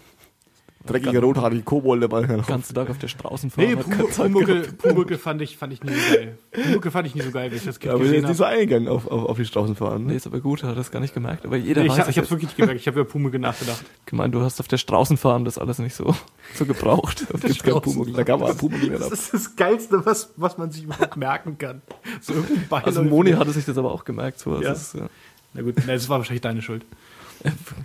[0.85, 2.23] Dreckiger rothaarige Kobold dabei.
[2.23, 3.67] Den ganzen Tag auf der Straßenfahrt.
[3.67, 4.63] Nee, Pumuckel.
[4.73, 6.37] Pumuckel fand ich, fand ich nie so geil.
[6.51, 8.29] Pumuckel fand ich nie so geil, wenn ich das Kind Ja, aber der gesehen ist
[8.37, 8.53] nicht habe.
[8.55, 10.03] so eingegangen auf, auf, auf die Straßenfahren.
[10.03, 10.15] Nee, Ne?
[10.17, 11.45] ist aber gut, er hat das gar nicht gemerkt.
[11.45, 12.81] Aber jeder Nee, ich weiß habe es ich hab's wirklich nicht gemerkt.
[12.81, 13.83] Ich habe über Pumuckel nachgedacht.
[14.05, 16.13] gemeint, du hast auf der Straßenfahren das alles nicht so,
[16.53, 17.25] so gebraucht.
[17.31, 18.11] Da gibt's keinen Pumuckl.
[18.13, 21.57] Da gab es Pumuckl nicht Das ist das Geilste, was, was man sich überhaupt merken
[21.57, 21.81] kann.
[22.21, 22.33] So.
[22.69, 24.39] Also Moni hatte sich das aber auch gemerkt.
[24.39, 24.55] So.
[24.55, 24.69] Ja.
[24.69, 25.07] Das ist, ja,
[25.53, 26.83] Na gut, na, das war wahrscheinlich deine Schuld.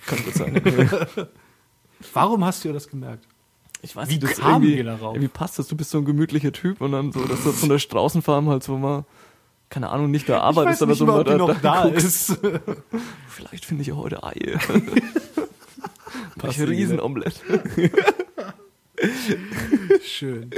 [0.06, 0.60] kann gut sein.
[2.12, 3.24] Warum hast du das gemerkt?
[3.82, 5.14] Ich weiß Wie nicht, das kamen irgendwie, wir darauf?
[5.14, 5.68] irgendwie passt das.
[5.68, 8.62] Du bist so ein gemütlicher Typ und dann so, dass du von der Straßenfarm halt
[8.64, 9.04] so mal
[9.70, 12.04] keine Ahnung, nicht da arbeitest, aber so mal, da- noch da guckst.
[12.30, 12.38] ist.
[13.28, 14.58] Vielleicht finde ich ja heute Eier.
[16.42, 17.42] Ein Riesenomelett.
[20.04, 20.50] Schön.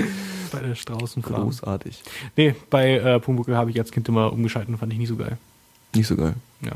[0.53, 1.43] Bei der Straußenfarm.
[1.43, 2.03] Großartig.
[2.37, 5.17] Nee, bei äh, Pumuckl habe ich als Kind immer umgeschaltet und fand ich nicht so
[5.17, 5.37] geil.
[5.95, 6.35] Nicht so geil.
[6.63, 6.73] Ja.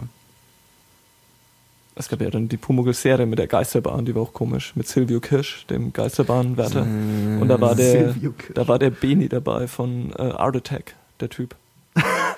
[1.97, 5.21] Es gab ja dann die Pumuckl-Serie mit der Geisterbahn, die war auch komisch, mit Silvio
[5.21, 6.83] Kirsch, dem Geisterbahnwärter.
[7.41, 8.15] Und da war der,
[8.55, 11.55] da war der Beni dabei von äh, Art Attack, der Typ.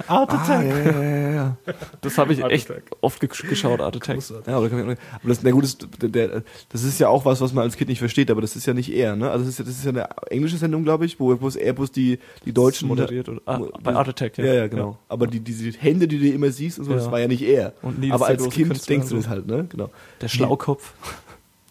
[0.08, 1.56] Art Ah, ja, ja, ja, ja.
[2.00, 2.84] Das habe ich Art echt Attack.
[3.00, 4.18] oft ge geschaut, Art Attack.
[4.46, 7.64] Ja, aber, aber das, na gut, das, der, das ist ja auch was, was man
[7.64, 9.30] als Kind nicht versteht, aber das ist ja nicht er, ne?
[9.30, 11.72] Also das ist ja, das ist ja eine englische Sendung, glaube ich, wo bloß er
[11.72, 14.44] bloß die, die Deutschen moderiert oder, ah, bei Art Attack, ja.
[14.44, 14.98] Ja, ja, genau.
[15.08, 17.12] Aber die, diese Hände, die du immer siehst und so, das Ja.
[17.12, 17.72] war ja nicht er.
[17.82, 19.66] Und Nils, aber als Kind Künstler denkst du und das halt, ne?
[19.68, 19.90] Genau.
[20.20, 20.92] Der Schlaukopf.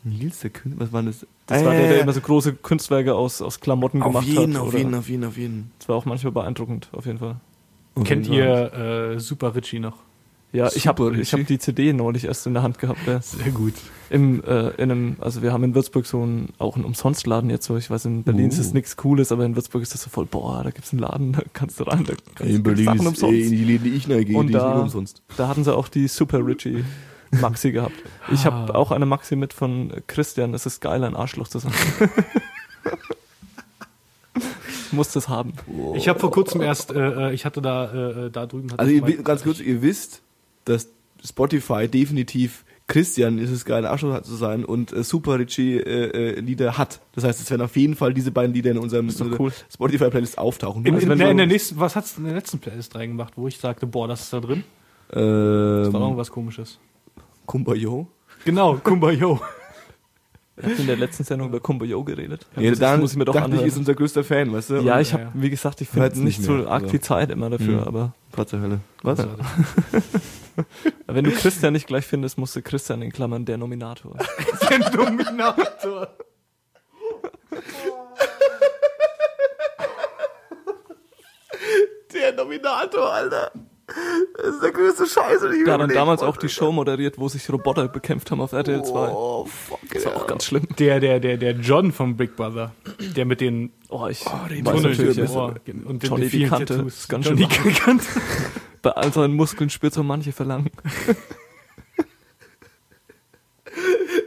[0.03, 1.25] Nils, der Künstler, was war das?
[1.47, 2.03] Das Ah, war ja, der, der ja.
[2.03, 4.61] immer so große Kunstwerke aus, aus Klamotten auf gemacht jeden, hat.
[4.61, 5.71] auf oder- jeden, auf jeden, auf jeden.
[5.79, 7.37] Das war auch manchmal beeindruckend, auf jeden Fall.
[8.03, 8.73] Kennt ihr
[9.15, 9.95] äh, Super Richie noch?
[10.51, 12.99] Ja, ich habe Super, ich hab die CD neulich erst in der Hand gehabt.
[13.07, 13.21] Ja.
[13.21, 13.73] Sehr gut.
[14.09, 17.65] Im, äh, in einem, also wir haben in Würzburg so einen, auch einen Umsonstladen jetzt
[17.65, 17.75] so.
[17.75, 18.63] Ich weiß, in Berlin ist Uh.
[18.63, 21.33] das nichts Cooles, aber in Würzburg ist das so voll, boah, da gibt's einen Laden,
[21.33, 23.33] da kannst du rein, da kannst In du Berlin Sachen ist umsonst.
[23.35, 25.21] eh, in die Läden, die ich neu gehe, Und die ist da- nicht umsonst.
[25.35, 26.85] Da hatten sie auch die Super Richie
[27.41, 27.95] Maxi gehabt.
[28.31, 28.77] Ich habe Ah.
[28.77, 30.53] auch eine Maxi mit von Christian.
[30.53, 31.73] Es ist geil, ein Arschloch zu sein.
[34.95, 35.53] ich muss das haben.
[35.93, 38.71] Ich habe vor kurzem erst, äh, äh, ich hatte da, äh, äh, da drüben.
[38.71, 40.21] hatte Also ich ihr, ganz kurz, ihr wisst,
[40.63, 40.87] dass
[41.23, 46.39] Spotify definitiv Christian ist es geil, Arschloch zu sein und äh, Super Richie äh, äh,
[46.39, 47.01] Lieder hat.
[47.13, 49.51] Das heißt, es werden auf jeden Fall diese beiden Lieder in unserem äh, cool.
[49.73, 50.85] Spotify Playlist auftauchen.
[50.85, 53.47] in, Also in, der, in der nächsten, was hat's in der letzten Playlist reingemacht, wo
[53.47, 54.63] ich sagte, boah, das ist da drin?
[55.09, 56.79] Das war ähm, irgendwas komisches.
[57.45, 58.07] Kumbayo.
[58.43, 59.39] Genau, Kumbayo.
[60.57, 62.47] Wir hatten in der letzten Sendung über Kumbayo geredet.
[62.55, 63.65] Ja, das dann muss ich mir doch dachte anhören.
[63.65, 64.75] ich, ist unser größter Fan, weißt du?
[64.77, 65.31] ja, ich habe, ja.
[65.33, 66.91] wie gesagt, ich finde nicht nicht so mehr, arg also.
[66.91, 67.87] viel Zeit immer dafür, Mhm.
[67.87, 68.79] aber Gott zur Hölle.
[69.03, 69.19] Was?
[71.07, 74.15] wenn du Christian nicht gleich findest, musst du Christian in Klammern der Nominator.
[74.69, 76.07] Der Dominator.
[82.13, 83.51] Der Nominator, Alter.
[83.87, 87.19] Das ist der größte Scheiß, den ich Der hat dann damals auch die Show moderiert,
[87.19, 89.09] wo sich Roboter bekämpft haben auf RTL 2.
[89.09, 89.79] Oh, fuck.
[89.93, 90.67] Das war auch ganz schlimm.
[90.79, 92.73] Der, der, der, der John vom Big Brother.
[93.15, 95.29] Der mit den Oh, ich den weiß Tunnel natürlich, ja.
[95.29, 95.55] Ohr
[95.85, 96.75] und den, Johnny vielen die Kante.
[96.77, 96.97] Tattoos.
[96.97, 98.05] Ist ganz Johnny schön die Kante.
[98.81, 100.71] bei all seinen Muskeln spürt so manche Verlangen.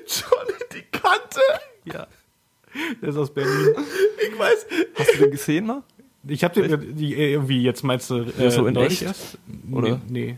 [0.07, 1.41] Johnny die Kante.
[1.85, 2.07] Ja.
[3.03, 3.75] Der ist aus Berlin.
[4.31, 4.67] Ich weiß.
[4.95, 5.83] Hast du den gesehen mal?
[6.29, 9.03] Ich habe den die, äh, irgendwie jetzt meinst du äh, Ja, so in echt?
[9.03, 9.39] erst?
[9.73, 10.01] Oder?
[10.09, 10.37] Nee, nee.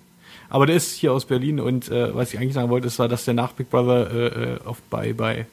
[0.49, 3.09] Aber der ist hier aus Berlin und äh, was ich eigentlich sagen wollte, ist, war,
[3.09, 5.47] dass der nach Big Brother äh, äh, oft bei bei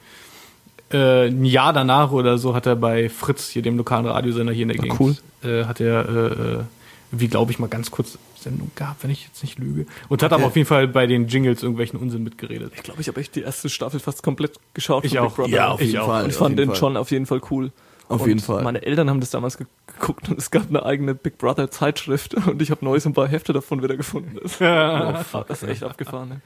[0.91, 4.63] äh, ein Jahr danach oder so hat er bei Fritz, hier dem lokalen Radiosender hier
[4.63, 5.15] in der Gegend, cool.
[5.43, 6.63] äh, hat er äh,
[7.11, 9.85] wie glaube ich mal ganz kurz Sendung gehabt, wenn ich jetzt nicht lüge.
[10.09, 12.71] Und hat aber auf jeden Fall bei den Jingles irgendwelchen Unsinn mitgeredet.
[12.75, 15.03] Ich glaube, ich habe echt die erste Staffel fast komplett geschaut.
[15.05, 15.27] Ich von auch.
[15.27, 15.49] Big Brother.
[15.51, 16.07] Ja, auf Ich jeden auch.
[16.07, 16.23] Fall.
[16.23, 16.75] Und ich auf fand den Fall.
[16.75, 17.71] schon auf jeden Fall cool.
[18.09, 18.63] Auf und jeden Fall.
[18.63, 22.33] Meine Eltern haben das damals ge- geguckt und es gab eine eigene Big Brother Zeitschrift
[22.47, 24.37] und ich habe neues ein paar Hefte davon wieder gefunden.
[24.41, 26.29] Das, oh, fuck, das ist echt abgefahren.
[26.29, 26.41] Ne?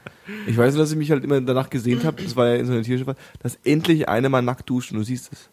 [0.46, 2.66] Ich weiß nur, dass ich mich halt immer danach gesehnt habe, das war ja in
[2.66, 5.48] so einer tierischen Fall, dass endlich einer mal nackt duscht und du siehst es.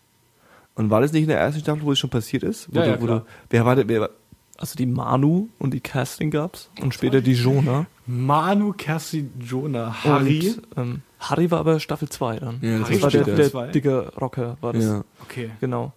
[0.75, 2.73] Und war das nicht in der ersten Staffel, wo es schon passiert ist?
[2.73, 3.19] Wo Ja, du, ja, wo klar.
[3.19, 4.09] du, wer war der, wer war,
[4.57, 7.85] Also die Manu und die Casting gab's und später die Jonah.
[8.07, 10.55] Manu, Kerstin, Jonah, Harry.
[10.75, 12.59] Und, ähm, Harry war aber Staffel 2 dann.
[12.61, 14.83] Ja, das Harry das war der, Staffel der dicke Rocker, war das.
[14.85, 15.03] ja.
[15.21, 15.51] Okay.
[15.59, 15.91] Genau.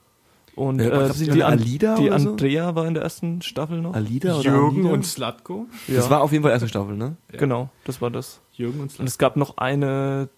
[0.55, 2.31] Und Ja, äh, noch die, Alida die oder so?
[2.31, 3.95] Andrea war in der ersten Staffel noch.
[3.95, 4.95] Alida oder Jürgen Alida?
[4.95, 5.67] und Slatko.
[5.89, 7.17] Das war auf jeden Fall erste Staffel, ne?
[7.33, 7.39] Ja.
[7.39, 8.41] Genau, das war das.
[8.53, 9.07] Jürgen und Und Slatko.
[9.09, 10.29] es gab noch eine,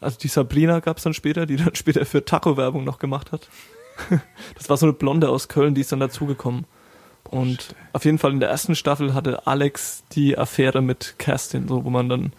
[0.00, 3.48] also die Sabrina gab's dann später, die dann später für Taco-Werbung noch gemacht hat.
[4.56, 6.64] Das war so eine Blonde aus Köln, die ist dann dazugekommen.
[7.24, 11.84] Und auf jeden Fall in der ersten Staffel hatte Alex die Affäre mit Kerstin, so
[11.84, 12.32] wo man dann,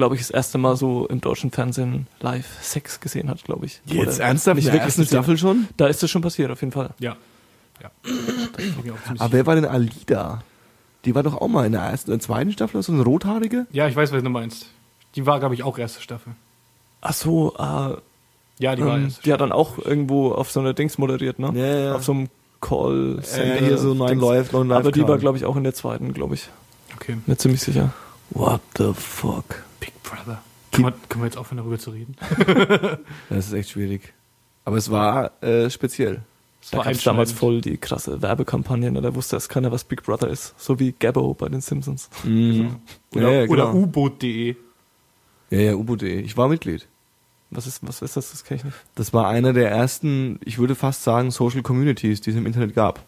[0.00, 3.82] glaube ich, das erste Mal so im deutschen Fernsehen live Sex gesehen hat, glaube ich.
[3.84, 4.56] Jetzt Oder ernsthaft?
[4.56, 5.06] Nicht wirklich gesehen.
[5.06, 5.68] Staffel schon?
[5.76, 6.94] Da ist das schon passiert, auf jeden Fall.
[6.98, 7.16] Ja.
[7.82, 7.90] Ja.
[9.18, 10.42] Aber wer war denn Alida?
[11.04, 13.66] Die war doch auch mal in der ersten, in der zweiten Staffel, so eine rothaarige?
[13.72, 14.68] Ja, ich weiß, was du meinst.
[15.16, 16.32] Die war, glaube ich, auch erste Staffel.
[17.02, 17.98] Ach so, ah,
[18.58, 21.38] Ja, die war ähm, erste die hat dann auch irgendwo auf so einer Dings moderiert,
[21.38, 21.52] ne?
[21.54, 21.94] Ja, ja.
[21.94, 22.28] Auf so einem
[22.62, 24.54] Call Äh, hier so neun Live.
[24.54, 26.48] Aber die war, glaube ich, auch in der zweiten, glaube ich.
[26.96, 27.18] Okay.
[27.26, 27.92] Mir ziemlich sicher.
[28.30, 29.64] What the fuck?
[29.80, 30.42] Big Brother.
[30.72, 32.16] Können wir, können wir jetzt aufhören, darüber zu reden?
[33.28, 34.12] Das ist echt schwierig.
[34.64, 36.22] Aber es war äh, speziell.
[36.60, 39.00] Das Da war es damals voll die krasse Werbekampagne, ne?
[39.00, 40.54] da wusste erst keiner, was Big Brother ist.
[40.58, 42.10] So wie Gabbo bei den Simpsons.
[42.22, 42.76] Mhm.
[43.14, 43.72] Oder, ja, ja, genau.
[43.72, 44.54] U-Boot.de.
[45.50, 46.20] Ja, ja, U-Boot.de.
[46.20, 46.86] Ich war Mitglied.
[47.50, 48.30] Was ist, was ist das?
[48.30, 48.76] Das kenne ich nicht.
[48.94, 52.74] Das war einer der ersten, ich würde fast sagen, Social Communities, die es im Internet
[52.74, 53.00] gab.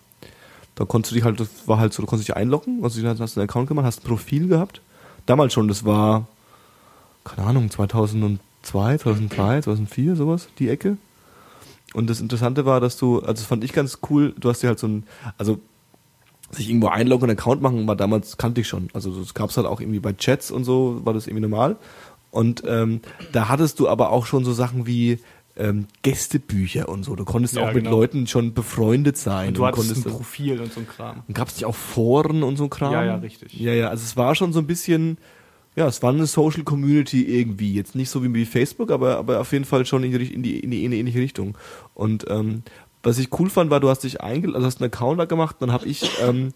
[0.75, 3.07] Da konntest du dich halt, das war halt so, du konntest dich einloggen, also du
[3.07, 4.81] hast einen Account gemacht, hast ein Profil gehabt.
[5.27, 6.27] Damals schon, das war,
[7.25, 8.39] keine Ahnung, 2002,
[8.99, 10.97] 2003, 2004, sowas, die Ecke.
[11.95, 14.69] Und das Interessante war, dass du, also das fand ich ganz cool, du hast dir
[14.69, 15.05] halt so ein,
[15.39, 15.59] also
[16.51, 18.89] sich irgendwo einloggen und einen Account machen, war damals, kannte ich schon.
[18.93, 21.77] Also das gab's halt auch irgendwie bei Chats und so, war das irgendwie normal.
[22.31, 23.01] Und ähm,
[23.33, 25.19] da hattest du aber auch schon so Sachen wie
[25.57, 27.15] ähm, Gästebücher und so.
[27.15, 27.91] Du konntest Ja, auch mit genau.
[27.91, 29.49] Leuten schon befreundet sein.
[29.49, 31.23] Und du hattest konntest ein Profil und so ein Kram.
[31.29, 32.93] und gab es nicht auch Foren und so ein Kram?
[32.93, 33.53] Ja, ja, richtig.
[33.55, 35.19] Ja, ja, also es war schon so ein bisschen,
[35.75, 37.73] ja, es war eine Social Community irgendwie.
[37.73, 40.61] Jetzt nicht so wie Facebook, aber, aber auf jeden Fall schon in die, in die,
[40.61, 41.57] in die, in die ähnliche Richtung.
[41.95, 42.63] Und ähm,
[43.03, 45.57] was ich cool fand, war, du hast dich eingeladen, also hast einen Account da gemacht,
[45.61, 46.53] dann habe ich ähm,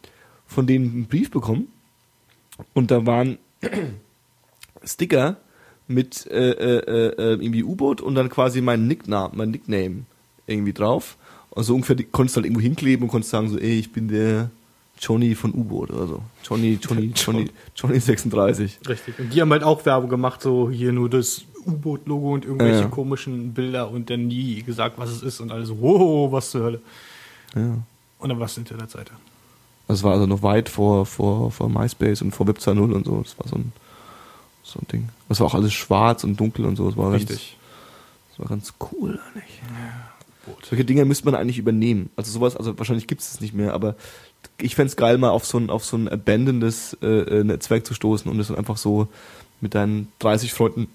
[0.47, 1.69] von denen einen Brief bekommen
[2.75, 3.39] und da waren
[4.85, 5.37] Sticker
[5.89, 10.05] mit äh, äh, äh, irgendwie U-Boot und dann quasi mein Nickname, mein Nickname
[10.47, 11.17] irgendwie drauf.
[11.55, 14.51] Also ungefähr, konntest du halt irgendwo hinkleben und konntest sagen so, ey, ich bin der
[15.01, 16.22] Johnny von U-Boot oder so.
[16.44, 18.78] Johnny, Johnny, Johnny, Johnny 36.
[18.88, 19.18] Richtig.
[19.18, 22.88] Und die haben halt auch Werbung gemacht, so hier nur das U-Boot-Logo und irgendwelche Ja.
[22.88, 26.80] komischen Bilder und dann nie gesagt, was es ist und alles wow, was zur Hölle.
[27.55, 27.76] Ja.
[28.18, 29.12] Und dann war es eine Internetseite.
[29.88, 33.22] Das war also noch weit vor, vor, vor MySpace und vor Web 2.0 und so.
[33.22, 33.72] Das war so ein,
[34.64, 35.09] so ein Ding.
[35.28, 36.86] Das war auch alles schwarz und dunkel und so.
[36.88, 39.61] Das war Ganz, das war ganz cool eigentlich.
[40.68, 42.11] Solche Dinge müsste man eigentlich übernehmen.
[42.16, 43.97] Also sowas, also wahrscheinlich gibt es es nicht mehr, aber
[44.61, 47.94] ich fänd's geil, mal auf so ein, auf so ein abandoned äh, äh, Netzwerk zu
[47.94, 49.09] stoßen und es dann einfach so
[49.61, 50.88] mit deinen 30 Freunden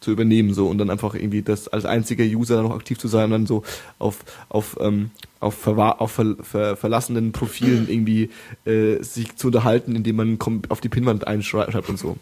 [0.00, 3.24] zu übernehmen so und dann einfach irgendwie das als einziger User noch aktiv zu sein
[3.24, 3.64] und dann so
[3.98, 5.10] auf auf ähm,
[5.40, 8.30] auf, verwa auf ver ver verlassenen Profilen irgendwie
[8.64, 12.16] äh, sich zu unterhalten, indem man auf die Pinwand einschreibt und so.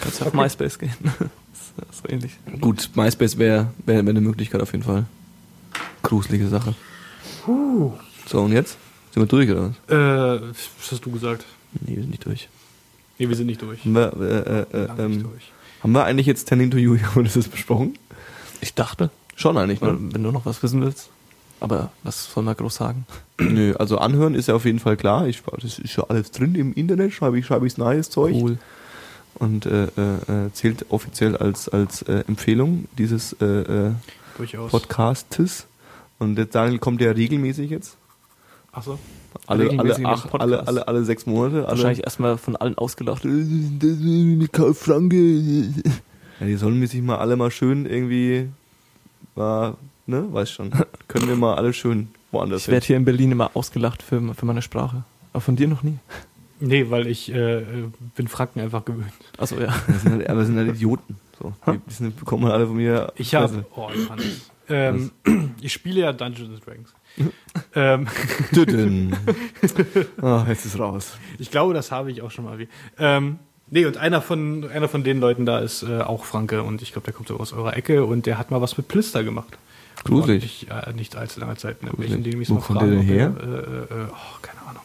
[0.00, 0.94] Kannst du auf MySpace gehen.
[1.76, 2.32] das ist so ähnlich.
[2.60, 5.04] Gut, MySpace wäre wär, wär eine Möglichkeit auf jeden Fall.
[6.02, 6.74] Gruselige Sache.
[8.30, 8.78] So, und jetzt?
[9.12, 9.92] Sind wir durch, oder was?
[9.92, 11.44] Äh, was hast du gesagt?
[11.80, 12.48] Nee, wir sind nicht durch.
[13.18, 13.84] Nee, wir sind nicht durch.
[13.84, 15.50] Haben wir, äh, äh, äh, nicht ähm, durch.
[15.82, 17.98] haben wir eigentlich jetzt Tending to You, haben wir das jetzt besprochen?
[18.60, 19.98] Ich dachte, Schon eigentlich, ne?
[19.98, 21.10] wenn du noch was wissen willst.
[21.58, 23.04] Aber was soll man groß sagen?
[23.40, 25.26] Nö, also anhören ist ja auf jeden Fall klar.
[25.26, 28.36] Ich, das ist ja alles drin im Internet, schreibe ich, schreibe ich's neues Zeug.
[28.36, 28.58] Cool.
[29.34, 33.92] Und äh, äh, äh, zählt offiziell als, als äh, Empfehlung dieses äh, äh,
[34.36, 34.70] Durchaus.
[34.70, 35.66] Podcastes.
[36.20, 37.96] Und der Daniel kommt ja regelmäßig jetzt.
[38.72, 38.98] Achso.
[39.46, 41.66] Alle, alle, acht, alle, alle, alle sechs Monate.
[41.66, 43.22] Wahrscheinlich erstmal von allen ausgelacht.
[44.74, 45.16] Franke.
[46.40, 48.48] Ja, die sollen sich mal alle mal schön irgendwie,
[49.34, 49.74] mal,
[50.06, 50.70] ne, weiß schon.
[51.08, 54.46] Können wir mal alle schön woanders Ich werde hier in Berlin immer ausgelacht für, für
[54.46, 55.02] meine Sprache.
[55.32, 55.98] Aber von dir noch nie.
[56.60, 57.64] Nee, weil ich äh,
[58.16, 59.12] bin Franken einfach gewöhnt.
[59.38, 59.74] Also ja.
[59.86, 61.16] Wir sind halt, aber wir sind halt Idioten.
[61.40, 61.54] So.
[61.66, 63.12] Die, die sind, bekommen alle von mir.
[63.16, 63.64] Ich habe.
[63.74, 64.50] Oh, Johannes.
[64.68, 65.10] Ähm,
[65.60, 66.92] ich spiele ja Dungeons and Dragons.
[67.74, 68.06] ähm,
[68.54, 69.16] Düdün.
[70.22, 71.12] Ah, jetzt ist raus.
[71.38, 72.58] ich glaube, das habe ich auch schon mal.
[72.98, 73.38] Ähm,
[73.70, 76.92] nee, und einer von, einer von den Leuten da ist äh, auch Franke und ich
[76.92, 79.58] glaube, der kommt so aus eurer Ecke und der hat mal was mit Plister gemacht.
[80.04, 80.42] Gruselig.
[80.42, 81.82] Nicht, äh, nicht allzu langer Zeit.
[81.82, 81.90] Ne?
[81.96, 84.82] Welchen, den Wo kommt fragen, der denn ob er, äh, äh, oh, keine Ahnung.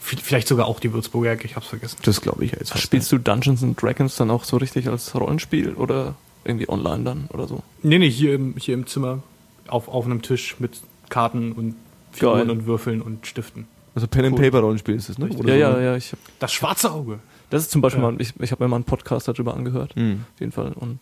[0.00, 1.98] V- Vielleicht sogar auch die Würzburger Ecke, ich hab's vergessen.
[2.02, 2.76] Das glaube ich jetzt.
[2.78, 6.14] Spielst du Dungeons and Dragons dann auch so richtig als Rollenspiel oder
[6.44, 7.62] irgendwie online dann oder so?
[7.82, 9.22] Nee, nee, hier im, hier im Zimmer
[9.68, 10.80] auf, auf einem Tisch mit
[11.14, 11.74] Karten und
[12.12, 12.50] Figuren Geil.
[12.50, 13.66] und Würfeln und Stiften.
[13.94, 14.44] Also Pen and Cool.
[14.46, 15.28] Paper Rollenspiel ist es, ne?
[15.28, 15.96] Oder ja, so, ja, ja.
[15.96, 17.20] Ich hab, Das schwarze Auge.
[17.50, 18.10] das ist zum Beispiel Ja.
[18.10, 19.94] mal, ich, ich habe mir mal einen Podcast darüber angehört.
[19.94, 20.24] Hm.
[20.34, 20.72] Auf jeden Fall.
[20.72, 20.98] Und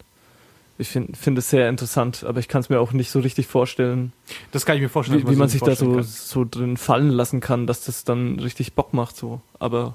[0.78, 3.46] ich finde find es sehr interessant, aber ich kann es mir auch nicht so richtig
[3.46, 4.12] vorstellen,
[4.52, 5.26] Das kann ich mir vorstellen.
[5.26, 6.02] wie, wie man sich da so, kann.
[6.02, 9.16] so drin fallen lassen kann, dass das dann richtig Bock macht.
[9.16, 9.40] so.
[9.58, 9.94] Aber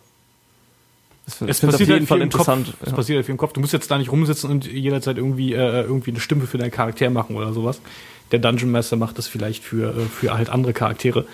[1.28, 2.48] es, Es passiert auf jeden halt Fall im Kopf.
[2.48, 2.74] interessant.
[2.82, 2.96] Es Ja.
[2.96, 3.54] passiert halt viel im Kopf.
[3.54, 6.72] Du musst jetzt da nicht rumsitzen und jederzeit irgendwie, äh, irgendwie eine Stimme für deinen
[6.72, 7.82] Charakter machen oder sowas.
[8.32, 11.26] Der Dungeon Master macht das vielleicht für, äh, für halt andere Charaktere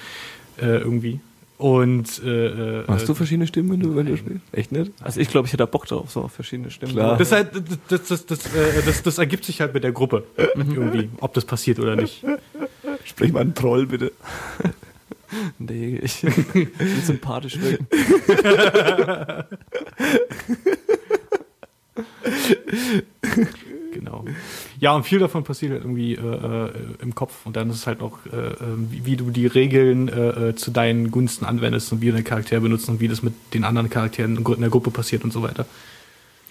[0.57, 1.19] äh, irgendwie.
[1.57, 4.41] Und äh, äh, Hast du verschiedene Stimmen, wenn du, wenn du spielst?
[4.51, 4.91] Echt nicht?
[5.01, 6.93] Also ich glaube, ich hätte da Bock drauf, so auf verschiedene Stimmen.
[6.93, 7.17] Klar.
[7.17, 7.51] das, halt,
[7.87, 11.45] das, das, das, äh, das, das ergibt sich halt mit der Gruppe irgendwie, ob das
[11.45, 12.23] passiert oder nicht.
[13.05, 14.11] Sprich mal einen Troll, bitte.
[15.57, 16.69] Nee, ich will
[17.03, 17.87] sympathisch wirken.
[23.93, 24.25] Genau.
[24.79, 26.71] Ja, und viel davon passiert halt irgendwie äh, äh,
[27.01, 27.45] im Kopf.
[27.45, 28.53] Und dann ist es halt auch, äh, äh,
[28.89, 32.23] wie, wie du die Regeln äh, äh, zu deinen Gunsten anwendest und wie du deinen
[32.23, 35.41] Charakter benutzt und wie das mit den anderen Charakteren in der Gruppe passiert und so
[35.43, 35.65] weiter.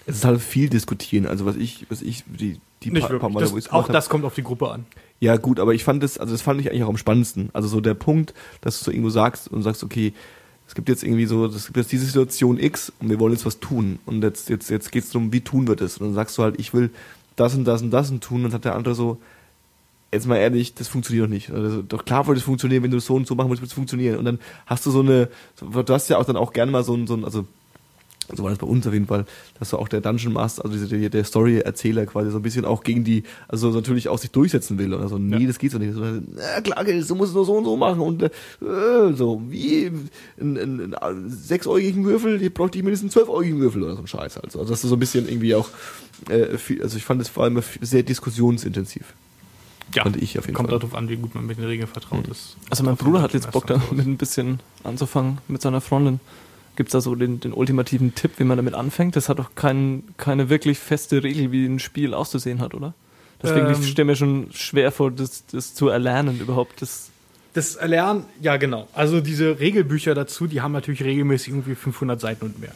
[0.05, 1.25] Es ist halt viel diskutieren.
[1.27, 3.93] Also was ich, was ich, die, die Nicht paar, paar Male, wo Das, auch hab-
[3.93, 4.85] das kommt auf die Gruppe an.
[5.19, 7.49] Ja, gut, aber ich fand das, also das fand ich eigentlich auch am spannendsten.
[7.53, 10.11] Also so der Punkt, dass du so irgendwo sagst und sagst, okay,
[10.67, 13.45] es gibt jetzt irgendwie so, es gibt jetzt diese Situation X und wir wollen jetzt
[13.45, 13.99] was tun.
[14.05, 15.97] Und jetzt, jetzt, jetzt geht's darum, wie tun wir das?
[15.97, 16.89] Und dann sagst du halt, ich will
[17.35, 18.45] das und das und das und tun.
[18.45, 19.17] Und hat der andere so,
[20.11, 21.51] jetzt mal ehrlich, das funktioniert doch nicht.
[21.51, 23.69] Also, doch klar würde es funktionieren, wenn du es so und so machen würdest, würde
[23.69, 24.17] es funktionieren.
[24.17, 25.29] Und dann hast du so eine,
[25.59, 27.45] du hast ja auch dann auch gerne mal so ein, so ein also
[28.35, 29.25] so war das bei uns auf jeden Fall,
[29.59, 32.83] dass du auch der Dungeon Master, also der, der Story-Erzähler quasi so ein bisschen auch
[32.83, 35.47] gegen die, also natürlich auch sich durchsetzen will oder so, nee, Ja.
[35.47, 35.93] das geht so nicht.
[35.93, 38.29] So, na klar, du musst es nur so und so machen und äh,
[39.15, 39.91] so, wie
[40.39, 44.07] einen, einen, einen sechsäugigen Würfel, die bräuchte ich mindestens einen zwölfäugigen Würfel oder so ein
[44.07, 44.45] Scheiß halt.
[44.55, 45.69] Also dass du so ein bisschen irgendwie auch,
[46.29, 49.13] äh, viel, also ich fand es vor allem sehr diskussionsintensiv.
[49.93, 50.79] Ja, Fand ich auf jeden kommt Fall.
[50.79, 52.55] darauf an, wie gut man mit den Regeln vertraut ist.
[52.71, 53.79] Also mein Bruder hat jetzt Bock da.
[53.89, 56.19] damit ein bisschen anzufangen mit seiner Freundin.
[56.75, 59.15] Gibt es da so den, den ultimativen Tipp, wie man damit anfängt?
[59.15, 62.93] Das hat doch kein, keine wirklich feste Regel, wie ein Spiel auszusehen hat, oder?
[63.41, 63.75] Deswegen Ähm.
[63.79, 66.81] ich stelle mir schon schwer vor, das, das zu erlernen überhaupt.
[66.81, 67.09] Das,
[67.53, 68.87] Das Erlernen, ja genau.
[68.93, 72.73] Also diese Regelbücher dazu, die haben natürlich regelmäßig irgendwie 500 Seiten und mehr.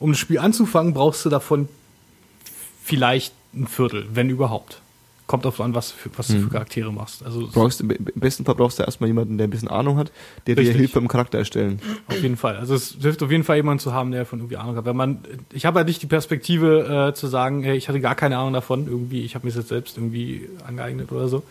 [0.00, 1.68] Um das Spiel anzufangen, brauchst du davon
[2.82, 4.81] vielleicht ein Viertel, wenn überhaupt.
[5.32, 7.24] Kommt darauf an, was, für, was du für Charaktere machst.
[7.24, 10.12] Also brauchst, Im besten Fall brauchst du erstmal jemanden, der ein bisschen Ahnung hat,
[10.46, 10.76] der dir Richtig.
[10.76, 11.80] hilft beim Charakter erstellen.
[12.06, 12.58] Auf jeden Fall.
[12.58, 14.84] Also es hilft auf jeden Fall jemanden zu haben, der von irgendwie Ahnung hat.
[14.84, 18.14] Wenn man, ich habe halt nicht die Perspektive äh, zu sagen, hey, ich hatte gar
[18.14, 21.42] keine Ahnung davon, irgendwie, ich habe mir das jetzt selbst irgendwie angeeignet oder so.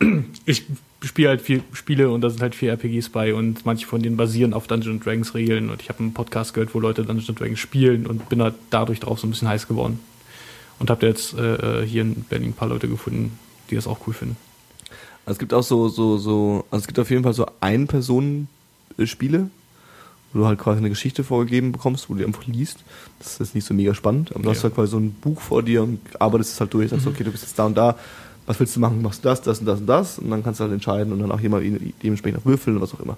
[0.46, 0.64] Ich
[1.04, 4.16] spiele halt viel Spiele und da sind halt vier RPGs bei und manche von denen
[4.16, 7.60] basieren auf Dungeons Dragons Regeln und ich habe einen Podcast gehört, wo Leute Dungeons Dragons
[7.60, 10.00] spielen und bin halt dadurch drauf so ein bisschen heiß geworden.
[10.78, 13.38] Und habe jetzt äh, äh, hier in Berlin ein paar Leute gefunden,
[13.70, 14.36] die das auch cool finden.
[15.24, 19.50] Also es gibt auch so, so, so, also es gibt auf jeden Fall so Ein-Personen-Spiele,
[20.32, 22.78] wo du halt quasi eine Geschichte vorgegeben bekommst, wo du die einfach liest.
[23.18, 24.64] Das ist jetzt nicht so mega spannend, aber du hast Ja.
[24.64, 27.30] halt quasi so ein Buch vor dir und arbeitest es halt durch, sagst, okay, du
[27.30, 27.96] bist jetzt da und da,
[28.46, 29.02] was willst du machen?
[29.02, 31.18] Machst du das, das und das und das und dann kannst du halt entscheiden und
[31.20, 31.64] dann auch jemand
[32.02, 33.16] dementsprechend auch würfeln und was auch immer.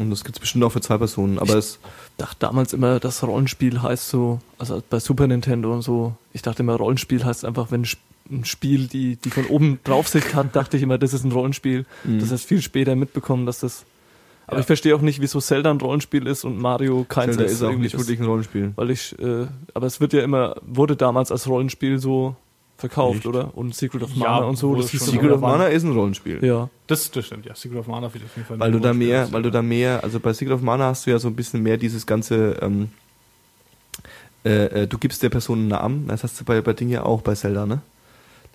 [0.00, 1.78] Und das gibt es bestimmt auch für zwei Personen, aber es,
[2.16, 6.62] dachte damals immer, das Rollenspiel heißt so, also bei Super Nintendo und so, ich dachte
[6.62, 7.84] immer, Rollenspiel heißt einfach, wenn
[8.30, 11.84] ein Spiel die, die von oben Draufsicht hat, dachte ich immer, das ist ein Rollenspiel.
[12.04, 13.84] Das heißt viel später mitbekommen, dass das.
[14.46, 14.60] Aber Ja.
[14.60, 17.52] ich verstehe auch nicht, wieso Zelda ein Rollenspiel ist und Mario keins Zelda ist.
[17.52, 18.72] ist auch nicht wirklich ein Rollenspiel.
[18.76, 22.34] Weil ich, äh, aber es wird ja immer, wurde damals als Rollenspiel so
[22.80, 23.26] verkauft, Echt?
[23.26, 23.56] oder?
[23.56, 26.44] Und Secret of Ja, Mana und so, das Secret of Mana ist ein Rollenspiel.
[26.44, 26.68] Ja.
[26.86, 27.54] Das, das stimmt, ja.
[27.54, 30.02] Secret of Mana wird auf jeden Fall Weil du da mehr, weil du da mehr,
[30.02, 32.90] also bei Secret of Mana hast du ja so ein bisschen mehr dieses ganze, ähm,
[34.44, 37.04] äh, äh, du gibst der Person einen Namen, das hast du bei, bei Ding ja
[37.04, 37.82] auch bei Zelda, ne?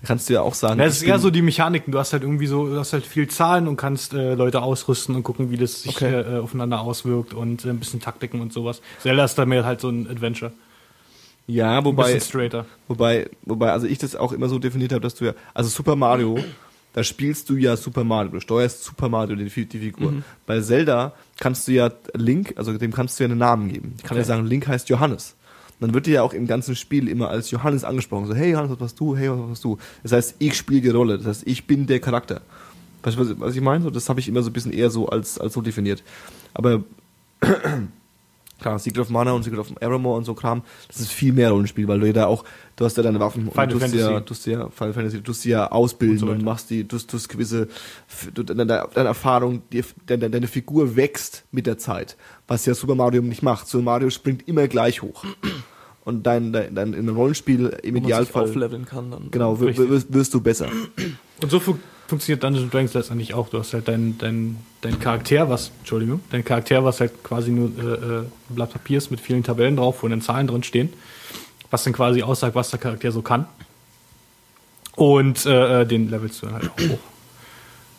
[0.01, 0.79] Da kannst du ja auch sagen.
[0.79, 1.93] Ja, das ist eher so die Mechaniken.
[1.93, 5.15] Du hast halt irgendwie so, du hast halt viel Zahlen und kannst äh, Leute ausrüsten
[5.15, 6.21] und gucken, wie das sich Okay.
[6.21, 8.81] äh, aufeinander auswirkt und äh, ein bisschen Taktiken und sowas.
[8.99, 10.51] Zelda ist da mehr halt so ein Adventure.
[11.47, 12.19] Ja, wobei,
[12.87, 15.95] wobei, wobei, also ich das auch immer so definiert habe, dass du ja, also Super
[15.95, 16.43] Mario,
[16.93, 20.11] da spielst du ja Super Mario, du steuerst Super Mario, die, die Figur.
[20.11, 20.23] Mhm.
[20.47, 23.93] Bei Zelda kannst du ja Link, also dem kannst du ja einen Namen geben.
[23.97, 24.27] Ich kann ja Okay.
[24.29, 25.35] sagen, Link heißt Johannes.
[25.79, 28.27] Und dann wird dir ja auch im ganzen Spiel immer als Johannes angesprochen.
[28.27, 29.15] So, hey Johannes, was machst du?
[29.15, 29.77] Hey, was machst du?
[30.03, 31.17] Das heißt, ich spiele die Rolle.
[31.17, 32.41] Das heißt, ich bin der Charakter.
[33.03, 33.83] Weißt du, was, was ich meine?
[33.83, 36.01] So, das habe ich immer so ein bisschen eher so als, als so definiert.
[36.53, 36.83] Aber
[38.65, 41.51] klar, Secret of Mana und Secret of Evermore und so Kram, das ist viel mehr
[41.51, 42.43] Rollenspiel, weil du ja da auch,
[42.75, 44.25] du hast ja deine Waffen Final und ja, Fantasy.
[44.25, 46.87] du hast ja, Final Fantasy, du hast sie ja ausbilden Und so und, machst die,
[46.87, 47.67] du hast gewisse,
[48.33, 52.17] deine, deine Erfahrung, die, deine, deine Figur wächst mit der Zeit,
[52.47, 53.67] was ja Super Mario nicht macht.
[53.67, 55.23] Super Mario springt immer gleich hoch.
[56.03, 59.31] Und dein, dein, dein in einem Rollenspiel im Idealfall, aufleveln kann dann.
[59.31, 60.69] genau, wirst, wirst du besser.
[61.41, 61.59] Und so
[62.07, 63.49] funktioniert Dungeons Dragons letztendlich auch.
[63.49, 67.71] Du hast halt dein, dein, dein Charakter, was, Entschuldigung, dein Charakter, was halt quasi nur
[67.77, 70.93] äh, äh, ein Blatt Papier ist mit vielen Tabellen drauf, wo dann Zahlen drin stehen,
[71.71, 73.47] was dann quasi aussagt, was der Charakter so kann.
[74.95, 76.99] Und äh, äh, den levelst du dann halt auch hoch.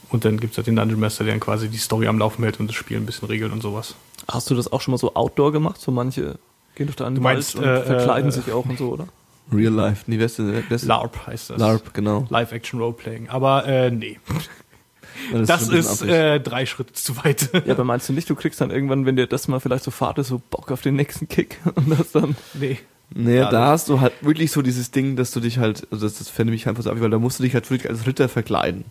[0.09, 2.43] Und dann gibt es halt den Dungeon Master, der dann quasi die Story am Laufen
[2.45, 3.97] hält und das Spiel ein bisschen regelt und sowas.
[4.29, 5.81] Hast du das auch schon mal so outdoor gemacht?
[5.81, 6.39] So manche
[6.75, 9.09] gehen durch den Wald und äh, verkleiden äh, sich auch und so, oder?
[9.53, 10.05] Real Life.
[10.07, 10.85] Nee, wer ist denn, wer ist?
[10.85, 11.59] LARP heißt das.
[11.59, 12.27] LARP, genau.
[12.31, 13.29] Live-Action Roleplaying.
[13.29, 14.19] Aber äh, nee,
[15.33, 16.11] das bisschen ist affig.
[16.11, 17.51] äh, drei Schritte zu weit.
[17.65, 19.91] Ja, aber meinst du nicht, du kriegst dann irgendwann, wenn dir das mal vielleicht so
[19.91, 22.37] fahrt ist, so Bock auf den nächsten Kick und das dann.
[22.55, 22.79] nee.
[23.15, 25.87] Naja, Ja, da das- hast du halt wirklich so dieses Ding, dass du dich halt,
[25.93, 27.89] also das, das fände ich einfach so ab, weil da musst du dich halt wirklich
[27.89, 28.85] als Ritter verkleiden.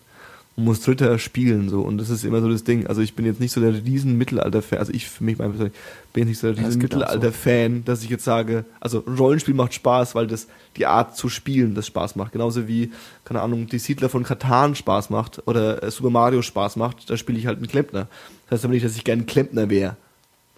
[0.55, 1.81] Du musst Ritter spielen, so.
[1.81, 2.87] Und das ist immer so das Ding.
[2.87, 5.73] Also ich bin jetzt nicht so der riesen Mittelalter-Fan, also ich für mich mein persönlich,
[6.13, 6.81] bin jetzt nicht so der riesen.
[6.81, 11.75] Mittelalter-Fan, dass ich jetzt sage, also Rollenspiel macht Spaß, weil das die Art zu spielen
[11.75, 12.31] das Spaß macht.
[12.31, 12.91] Genauso wie,
[13.25, 17.17] keine Ahnung, die Siedler von Katan Spaß macht oder äh, Super Mario Spaß macht, da
[17.17, 18.07] spiele ich halt einen Klempner.
[18.45, 19.97] Das heißt aber nicht, dass ich gerne ein Klempner wäre.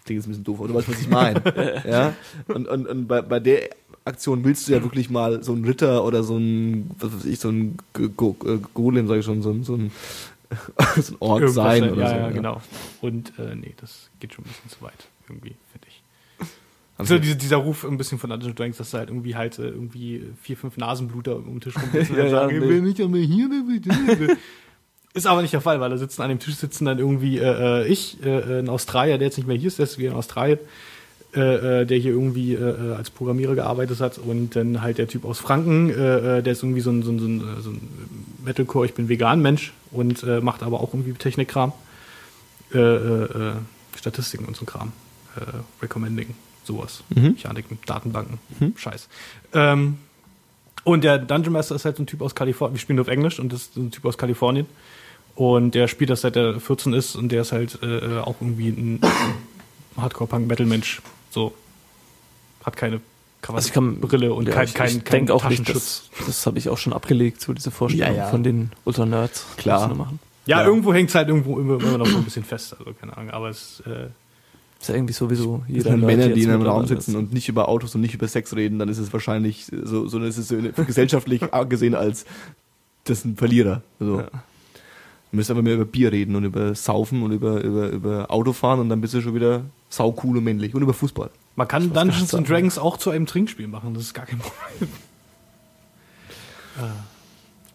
[0.07, 1.83] Klingt jetzt ein bisschen doof, aber du weißt, was ich meine.
[1.87, 2.13] ja?
[2.47, 3.69] Und, und, und bei, bei der
[4.05, 7.39] Aktion willst du ja wirklich mal so einen Ritter oder so ein, was weiß ich,
[7.39, 7.77] so ein
[8.15, 9.91] Go äh, Golem, sag ich schon, so ein, so ein,
[11.01, 12.15] so ein Ork Irgendwas, sein ja, oder ja, so.
[12.15, 12.61] ja, genau.
[13.01, 16.01] Und äh, nee, das geht schon ein bisschen zu weit, irgendwie, finde ich.
[16.97, 19.35] Hab So ich- diese, dieser Ruf ein bisschen von Dungeons Dragons, dass da halt irgendwie
[19.35, 22.69] halt äh, irgendwie vier, fünf Nasenbluter um den Tisch rumsitzen und Ja, ja, sagen, nee.
[22.69, 24.37] "Wer nicht einmal hier, der will das."
[25.17, 27.81] Ist aber nicht der Fall, weil da sitzen an dem Tisch sitzen dann irgendwie äh,
[27.81, 30.15] äh, ich, äh, ein Australier, der jetzt nicht mehr hier ist, der ist wieder in
[30.15, 30.59] Australien,
[31.35, 35.07] äh, äh, der hier irgendwie äh, äh, als Programmierer gearbeitet hat und dann halt der
[35.07, 37.61] Typ aus Franken, äh, äh, der ist irgendwie so ein, so ein, so ein, äh,
[37.61, 37.81] so ein
[38.45, 41.73] Metalcore, ich bin vegan Mensch und äh, macht aber auch irgendwie Technikkram,
[42.75, 43.53] äh, äh, äh,
[43.97, 44.91] Statistiken und so ein Kram,
[45.35, 45.41] äh,
[45.81, 47.31] Recommending, sowas, Mhm.
[47.31, 48.37] Mechaniken, Datenbanken,
[48.75, 49.09] Scheiß.
[49.53, 49.97] Ähm,
[50.83, 52.75] und der Dungeon Master ist halt so ein Typ aus Kalifornien.
[52.75, 54.67] Wir spielen nur auf Englisch und das ist so ein Typ aus Kalifornien.
[55.37, 58.69] Und der spielt das seit er 14 ist und der ist halt äh, auch irgendwie
[58.69, 58.99] ein
[59.97, 61.01] Hardcore-Punk-Metal-Mensch.
[61.29, 61.53] So.
[62.63, 63.01] Hat keine
[63.43, 65.59] Krawatte, Also ich kann- Brille und Ja, kein, ich, kein, ich kein denke auch nicht,
[65.59, 66.09] Taschenschutz.
[66.17, 68.27] das, das habe ich auch schon abgelegt, so diese Vorstellung Ja, ja.
[68.29, 69.45] von den Ultra-Nerds.
[69.57, 69.93] Klar.
[69.93, 70.19] Machen.
[70.47, 70.65] Ja, Ja.
[70.67, 72.75] irgendwo hängt es halt irgendwo immer, immer noch so ein bisschen fest.
[72.79, 73.29] Also keine Ahnung.
[73.31, 74.07] Aber es äh,
[74.81, 77.15] Ist ja irgendwie sowieso jeder sind Nerd Männer, die in einem Raum sitzen ist.
[77.17, 80.17] und nicht über Autos und nicht über Sex reden, dann ist es wahrscheinlich so, so
[80.19, 80.55] ist es so
[80.87, 82.25] gesellschaftlich gesehen als
[83.03, 83.81] das ist ein Verlierer.
[83.99, 84.27] Also, Ja.
[85.31, 88.79] Du müsst aber mehr über Bier reden und über Saufen und über, über, über Autofahren
[88.79, 91.29] und dann bist du schon wieder saucool und männlich und über Fußball.
[91.55, 92.49] man kann Dungeons and.
[92.49, 93.93] Dragons auch zu einem Trinkspiel machen.
[93.93, 94.89] Das ist gar kein Problem.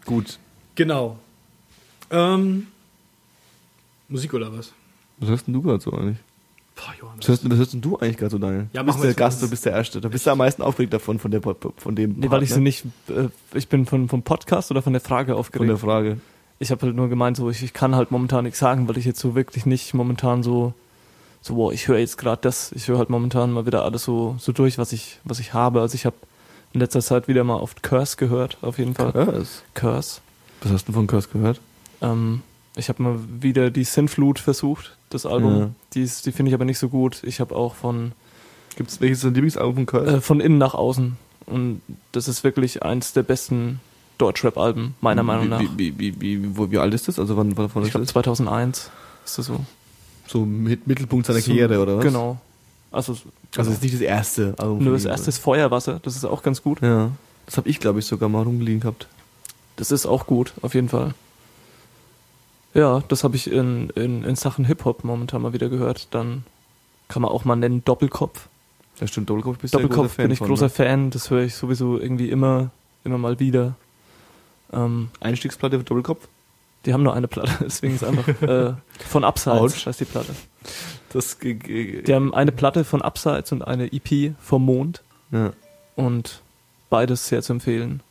[0.05, 0.39] Gut.
[0.75, 1.17] Genau.
[2.09, 2.67] Ähm,
[4.07, 4.73] Musik oder was?
[5.17, 6.17] Was hörst denn du gerade so eigentlich?
[6.75, 7.19] Boah, Johannes.
[7.19, 8.67] Was hörst, was hörst denn du eigentlich gerade so, Daniel?
[8.73, 10.01] Ja, du bist der Gast, du bist der Erste.
[10.01, 12.55] Da bist du am meisten aufgeregt davon, von, der, von dem Nee, weil ich Part,
[12.55, 12.63] sie ne?
[12.63, 15.69] nicht, äh, ich bin von, vom Podcast oder von der Frage Von aufgeregt.
[15.69, 16.17] der Frage.
[16.63, 19.05] Ich habe halt nur gemeint, so ich, ich kann halt momentan nichts sagen, weil ich
[19.05, 20.73] jetzt so wirklich nicht momentan so,
[21.41, 24.35] so boah, ich höre jetzt gerade das, ich höre halt momentan mal wieder alles so,
[24.39, 25.81] so durch, was ich, was ich habe.
[25.81, 26.15] Also ich habe
[26.73, 29.11] in letzter Zeit wieder mal oft Curse gehört, auf jeden Fall.
[29.11, 29.61] Curse?
[29.75, 30.21] Curse.
[30.63, 31.59] Was hast du von Curse gehört?
[32.01, 32.41] Ähm,
[32.75, 35.59] ich habe mal wieder die Sinflut versucht, das Album.
[35.59, 35.69] Ja.
[35.93, 37.21] Die, ist- die finde ich aber nicht so gut.
[37.23, 38.13] Ich habe auch von,
[38.75, 40.17] Gibt's welches ist dein Lieblingsalbum von Curse?
[40.17, 41.17] äh, von innen nach außen.
[41.45, 41.81] Und
[42.13, 43.79] das ist wirklich eins der besten
[44.17, 45.59] Deutschrap-Alben, meiner Meinung nach.
[45.59, 47.19] Wie, wie, wie, wie, wo, wie alt ist das?
[47.19, 48.13] Also wann, wann, wann ich glaube das?
[48.13, 48.91] 2001
[49.25, 49.59] ist das so.
[50.27, 52.03] So mit Mittelpunkt seiner So, Karriere, oder was?
[52.05, 52.37] Genau.
[52.91, 53.33] Also, Also genau.
[53.51, 54.77] das ist nicht das erste Album.
[54.79, 56.81] nur von das erste ist Feuerwasser, das ist auch ganz gut.
[56.81, 57.11] Ja.
[57.45, 59.07] Das habe ich, glaube ich, sogar mal rumliegen gehabt.
[59.75, 61.13] Das ist auch gut, auf jeden Fall.
[62.73, 66.07] Ja, das habe ich in, in, in Sachen Hip-Hop momentan mal wieder gehört.
[66.11, 66.43] Dann
[67.07, 68.47] kann man auch mal nennen Doppelkopf.
[68.99, 70.69] Ja, stimmt, Doppelkopf bist du ein Doppelkopf großer Fan bin ich von, großer ne?
[70.69, 72.69] Fan, das höre ich sowieso irgendwie immer,
[73.03, 73.75] immer mal wieder.
[74.73, 76.27] Ähm, Einstiegsplatte für Doppelkopf?
[76.85, 78.73] die haben nur eine Platte, deswegen ist einfach äh,
[79.07, 79.85] von Upsides, Autsch.
[79.85, 80.35] heißt die Platte.
[81.13, 85.01] Das, Die haben eine Platte von Upsides und eine EP vom Mond
[85.31, 85.53] ja.
[85.95, 86.41] und
[86.89, 88.01] beides sehr zu empfehlen.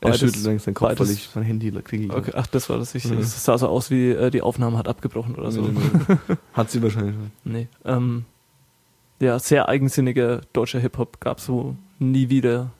[0.00, 2.14] Er schüttelt längst den Kopf, beides- weil ich mein Handy kriege.
[2.14, 2.94] Okay, ach, das war das.
[2.94, 3.18] Ich, Ja.
[3.18, 5.60] Es sah so aus, wie äh, die Aufnahme hat abgebrochen oder so.
[5.60, 5.78] Nee,
[6.08, 6.36] nee, nee.
[6.54, 7.30] Hat sie wahrscheinlich schon.
[7.44, 7.68] Nee.
[7.84, 8.24] Ähm,
[9.20, 12.70] ja, sehr eigensinniger deutscher Hip-Hop gab so nie wieder.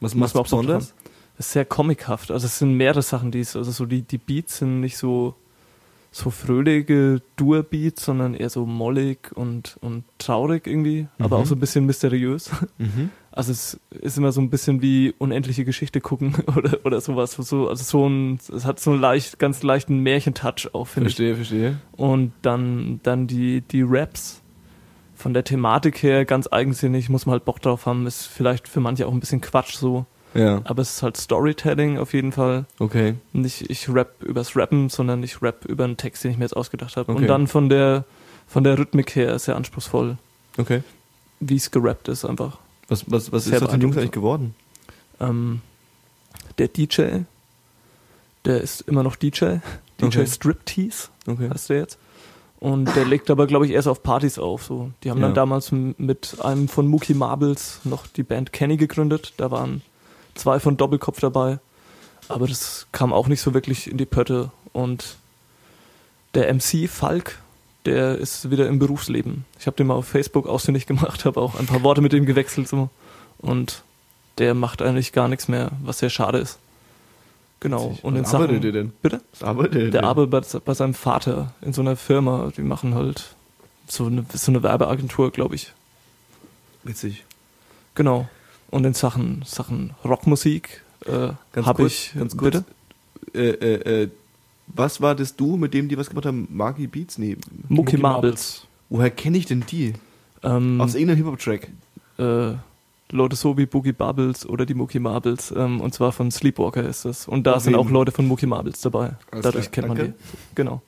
[0.00, 0.92] Was so besonders?
[1.38, 2.30] Ist sehr comichaft.
[2.30, 5.34] Also es sind mehrere Sachen, die es, also so die, die Beats sind nicht so,
[6.12, 11.42] so fröhliche Dur-Beats, sondern eher so mollig und, und traurig irgendwie, aber Mhm.
[11.42, 12.50] auch so ein bisschen mysteriös.
[12.78, 13.10] Mhm.
[13.36, 17.32] Also es ist immer so ein bisschen wie unendliche Geschichte gucken oder, oder sowas.
[17.32, 21.16] So, also so ein, es hat so einen leicht, ganz leichten Märchentouch auch, finde ich.
[21.16, 21.78] Verstehe, verstehe.
[21.96, 24.40] Und dann, dann die, die Raps.
[25.16, 28.78] Von der Thematik her ganz eigensinnig, muss man halt Bock drauf haben, ist vielleicht für
[28.78, 30.06] manche auch ein bisschen Quatsch so.
[30.34, 32.64] Ja, Aber es ist halt Storytelling auf jeden Fall.
[32.78, 33.14] okay.
[33.32, 36.56] Nicht ich rap übers Rappen, sondern ich rap über einen Text, den ich mir jetzt
[36.56, 37.12] ausgedacht habe.
[37.12, 37.22] Okay.
[37.22, 38.04] Und dann von der,
[38.48, 40.16] von der Rhythmik her sehr anspruchsvoll,
[40.58, 40.82] Okay.
[41.40, 42.58] wie es gerappt ist einfach.
[42.88, 44.54] Was, was, was Sehr ist aus den Jungs eigentlich geworden?
[45.20, 45.60] Ähm,
[46.58, 47.20] der DJ,
[48.44, 49.56] der ist immer noch DJ.
[50.00, 50.26] DJ Okay.
[50.26, 51.48] Striptease Okay.
[51.48, 51.98] heißt der jetzt.
[52.60, 54.64] Und der legt aber, glaube ich, erst auf Partys auf.
[54.64, 54.90] So.
[55.02, 55.26] Die haben Ja.
[55.26, 59.34] dann damals mit einem von Mookie Marbles noch die Band Kenny gegründet.
[59.36, 59.82] Da waren
[60.34, 61.58] zwei von Doppelkopf dabei.
[62.28, 64.50] Aber das kam auch nicht so wirklich in die Pötte.
[64.72, 65.16] Und
[66.34, 67.38] der MC Falk,
[67.84, 69.44] der ist wieder im Berufsleben.
[69.58, 72.26] Ich habe den mal auf Facebook ausfindig gemacht, habe auch ein paar Worte mit ihm
[72.26, 72.68] gewechselt.
[72.68, 72.88] So.
[73.38, 73.82] Und
[74.38, 76.58] der macht eigentlich gar nichts mehr, was sehr schade ist.
[77.60, 77.90] Genau.
[77.90, 78.04] Witzig.
[78.04, 78.92] Und in Was arbeitet Sachen, ihr denn?
[79.00, 79.20] Bitte?
[79.32, 80.04] Was arbeitet ihr Der denn?
[80.04, 82.52] arbeitet bei, bei seinem Vater in so einer Firma.
[82.56, 83.34] Die machen halt
[83.86, 85.72] so eine, so eine Werbeagentur, glaube ich.
[86.82, 87.24] Witzig.
[87.94, 88.28] Genau.
[88.74, 92.12] Und in Sachen, Sachen Rockmusik äh, Ganz habe ich.
[92.18, 92.56] ganz kurz.
[92.56, 92.64] Bitte?
[93.34, 94.08] Äh, äh, äh,
[94.66, 96.48] was war das du, mit dem die was gemacht haben?
[96.50, 97.16] Marky Beats?
[97.18, 97.36] Nee.
[97.68, 98.66] Mookie Marbles.
[98.88, 99.92] Woher kenne ich denn die?
[100.42, 101.68] Ähm, Aus irgendeinem Hip-Hop-Track.
[102.18, 102.54] äh,
[103.12, 105.54] Leute so wie Boogie Bubbles oder die Mookie Marbles.
[105.56, 107.28] Ähm, und zwar von Sleepwalker ist das.
[107.28, 107.88] Und da Auf sind auch.
[107.88, 109.12] Leute von Mookie Marbles dabei.
[109.30, 110.14] Alles Dadurch klar, kennt man danke.
[110.18, 110.54] die.
[110.56, 110.82] Genau.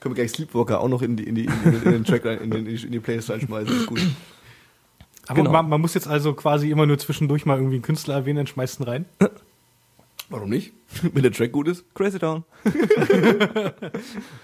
[0.00, 2.24] Können wir gleich Sleepwalker auch noch in, die, in, die, in, den, in den Track
[2.24, 3.76] rein, in, den, in die Playlist reinschmeißen.
[3.76, 4.00] Ist gut.
[5.28, 5.52] Aber Genau.
[5.52, 8.46] man, man muss jetzt also quasi immer nur zwischendurch mal irgendwie einen Künstler erwähnen, dann
[8.46, 9.04] schmeißt ihn rein.
[10.28, 10.72] Warum nicht?
[11.12, 11.84] Wenn der Track gut ist.
[11.94, 12.44] Crazy Town.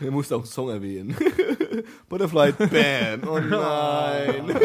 [0.01, 1.17] Er musste auch einen Song erwähnen.
[2.09, 3.29] Butterfly Bam.
[3.29, 4.57] Oh nein.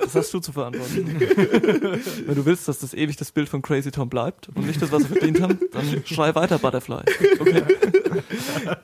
[0.00, 1.20] Das hast du zu verantworten.
[2.26, 4.90] Wenn du willst, dass das ewig das Bild von Crazy Town bleibt und nicht das,
[4.90, 7.02] was er verdient hat, dann schrei weiter Butterfly.
[7.38, 7.62] Okay.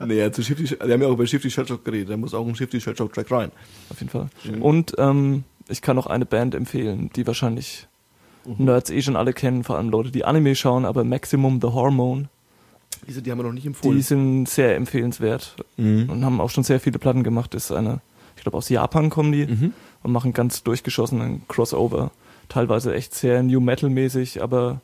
[0.05, 2.09] Nee, zu Shifty, wir haben ja auch über Shifty Shellshock geredet.
[2.09, 3.51] Da muss auch ein Shifty Shellshock Track rein.
[3.89, 4.29] Auf jeden Fall.
[4.43, 4.61] Mhm.
[4.61, 7.87] Und ähm, ich kann noch eine Band empfehlen, die wahrscheinlich
[8.45, 8.65] Mhm.
[8.65, 12.29] Nerds eh schon alle kennen, vor allem Leute, die Anime schauen, aber Maximum The Hormone,
[13.07, 14.01] Diese, die haben wir noch nicht die empfohlen.
[14.01, 16.09] sind sehr empfehlenswert Mhm.
[16.09, 17.53] und haben auch schon sehr viele Platten gemacht.
[17.55, 18.01] Ist eine,
[18.35, 19.73] ich glaube aus Japan kommen die Mhm.
[20.03, 22.11] und machen ganz durchgeschossenen Crossover.
[22.49, 24.81] Teilweise echt sehr New Metal mäßig, aber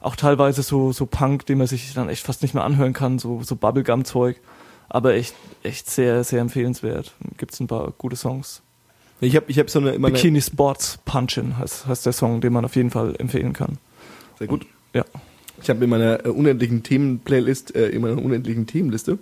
[0.00, 3.18] auch teilweise so, so Punk, den man sich dann echt fast nicht mehr anhören kann,
[3.18, 4.40] so, so Bubblegum-Zeug.
[4.88, 7.14] Aber echt, echt sehr, sehr empfehlenswert.
[7.36, 8.62] Gibt's ein paar gute Songs.
[9.20, 12.52] Ich habe ich hab so eine immer Bikini Sports Punchin heißt, heißt der Song, den
[12.52, 13.78] man auf jeden Fall empfehlen kann.
[14.38, 14.66] Sehr gut.
[14.94, 15.04] Ja.
[15.60, 19.18] Ich habe in meiner äh, unendlichen Themen-Playlist, äh, in meiner unendlichen Themenliste,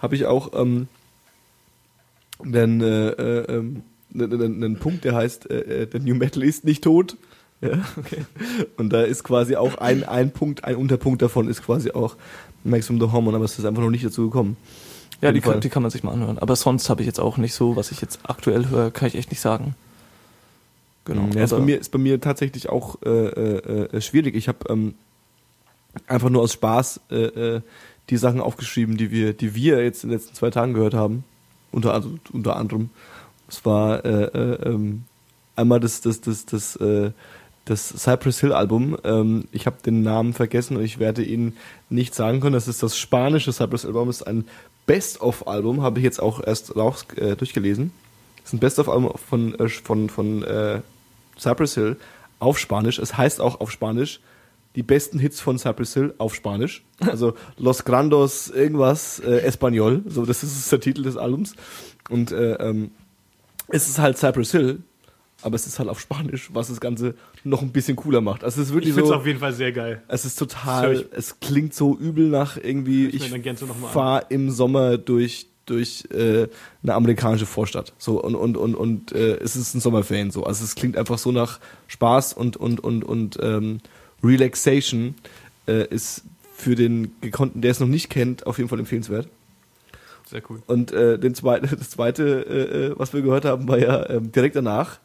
[0.00, 0.88] habe ich auch ähm,
[2.42, 3.82] einen, äh, äh, ähm,
[4.12, 7.16] einen, einen, einen Punkt, der heißt, äh, äh, der New Metal ist nicht tot.
[7.60, 8.24] Ja, okay.
[8.76, 12.16] Und da ist quasi auch ein, ein Punkt, ein Unterpunkt davon ist quasi auch
[12.64, 14.56] Maximum the Hormone, aber es ist einfach noch nicht dazu gekommen.
[15.22, 16.38] Ja, die kann, die kann man sich mal anhören.
[16.38, 19.14] Aber sonst habe ich jetzt auch nicht so, was ich jetzt aktuell höre, kann ich
[19.14, 19.76] echt nicht sagen.
[21.04, 21.28] Genau.
[21.34, 24.34] Ja, ist, bei mir, ist bei mir tatsächlich auch äh, äh, äh, schwierig.
[24.34, 24.94] Ich habe ähm,
[26.08, 27.60] einfach nur aus Spaß äh, äh,
[28.10, 31.22] die Sachen aufgeschrieben, die wir, die wir jetzt in den letzten zwei Tagen gehört haben.
[31.70, 32.90] Unter, also, unter anderem.
[33.48, 35.04] Es war äh, äh, ähm,
[35.54, 36.78] einmal das, das, das, das,
[37.64, 38.96] das Cypress Hill Album.
[39.04, 41.56] Ähm, ich habe den Namen vergessen und ich werde ihn
[41.90, 42.54] nicht sagen können.
[42.54, 44.08] Das ist das spanische Cypress Hill Album.
[44.08, 44.46] Das ist ein
[44.86, 47.92] Best-of-Album, habe ich jetzt auch erst raus, äh, durchgelesen.
[48.36, 50.80] Das ist ein Best-of-Album von, äh, von, von äh,
[51.38, 51.96] Cypress Hill
[52.38, 52.98] auf Spanisch.
[52.98, 54.20] Es heißt auch auf Spanisch
[54.74, 56.84] die besten Hits von Cypress Hill auf Spanisch.
[57.00, 60.02] Also Los Grandos irgendwas äh, Español.
[60.06, 61.54] So, das ist der Titel des Albums.
[62.08, 62.90] Und äh, ähm,
[63.68, 64.82] es ist halt Cypress Hill,
[65.42, 67.14] aber es ist halt auf Spanisch, was das Ganze
[67.44, 68.44] noch ein bisschen cooler macht.
[68.44, 69.16] Also es ist Ich wirklich finde es so.
[69.16, 70.02] auf jeden Fall sehr geil.
[70.08, 73.54] Es ist total, ich- es klingt so übel nach irgendwie, ich ich
[73.92, 76.48] fahre im Sommer durch durch äh,
[76.82, 77.92] eine amerikanische Vorstadt.
[77.96, 80.42] So und und und und äh, es ist ein Sommerferien so.
[80.44, 83.78] Also es klingt einfach so nach Spaß und und und und ähm,
[84.24, 85.14] Relaxation
[85.68, 86.22] äh, ist
[86.56, 89.28] für den gekonnten, der es noch nicht kennt, auf jeden Fall empfehlenswert.
[90.28, 90.62] Sehr cool.
[90.66, 94.32] Und äh, den zweiten, das zweite, äh, äh, was wir gehört haben, war ja ähm,
[94.32, 94.98] direkt danach.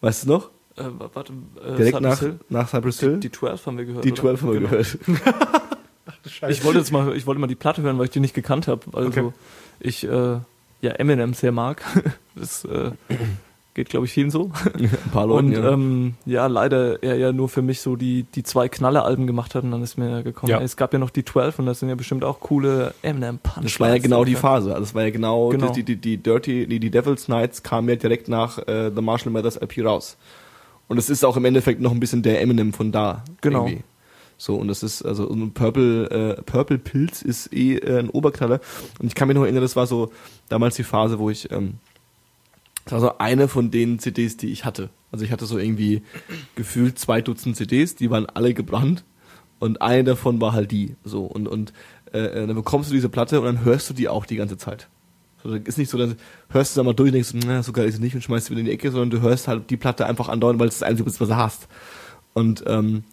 [0.00, 0.50] Weißt du noch?
[0.76, 1.32] Äh, warte,
[1.64, 2.38] äh, Direkt Cypress nach, Hill?
[2.48, 3.18] nach Cypress Hill.
[3.20, 4.04] Die 12 haben wir gehört.
[4.04, 4.20] Die oder?
[4.20, 4.70] 12 haben wir Genau.
[4.70, 4.98] gehört.
[6.48, 8.66] Ich wollte jetzt mal, ich wollte mal die Platte hören, weil ich die nicht gekannt
[8.68, 8.80] habe.
[8.92, 9.32] Also Okay.
[9.80, 10.08] ich äh,
[10.80, 11.82] ja Eminem sehr mag.
[12.34, 12.90] Das äh,
[13.76, 14.50] geht, glaube ich, vielen so.
[14.78, 15.70] Ein paar Leuten, Und ja.
[15.72, 19.62] ähm, ja, leider er ja nur für mich so die, die zwei Knaller-Alben gemacht hat
[19.62, 20.58] und dann ist mir gekommen, Ja.
[20.58, 23.38] ey, es gab ja noch die 12 und das sind ja bestimmt auch coole Eminem
[23.38, 23.62] Punch.
[23.64, 24.70] Das war ja genau die Phase.
[24.70, 25.70] Also das war ja genau, Genau.
[25.72, 29.32] Die, die, die Dirty, die, die Devil's Nights kamen ja direkt nach äh, The Marshall
[29.32, 30.16] Mathers LP raus.
[30.88, 33.22] Und es ist auch im Endeffekt noch ein bisschen der Eminem von da.
[33.42, 33.66] Genau.
[33.66, 33.84] irgendwie.
[34.38, 38.60] So, und das ist, also ein Purple, äh, Purple Pilz ist eh äh, ein Oberknaller.
[39.00, 40.10] Und ich kann mich noch erinnern, das war so
[40.48, 41.74] damals die Phase, wo ich, ähm,
[42.86, 44.90] das war so eine von den CDs, die ich hatte.
[45.12, 46.02] Also ich hatte so irgendwie
[46.54, 49.04] gefühlt zwei Dutzend CDs, die waren alle gebrannt
[49.58, 50.96] und eine davon war halt die.
[51.04, 51.72] So und und
[52.12, 54.56] äh, äh, dann bekommst du diese Platte und dann hörst du die auch die ganze
[54.56, 54.88] Zeit.
[55.42, 56.16] So, ist nicht so, dann
[56.48, 58.46] hörst du da mal durch und denkst, na, so geil ist sie nicht und schmeißt
[58.46, 60.78] sie wieder in die Ecke, sondern du hörst halt die Platte einfach andauern, weil es
[60.78, 61.68] das Einzige ist, was du hast.
[62.34, 63.04] Und ähm,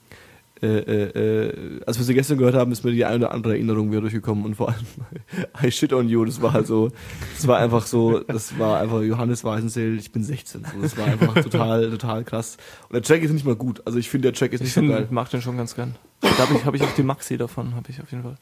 [0.62, 3.54] äh, äh, äh, als wir sie gestern gehört haben, ist mir die eine oder andere
[3.54, 4.86] Erinnerung wieder durchgekommen und vor allem
[5.64, 6.92] I shit on you, das war halt so,
[7.36, 11.06] das war einfach so, das war einfach Johannes Weisenseel, ich bin 16, so, das war
[11.06, 12.58] einfach total, total krass.
[12.88, 14.74] Und der Track ist nicht mal gut, also ich finde der Track ist Ich nicht
[14.74, 15.08] so finde, geil.
[15.10, 15.96] mag den schon ganz gern.
[16.22, 18.36] Da habe ich, hab ich auch die Maxi davon, habe ich auf jeden Fall.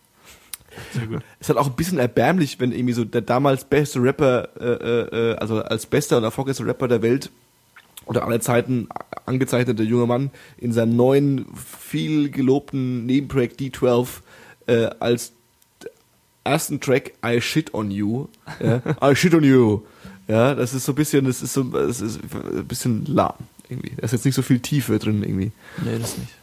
[0.94, 1.22] Sehr gut.
[1.40, 5.36] ist halt auch ein bisschen erbärmlich, wenn irgendwie so der damals beste Rapper, äh, äh,
[5.36, 7.30] also als bester und erfolgreichster Rapper der Welt
[8.06, 8.90] oder aller Zeiten
[9.26, 14.08] angezeichnete junge Mann in seinem neuen, viel gelobten Nebenprojekt D12
[14.68, 15.34] äh, als
[16.44, 18.28] ersten Track I Shit on You,
[18.60, 19.82] ja, I Shit on You,
[20.28, 23.36] ja, das ist so ein bisschen, das ist so, das ist ein bisschen lahm
[23.70, 23.94] irgendwie.
[23.96, 25.52] Da ist jetzt nicht so viel Tiefe drin irgendwie.
[25.84, 26.34] Nee, das nicht.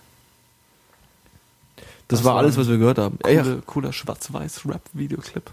[1.77, 3.19] Das, Das war war alles, was wir gehört haben.
[3.23, 5.51] Coole, Ja, Cooler Schwarz-Weiß-Rap-Videoclip.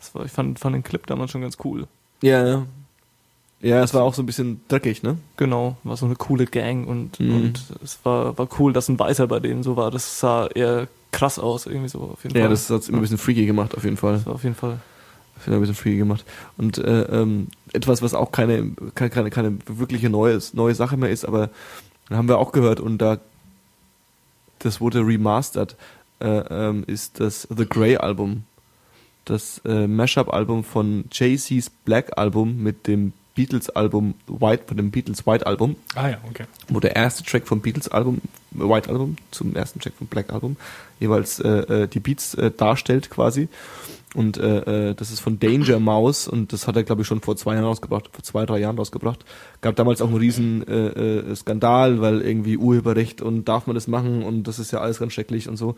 [0.00, 1.86] Das war, ich fand, fand den Clip damals schon ganz cool.
[2.22, 2.66] ja, ja.
[3.62, 5.16] Ja, es war auch so ein bisschen dreckig, ne?
[5.36, 7.34] Genau, war so eine coole Gang und, Mhm.
[7.36, 9.90] und es war, war cool, dass ein Weißer bei denen so war.
[9.90, 12.42] Das sah eher krass aus, irgendwie so auf jeden Fall.
[12.42, 14.14] Ja, das hat's immer ein bisschen freaky gemacht, auf jeden Fall.
[14.14, 14.78] Das war auf jeden Fall.
[15.40, 16.24] Hat ein bisschen freaky gemacht.
[16.58, 21.10] Und äh, ähm, etwas, was auch keine, keine, keine, keine wirkliche neue, neue Sache mehr
[21.10, 21.50] ist, aber
[22.10, 23.18] haben wir auch gehört und da
[24.60, 25.76] das wurde remastered,
[26.20, 28.44] äh, ähm, ist das The Grey Album.
[29.26, 35.46] Das äh, Mashup-Album von Jay-Z's Black Album mit dem Beatles-Album White, von dem Beatles White
[35.46, 36.46] Album, Ah ja, okay.
[36.68, 40.56] wo der erste Track vom Beatles Album, White Album, zum ersten Track vom Black Album,
[40.98, 43.48] jeweils äh, äh, die Beats äh, darstellt quasi.
[44.14, 47.20] Und äh, äh, das ist von Danger Mouse und das hat er, glaube ich, schon
[47.20, 49.26] vor zwei Jahren rausgebracht, vor zwei, drei Jahren rausgebracht.
[49.60, 53.88] Gab damals auch einen riesen äh, äh, Skandal, weil irgendwie Urheberrecht und darf man das
[53.88, 55.76] machen und das ist ja alles ganz schrecklich und so.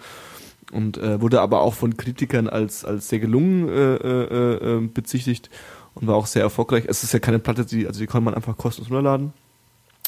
[0.70, 5.50] Und äh, wurde aber auch von Kritikern als, als sehr gelungen äh, äh, äh, bezichtigt
[6.00, 6.84] und war auch sehr erfolgreich.
[6.86, 9.32] Es ist ja keine Platte, die, also die kann man einfach kostenlos runterladen.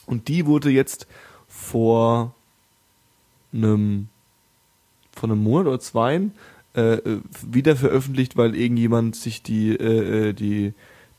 [0.07, 1.07] Und die wurde jetzt
[1.49, 2.35] vor
[3.53, 4.09] einem,
[5.13, 6.23] vor einem Monat oder zwei
[6.75, 6.99] äh,
[7.47, 10.73] wieder veröffentlicht, weil irgendjemand sich die, äh, äh, die,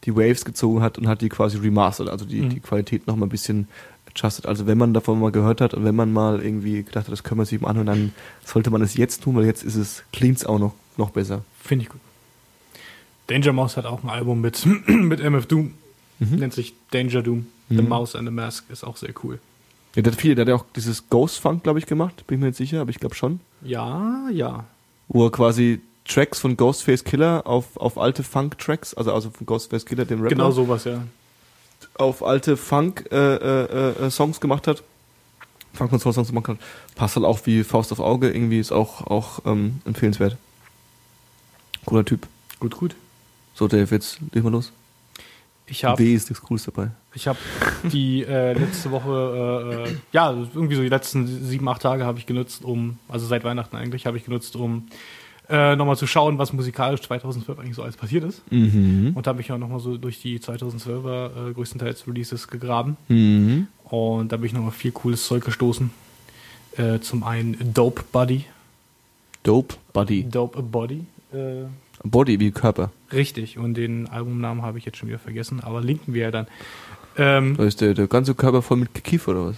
[0.05, 2.49] die Waves gezogen hat und hat die quasi remastered, also die, Mhm.
[2.49, 3.67] die Qualität noch mal ein bisschen
[4.07, 4.45] adjusted.
[4.45, 7.23] Also wenn man davon mal gehört hat und wenn man mal irgendwie gedacht hat, das
[7.23, 8.13] können wir sich mal anhören, dann
[8.45, 11.43] sollte man es jetzt tun, weil jetzt ist es, klingt's auch noch, noch besser.
[11.61, 12.01] Finde ich gut.
[13.27, 15.73] Danger Mouse hat auch ein Album mit, mit MF Doom.
[16.19, 17.47] Nennt sich Danger Doom.
[17.69, 17.87] The Mhm.
[17.89, 19.39] Mouse and the Mask ist auch sehr cool.
[19.95, 22.37] Ja, der hat viele, der hat ja auch dieses Ghost Funk, glaube ich, gemacht, bin
[22.37, 23.39] ich mir nicht sicher, aber ich glaube schon.
[23.61, 24.65] Ja, ja.
[25.07, 29.85] Wo er quasi Tracks von Ghostface Killer auf, auf alte Funk-Tracks, also, also von Ghostface
[29.85, 31.01] Killer, dem Rapper, Genau sowas, ja.
[31.95, 34.83] auf alte Funk-Songs äh, äh, Songs gemacht hat.
[35.73, 36.57] Funk- und Soul-Songs gemacht hat.
[36.95, 40.35] Passt halt auch wie Faust auf Auge, irgendwie ist auch, auch ähm, empfehlenswert.
[41.85, 42.27] Cooler Typ.
[42.59, 42.95] Gut, gut.
[43.61, 44.71] So, Dave, jetzt leg mal los.
[45.67, 46.89] Ich habe W ist nichts Cooles dabei.
[47.13, 47.37] ich hab
[47.83, 52.17] die äh, letzte Woche, äh, äh, ja, irgendwie so die letzten sieben, acht Tage habe
[52.17, 54.87] ich genutzt, um, also seit Weihnachten eigentlich, habe ich genutzt, um
[55.47, 58.41] äh, nochmal zu schauen, was musikalisch 2012 eigentlich so alles passiert ist.
[58.51, 59.11] Mhm.
[59.13, 62.97] Und da habe ich auch nochmal so durch die 2012er äh, größtenteils Releases gegraben.
[63.09, 63.67] Mhm.
[63.83, 65.91] Und da bin ich nochmal viel cooles Zeug gestoßen.
[66.77, 68.45] Äh, zum einen Dope Buddy.
[69.43, 70.23] Dope Body.
[70.23, 71.05] Dope Body.
[71.31, 71.65] Äh,
[72.03, 72.89] Body wie Körper.
[73.13, 73.57] Richtig.
[73.57, 76.47] Und den Albumnamen habe ich jetzt schon wieder vergessen, aber linken wir ja dann.
[77.17, 79.55] Ähm, Da ist der, der ganze Körper voll mit Kiefer oder was?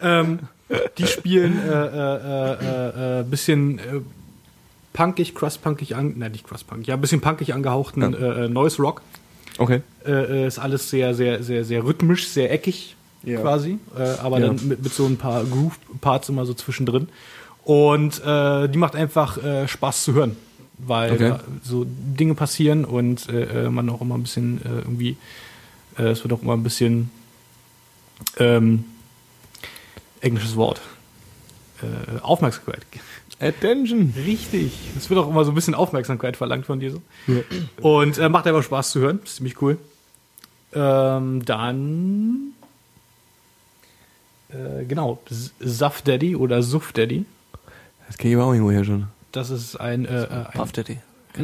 [0.00, 0.40] ähm,
[0.98, 3.82] die spielen äh, äh, äh, äh, bisschen äh,
[4.92, 8.08] punkig, crust-punkig an, nein, nicht crust-punkig, ja, ein bisschen punkig angehauchten Ja.
[8.10, 9.02] äh, äh, Noise Rock.
[9.58, 9.82] Okay.
[10.06, 10.10] Äh,
[10.44, 13.40] äh, ist alles sehr, sehr, sehr, sehr rhythmisch, sehr eckig Ja.
[13.40, 14.46] quasi, äh, aber Ja.
[14.48, 17.08] dann mit, mit so ein paar Groove-Parts immer so zwischendrin.
[17.64, 20.36] Und äh, die macht einfach äh, Spaß zu hören,
[20.78, 21.34] weil Okay.
[21.62, 25.16] so Dinge passieren und äh, äh, man auch immer ein bisschen äh, irgendwie,
[25.96, 27.10] es wird auch immer ein bisschen
[28.38, 28.84] ähm,
[30.20, 30.80] englisches Wort.
[32.22, 32.82] Aufmerksamkeit.
[33.40, 34.12] Attention.
[34.26, 34.72] Richtig.
[34.98, 37.02] Es wird auch immer so ein bisschen Aufmerksamkeit verlangt von dir so.
[37.80, 39.20] Und äh, macht einfach Spaß zu hören.
[39.24, 39.78] Ist ziemlich cool.
[40.74, 42.52] Ähm, dann.
[44.50, 45.20] Äh, genau.
[45.30, 47.24] S- Suff Daddy oder Suff Daddy.
[48.10, 49.06] Das kenne ich aber auch irgendwo her schon.
[49.30, 50.04] Das ist ein.
[50.04, 50.98] Äh, äh, ein Puff Daddy.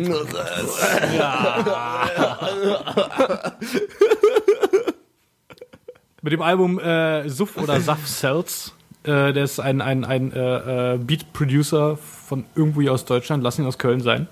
[6.22, 8.72] mit dem Album äh, Suff oder Suff Cells.
[9.04, 13.44] Äh, der ist ein, ein, ein äh, äh, Beat-Producer von irgendwo hier aus Deutschland.
[13.44, 14.26] Lass ihn aus Köln sein.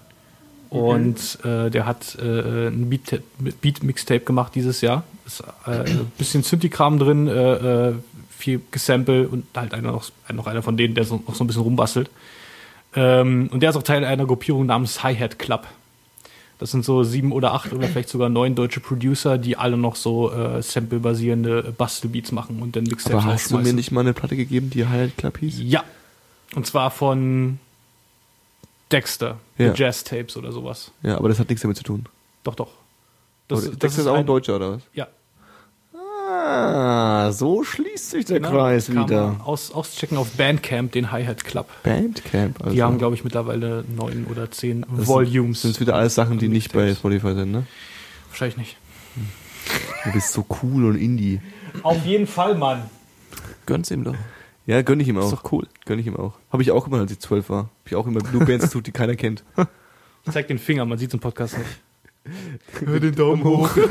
[0.71, 5.05] Und äh, der hat äh, ein Beat- Beat-Mixtape gemacht dieses Jahr.
[5.25, 7.95] Ist äh, ein bisschen Synthi-Kram drin, äh, äh,
[8.45, 11.47] viel Gesample und halt einer noch, noch einer von denen, der so, noch so ein
[11.47, 12.11] bisschen rumbastelt.
[12.95, 15.67] Ähm, und der ist auch Teil einer Gruppierung namens Hi-Hat Club.
[16.59, 19.97] Das sind so sieben oder acht oder vielleicht sogar neun deutsche Producer, die alle noch
[19.97, 24.13] so äh, sample-basierende Bastelbeats machen und dann Mixtapes Aber hast du mir nicht mal eine
[24.13, 25.57] Platte gegeben, die Highlight Club hieß?
[25.61, 25.83] Ja.
[26.55, 27.59] Und zwar von
[28.93, 29.75] Dexter, Ja.
[29.75, 30.93] Jazz Tapes oder sowas.
[31.03, 32.07] Ja, aber das hat nichts damit zu tun.
[32.45, 32.71] Doch, doch.
[33.49, 34.83] Das, das, ist auch ein Deutscher, oder was?
[34.95, 35.09] Ja,
[36.47, 38.51] Ah, so schließt sich der genau.
[38.51, 39.41] Kreis wieder.
[39.45, 41.67] Aus, auschecken auf Bandcamp, den Hi-Hat Club.
[41.83, 42.61] Bandcamp.
[42.61, 42.75] Also.
[42.75, 45.63] Die haben, glaube ich, mittlerweile neun oder zehn Das Volumes.
[45.63, 46.95] Sind wieder alles Sachen, die nicht bei.
[46.95, 47.67] Spotify sind, ne?
[48.29, 48.77] Wahrscheinlich nicht.
[50.05, 51.41] Du bist so cool und Indie.
[51.83, 52.83] Auf jeden Fall, Mann.
[53.65, 54.15] Gönn's ihm doch.
[54.67, 55.25] Ja, gönn ich ihm auch.
[55.25, 55.67] Ist doch cool.
[55.87, 56.35] Gönn ich ihm auch.
[56.53, 57.59] Habe ich auch immer, als ich zwölf war.
[57.59, 59.45] Habe ich auch immer Blue Bands tut, die keiner kennt.
[60.27, 62.87] Ich zeig den Finger, man sieht es im Podcast nicht.
[62.87, 63.71] Hör den Daumen hoch.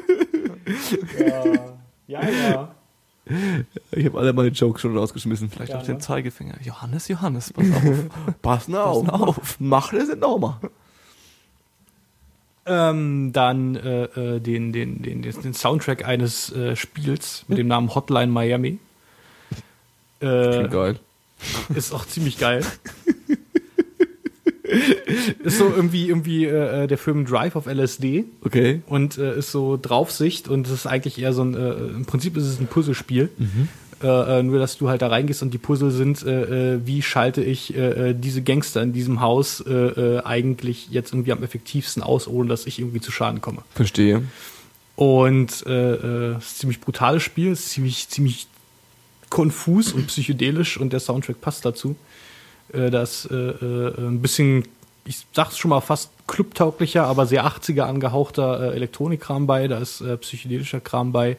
[2.06, 2.74] Ja, ja.
[3.92, 5.50] Ich habe alle meine Jokes schon rausgeschmissen.
[5.50, 6.00] Vielleicht Ja, auch den ne?
[6.00, 6.54] Zeigefinger.
[6.62, 7.82] Johannes, Johannes, pass auf.
[8.42, 9.06] Pass na auf.
[9.06, 9.56] Pass auf.
[9.60, 10.56] Mach das nicht nochmal.
[12.66, 17.68] Ähm, dann äh, äh, den, den, den, den den Soundtrack eines äh, Spiels mit dem
[17.68, 18.78] Namen Hotline Miami.
[20.20, 20.98] Äh, Klingt geil.
[21.74, 22.64] ist auch ziemlich geil.
[25.44, 28.82] ist so irgendwie, irgendwie äh, der Film Drive auf LSD Okay.
[28.86, 32.36] und äh, ist so Draufsicht und es ist eigentlich eher so ein, äh, im Prinzip
[32.36, 33.28] ist es ein Puzzlespiel.
[34.02, 37.02] Äh, äh, nur, dass du halt da reingehst und die Puzzle sind, äh, äh, wie
[37.02, 41.42] schalte ich äh, äh, diese Gangster in diesem Haus äh, äh, eigentlich jetzt irgendwie am
[41.42, 43.58] effektivsten aus, ohne dass ich irgendwie zu Schaden komme.
[43.74, 44.22] Verstehe.
[44.96, 48.46] Und äh, äh, es ist ein ziemlich brutales Spiel, es ist ziemlich, ziemlich
[49.28, 51.94] konfus und psychedelisch und der Soundtrack passt dazu.
[52.72, 54.64] Äh, da ist äh, äh, ein bisschen,
[55.04, 60.02] ich sag's schon mal, fast clubtauglicher, aber sehr 80er angehauchter äh, Elektronikkram bei, da ist
[60.20, 61.36] psychedelischer Kram bei.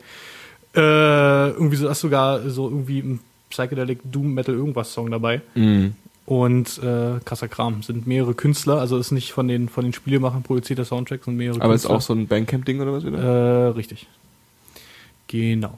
[0.74, 5.42] Irgendwie so, da ist sogar so irgendwie ein Psychedelic Doom Metal irgendwas Song dabei.
[5.54, 5.96] Mhm.
[6.26, 7.84] Und äh, krasser Kram.
[7.84, 11.62] Sind mehrere Künstler, also ist nicht von den von den Spielemachern produzierter Soundtrack, sind mehrere
[11.62, 11.98] Aber ist Künstler.
[11.98, 13.18] auch so ein Bandcamp-Ding oder was wieder?
[13.20, 14.08] Äh, richtig.
[15.28, 15.78] Genau.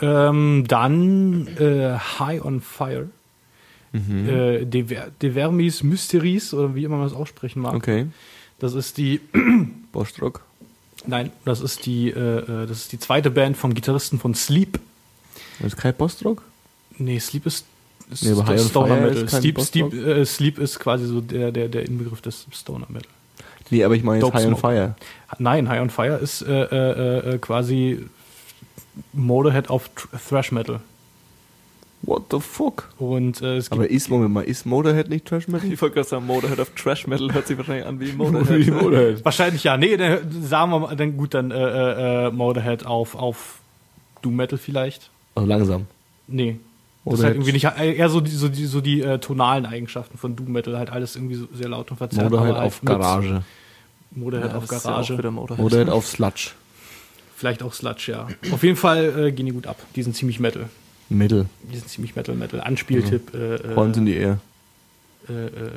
[0.00, 3.08] Ähm, dann äh, High on Fire.
[3.92, 4.28] Mhm.
[4.28, 7.74] Äh, De, Ver De Vermis Mysteries, oder wie immer man das aussprechen mag.
[7.74, 8.06] Okay.
[8.58, 9.20] Das ist die,
[9.92, 10.42] Bostrock.
[11.06, 14.78] nein, das ist die, äh, äh, das ist die zweite Band vom Gitarristen von Sleep.
[15.58, 16.42] Das ist kein Bostrock?
[16.98, 17.64] Nee, Sleep ist,
[18.10, 19.24] ist Nee, aber Stoner Metal.
[19.24, 19.60] ist Sleep?
[19.60, 23.10] Sleep, äh, Sleep ist quasi so der, der, der Inbegriff des Stoner Metal.
[23.70, 24.56] Nee, aber ich meine jetzt High on.
[24.56, 24.94] Fire.
[25.38, 28.04] Nein, High on Fire ist äh, äh, äh, quasi
[29.12, 29.90] Motorhead auf
[30.28, 30.80] Thrash Metal.
[32.02, 32.88] What the fuck?
[32.98, 35.70] Und äh, es gibt Aber ist, Moment mal, ist Motorhead nicht Trash Metal?
[35.70, 38.68] Ich wollte gerade sagen, Motorhead of Trash Metal hört sich wahrscheinlich an wie Wie Motorhead.
[38.72, 39.24] Motorhead.
[39.24, 39.76] wahrscheinlich ja.
[39.76, 43.58] Nee, dann sagen wir mal, dann gut, dann äh, äh, äh, Motorhead auf, auf
[44.22, 45.10] Doom Metal vielleicht.
[45.34, 45.86] Also langsam.
[46.26, 46.56] Nee.
[47.04, 47.64] Das ist Motorhead- halt irgendwie nicht,
[47.98, 51.16] eher so die, so die, so die äh, tonalen Eigenschaften von Doom Metal, halt alles
[51.16, 52.30] irgendwie so sehr laut und verzerrt.
[52.30, 53.42] Motorhead aber halt auf Garage.
[54.12, 55.18] Motorhead Ja, auf ja Garage.
[55.18, 55.62] wieder Motorhead.
[55.62, 56.50] Motorhead auf Sludge.
[57.36, 58.26] Vielleicht auch Sludge, ja.
[58.52, 59.76] Auf jeden Fall äh, gehen die gut ab.
[59.96, 60.68] Die sind ziemlich Metal.
[61.10, 61.46] Mittel.
[61.70, 62.60] Die sind ziemlich Metal, Metal.
[62.60, 63.34] Anspieltipp.
[63.34, 64.38] Äh, äh, Horns in die Air.
[65.28, 65.70] äh, äh,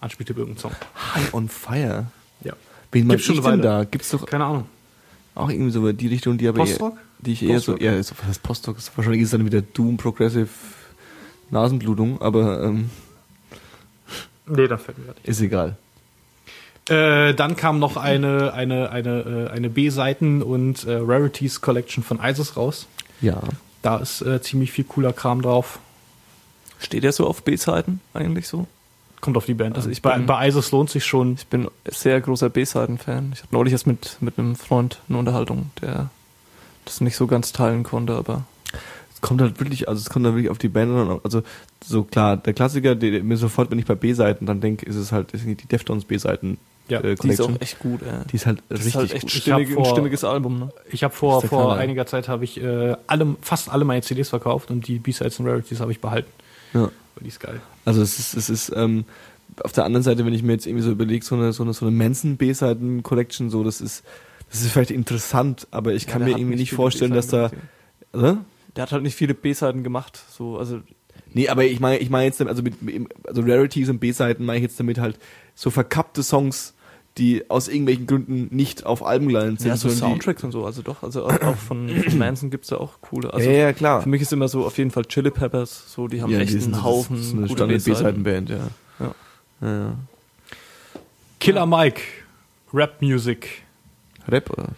[0.00, 0.72] Anspieltipp irgendein Song.
[1.14, 2.06] High on Fire.
[2.42, 2.54] Ja.
[2.92, 3.84] Wen Gibt's schon eine denn da?
[3.84, 4.66] Gibt's doch Keine Ahnung.
[5.34, 6.96] auch irgendwie so die Richtung, die aber eher, Postrock?
[7.18, 8.78] die ich eher so, ja, so, was heißt Postrock?
[8.78, 10.48] Ist- Wahrscheinlich ist es dann wieder Doom, Progressive,
[11.50, 12.90] Nasenblutung, aber ähm,
[14.46, 15.28] Nee, da fällt mir gerade nicht.
[15.28, 15.76] ist egal.
[16.88, 22.18] Äh, dann kam noch eine, eine, eine, äh, eine B-Seiten- und äh, Rarities Collection von
[22.22, 22.86] ISIS raus.
[23.20, 23.40] Ja.
[23.82, 25.78] Da ist äh, ziemlich viel cooler Kram drauf.
[26.80, 28.66] Steht der so auf B-Seiten eigentlich so?
[29.20, 29.74] Kommt auf die Band.
[29.76, 31.34] Also Also ich bei, bin- bei ISIS lohnt sich schon.
[31.34, 33.30] Ich bin sehr großer B-Seiten-Fan.
[33.34, 36.10] Ich hatte neulich erst mit, mit einem Freund eine Unterhaltung, der
[36.84, 38.44] das nicht so ganz teilen konnte, aber
[39.12, 41.20] Es kommt halt wirklich, also es kommt dann wirklich auf die Band an.
[41.24, 41.42] Also
[41.84, 44.94] so klar, der Klassiker, der, der mir sofort, wenn ich bei B-Seiten dann denke, ist
[44.96, 46.58] es halt ist die Deftones B-Seiten
[46.88, 48.00] Ja, äh, die ist auch echt gut.
[48.02, 48.26] Ey.
[48.30, 50.58] Die ist halt das richtig ist halt echt hab vor- ein stimmiges Album.
[50.58, 50.68] Ne?
[50.90, 51.80] Ich habe vor, vor Knaller.
[51.80, 55.46] einiger Zeit habe ich äh, alle, fast alle meine CDs verkauft und die B-Sides und
[55.46, 56.30] Rarities habe ich behalten.
[56.74, 56.82] Ja.
[56.82, 56.90] Weil
[57.22, 57.60] die ist geil.
[57.84, 59.04] Also es ist, es ist ähm,
[59.62, 61.72] auf der anderen Seite, wenn ich mir jetzt irgendwie so überlege, so eine, so eine,
[61.74, 64.02] so eine Manson B-Seiten Collection, so, das ist,
[64.50, 67.50] das ist vielleicht interessant, aber ich kann Ja, der mir irgendwie nicht vorstellen, dass da,
[68.12, 68.38] oder?
[68.76, 70.18] Der hat halt nicht viele B-Seiten gemacht.
[70.30, 70.80] So, also
[71.34, 74.58] Nee, aber ich meine, ich meine jetzt, also mit, mit- also Rarities und B-Seiten meine
[74.58, 75.18] ich jetzt damit halt
[75.54, 76.72] so verkappte Songs,
[77.18, 79.68] die aus irgendwelchen Gründen nicht auf Alben gelandet sind.
[79.68, 80.64] ja, so sondern Soundtracks und so.
[80.64, 83.32] Also doch, also auch auch von, von Manson gibt's da auch coole.
[83.34, 84.02] Also ja, ja, klar.
[84.02, 85.92] für mich ist immer so auf jeden Fall Chili Peppers.
[85.92, 88.22] So, die haben ja, echt die sind- einen Haufen Das ist eine gute Standard B-Seiten.
[88.22, 88.56] B-Seiten-Band, ja.
[89.00, 89.14] Ja.
[89.60, 89.78] ja.
[89.88, 89.94] ja.
[91.40, 92.02] Killer Mike,
[92.72, 93.62] Rap Music.
[94.28, 94.68] Rap, oder?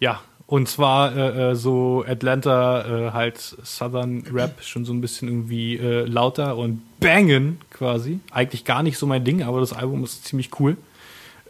[0.00, 5.28] Ja, und zwar äh, äh, so Atlanta, äh, halt Southern Rap, schon so ein bisschen
[5.28, 8.20] irgendwie äh, lauter und bangen quasi.
[8.30, 10.76] Eigentlich gar nicht so mein Ding, aber das Album ist ziemlich cool.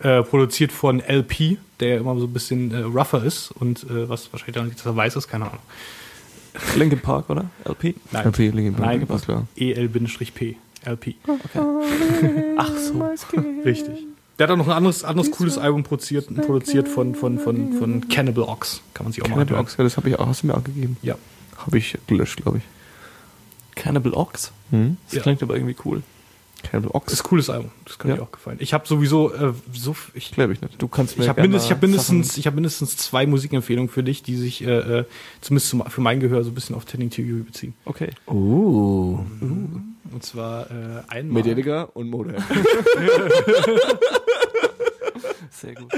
[0.05, 4.31] Äh, produziert von LP, der immer so ein bisschen äh, rougher ist und äh, was
[4.33, 5.61] wahrscheinlich daran liegt, dass er weiß ist, keine Ahnung.
[6.77, 7.47] Linkin Park, oder?
[7.65, 7.95] LP?
[8.13, 9.47] Nein, LP, Linkin Park, Nein, war klar.
[9.57, 11.15] EL-P, LP.
[12.59, 13.03] Ach so.
[13.65, 14.05] Richtig.
[14.39, 18.07] Der hat auch noch ein anderes, anderes cooles Album produziert, produziert von, von, von, von
[18.09, 18.83] Cannibal Ox.
[18.93, 19.61] Kann man sich auch mal Cannibal.
[19.61, 20.99] Ox, ja, das habe ich auch, hast du mir auch gegeben.
[21.03, 21.17] Ja.
[21.57, 22.65] Habe ich gelöscht, glaube ich.
[23.75, 24.53] Cannibal Ox?
[24.71, 24.99] Hm?
[25.07, 25.23] Das Ja.
[25.23, 26.03] klingt aber irgendwie cool.
[26.65, 27.13] Cannibal Das Ox?
[27.13, 27.71] ist ein cooles Album.
[27.85, 28.23] Das könnte Ja.
[28.23, 28.57] mir auch gefallen.
[28.61, 30.81] Ich habe sowieso äh, so ich, Glaube ich nicht.
[30.83, 33.89] Du kannst mir ich habe mindest, ich hab mindestens Sachen- ich habe mindestens zwei Musikempfehlungen
[33.89, 35.05] für dich, die sich äh, äh,
[35.41, 37.75] zumindest zum, für mein Gehör so ein bisschen auf Tending to You beziehen.
[37.85, 38.11] Okay.
[38.27, 39.21] Oh.
[40.13, 42.43] Und zwar äh, einmal Metallica und Motorhead.
[45.51, 45.93] Sehr gut.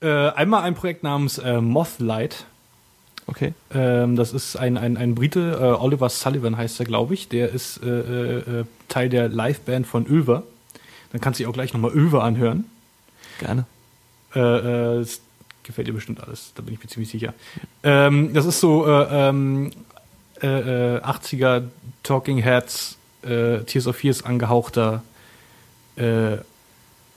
[0.00, 2.46] äh, einmal ein Projekt namens äh, Mothlight.
[3.28, 3.54] Okay.
[3.74, 7.28] Ähm, das ist ein, ein, ein Brite, äh, Oliver Sullivan heißt er, glaube ich.
[7.28, 10.44] Der ist äh, äh, äh, Teil der Liveband von Ulver.
[11.12, 12.64] dann kannst du dir auch gleich nochmal Öwe anhören.
[13.40, 13.66] Gerne.
[14.34, 15.20] Äh, äh, das
[15.64, 17.34] gefällt dir bestimmt alles, da bin ich mir ziemlich sicher.
[17.82, 19.72] Ähm, das ist so äh, ähm,
[20.40, 21.64] äh, äh, 80er
[22.02, 25.02] Talking Heads, Tears of Fears angehauchter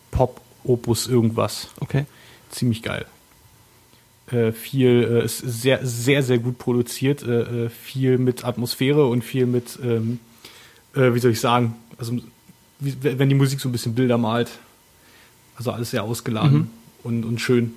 [0.10, 1.68] Pop-Opus irgendwas.
[1.81, 2.07] Okay.
[2.49, 3.06] Ziemlich geil.
[4.31, 9.23] Äh, viel, äh, ist sehr, sehr, sehr gut produziert, äh, äh, viel mit Atmosphäre und
[9.23, 10.19] viel mit, ähm,
[10.95, 12.14] äh, wie soll ich sagen, also
[12.80, 14.49] wie, wenn die Musik so ein bisschen Bilder malt.
[15.56, 16.69] Also alles sehr ausgeladen Mhm.
[17.03, 17.73] und, und schön.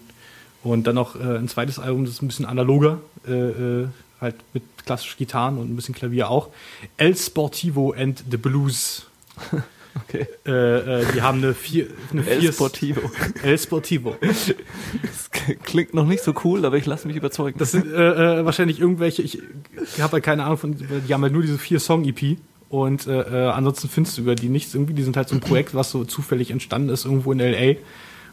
[0.62, 5.58] Und dann noch ein zweites Album, das ist ein bisschen analoger, halt mit klassischen Gitarren
[5.58, 6.50] und ein bisschen Klavier auch.
[6.96, 9.06] El Sportivo and the Blues.
[9.94, 10.26] Okay.
[10.46, 13.10] Äh, äh, die haben eine vier, eine El vier Sportivo.
[13.42, 14.16] El Sportivo.
[14.20, 15.30] Das
[15.64, 17.58] klingt noch nicht so cool, aber ich lasse mich überzeugen.
[17.58, 21.22] Das sind äh, äh, wahrscheinlich irgendwelche, ich, ich habe halt keine Ahnung von, die haben
[21.22, 22.38] halt nur diese vier Song-EP
[22.68, 24.94] und äh, äh, ansonsten findest du über die nichts irgendwie.
[24.94, 27.76] Die sind halt so ein Projekt, was so zufällig entstanden ist irgendwo in L.A.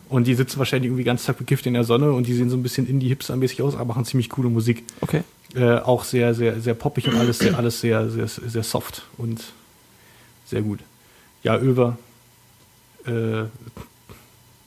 [0.07, 2.57] Und die sitzen wahrscheinlich irgendwie ganz Tag bekifft in der Sonne und die sehen so
[2.57, 4.84] ein bisschen Indie-Hipster-mäßig aus, aber machen ziemlich coole Musik.
[5.02, 5.22] okay.
[5.84, 9.44] Auch sehr, sehr, sehr poppig und alles sehr, alles sehr, sehr, sehr soft und
[10.45, 10.80] sehr gut.
[11.44, 11.98] Ja, Över.
[13.06, 13.45] Äh,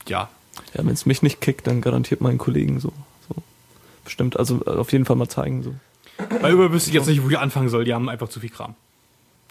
[0.09, 0.29] ja,
[0.75, 2.93] Ja, wenn es mich nicht kickt, dann garantiert meinen Kollegen so.
[3.29, 3.43] so.
[4.05, 5.63] Bestimmt, also äh, auf jeden Fall mal zeigen.
[5.63, 5.75] So.
[6.41, 7.85] Bei Über wüsste ich jetzt nicht, wo ich anfangen soll.
[7.85, 8.75] Die haben einfach zu viel Kram.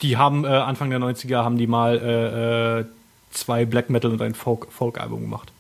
[0.02, 2.86] Die haben äh, Anfang der 90er haben die mal äh, äh,
[3.32, 5.52] zwei Black Metal und ein Folk, Folk-Album gemacht.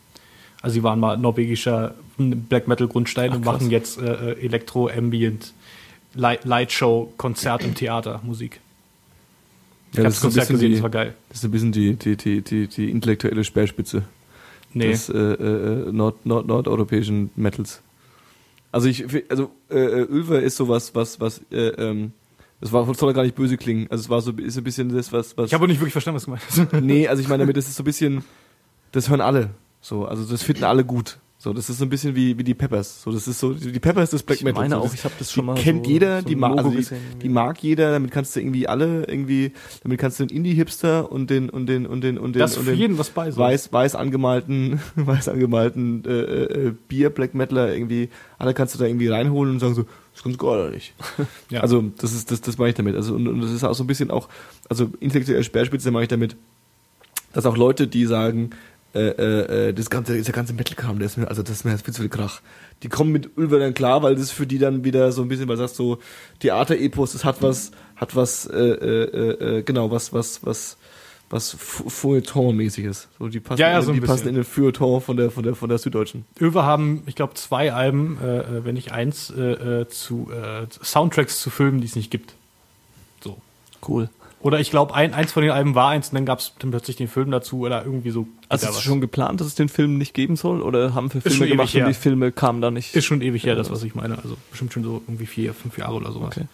[0.62, 4.90] Also sie waren mal norwegischer Black Metal Grundstein Ach, und machen jetzt äh, äh, Elektro,
[4.90, 5.54] Ambient,
[6.14, 8.60] Light, Lightshow, Konzert im Theater, Musik.
[9.92, 11.14] Ich Ja, das das ist so ein Konzert bisschen gesehen, die- das war geil.
[11.30, 14.04] Das ist ein bisschen die, die, die, die, die intellektuelle Speerspitze
[14.74, 14.88] Nee.
[14.88, 17.82] des äh, äh, nord, nord, nordeuropäischen Metals.
[18.72, 22.14] Also ich, also äh, äh, Ulver ist sowas, was, was, äh, ähm,
[22.62, 23.88] das war soll gar nicht böse klingen.
[23.90, 25.48] Also es war so, ist ein bisschen das, was, was.
[25.48, 26.82] ich habe auch nicht wirklich verstanden, was du meinst.
[26.82, 28.24] nee, also ich meine damit, das ist so ein bisschen,
[28.94, 29.50] das hören alle.
[29.82, 31.18] So, also das finden alle gut.
[31.42, 33.02] So, das ist so ein bisschen wie, wie die Peppers.
[33.02, 34.62] So, das ist so, die Peppers des Black Ich Metal.
[34.62, 36.54] meine so, auch, das, ich habe das schon mal kennt so, jeder, so die, Logo
[36.56, 36.86] also die,
[37.20, 39.52] die mag jeder, damit kannst du irgendwie alle irgendwie,
[39.82, 42.60] damit kannst du den Indie-Hipster und den, und den, und den, und den, Da ist
[42.60, 43.32] und den jeden was bei.
[43.32, 43.42] So.
[43.42, 48.86] weiß, weiß angemalten, weiß angemalten äh, äh, Bier Black Metaler irgendwie, alle kannst du da
[48.86, 50.94] irgendwie reinholen und sagen so, das kommt gar nicht.
[51.50, 51.62] Ja.
[51.62, 52.96] Also das ist das, das meine ich damit.
[52.96, 54.30] Also und, und das ist auch so ein bisschen auch,
[54.70, 56.36] also intellektuelle Speerspitze mache ich damit,
[57.34, 58.52] dass auch Leute, die sagen,
[58.94, 61.72] äh, äh, äh, das ganze, dieser ganze Metal-Kram, der ist mir, also das ist mir
[61.72, 62.42] jetzt viel zu viel Krach.
[62.84, 65.48] Die kommen mit Ulver dann klar, weil das für die dann wieder so ein bisschen,
[65.48, 66.00] weil du sagst so,
[66.40, 70.78] Theater-Epos, das hat was, hat was, äh, äh, äh, genau, was, was, was,
[71.30, 73.08] was Feuilleton-mäßiges.
[73.18, 75.44] So, die passen, Ja, ja, in, so die passen in den Feuilleton von der, von
[75.44, 76.26] der, von der Süddeutschen.
[76.42, 80.68] Öwe haben, ich glaube, zwei Alben, äh, äh, wenn nicht eins, äh, äh, zu äh,
[80.84, 82.34] Soundtracks zu Filmen, die es nicht gibt.
[83.24, 83.38] So.
[83.88, 84.10] Cool.
[84.44, 86.72] Oder ich glaube, ein, eins von den Alben war eins und dann gab es dann
[86.72, 88.28] plötzlich den Film dazu oder irgendwie so.
[88.50, 90.62] Also ist es schon geplant, dass es den Film nicht geben soll?
[90.62, 92.96] Oder haben wir Filme gemacht und die Filme kamen da nicht?
[92.96, 94.18] Ist schon ewig her, das, was ich meine.
[94.18, 96.36] Also bestimmt schon so irgendwie vier, fünf Jahre oder sowas.
[96.36, 96.48] Okay.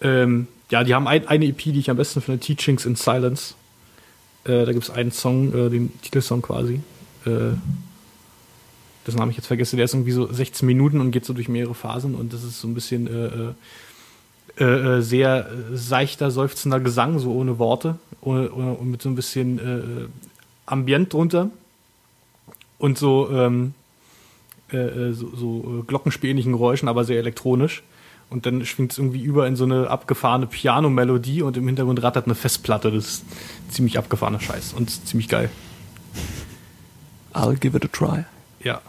[0.00, 3.54] Ähm, ja, die haben ein, eine EP, die ich am besten finde, Teachings in Silence.
[4.44, 6.80] Äh, da gibt es einen Song, äh, den Titelsong quasi.
[7.26, 7.56] Äh,
[9.06, 11.48] dessen Namen ich jetzt vergesse, der ist irgendwie so 16 Minuten und geht so durch
[11.48, 13.54] mehrere Phasen und das ist so ein bisschen
[14.58, 19.08] äh, äh, äh, sehr äh, seichter, seufzender Gesang, so ohne Worte ohne, und mit so
[19.08, 20.08] ein bisschen äh,
[20.66, 21.50] Ambient drunter
[22.78, 23.74] und so, ähm,
[24.72, 27.82] äh, äh, so, so äh, glockenspielähnlichen Geräuschen, aber sehr elektronisch.
[28.30, 32.24] Und dann schwingt es irgendwie über in so eine abgefahrene Piano-Melodie und im Hintergrund rattert
[32.24, 32.90] eine Festplatte.
[32.90, 33.24] Das ist
[33.68, 35.50] ziemlich abgefahrener Scheiß und ziemlich geil.
[37.34, 38.24] I'll give it a try.
[38.60, 38.80] Ja,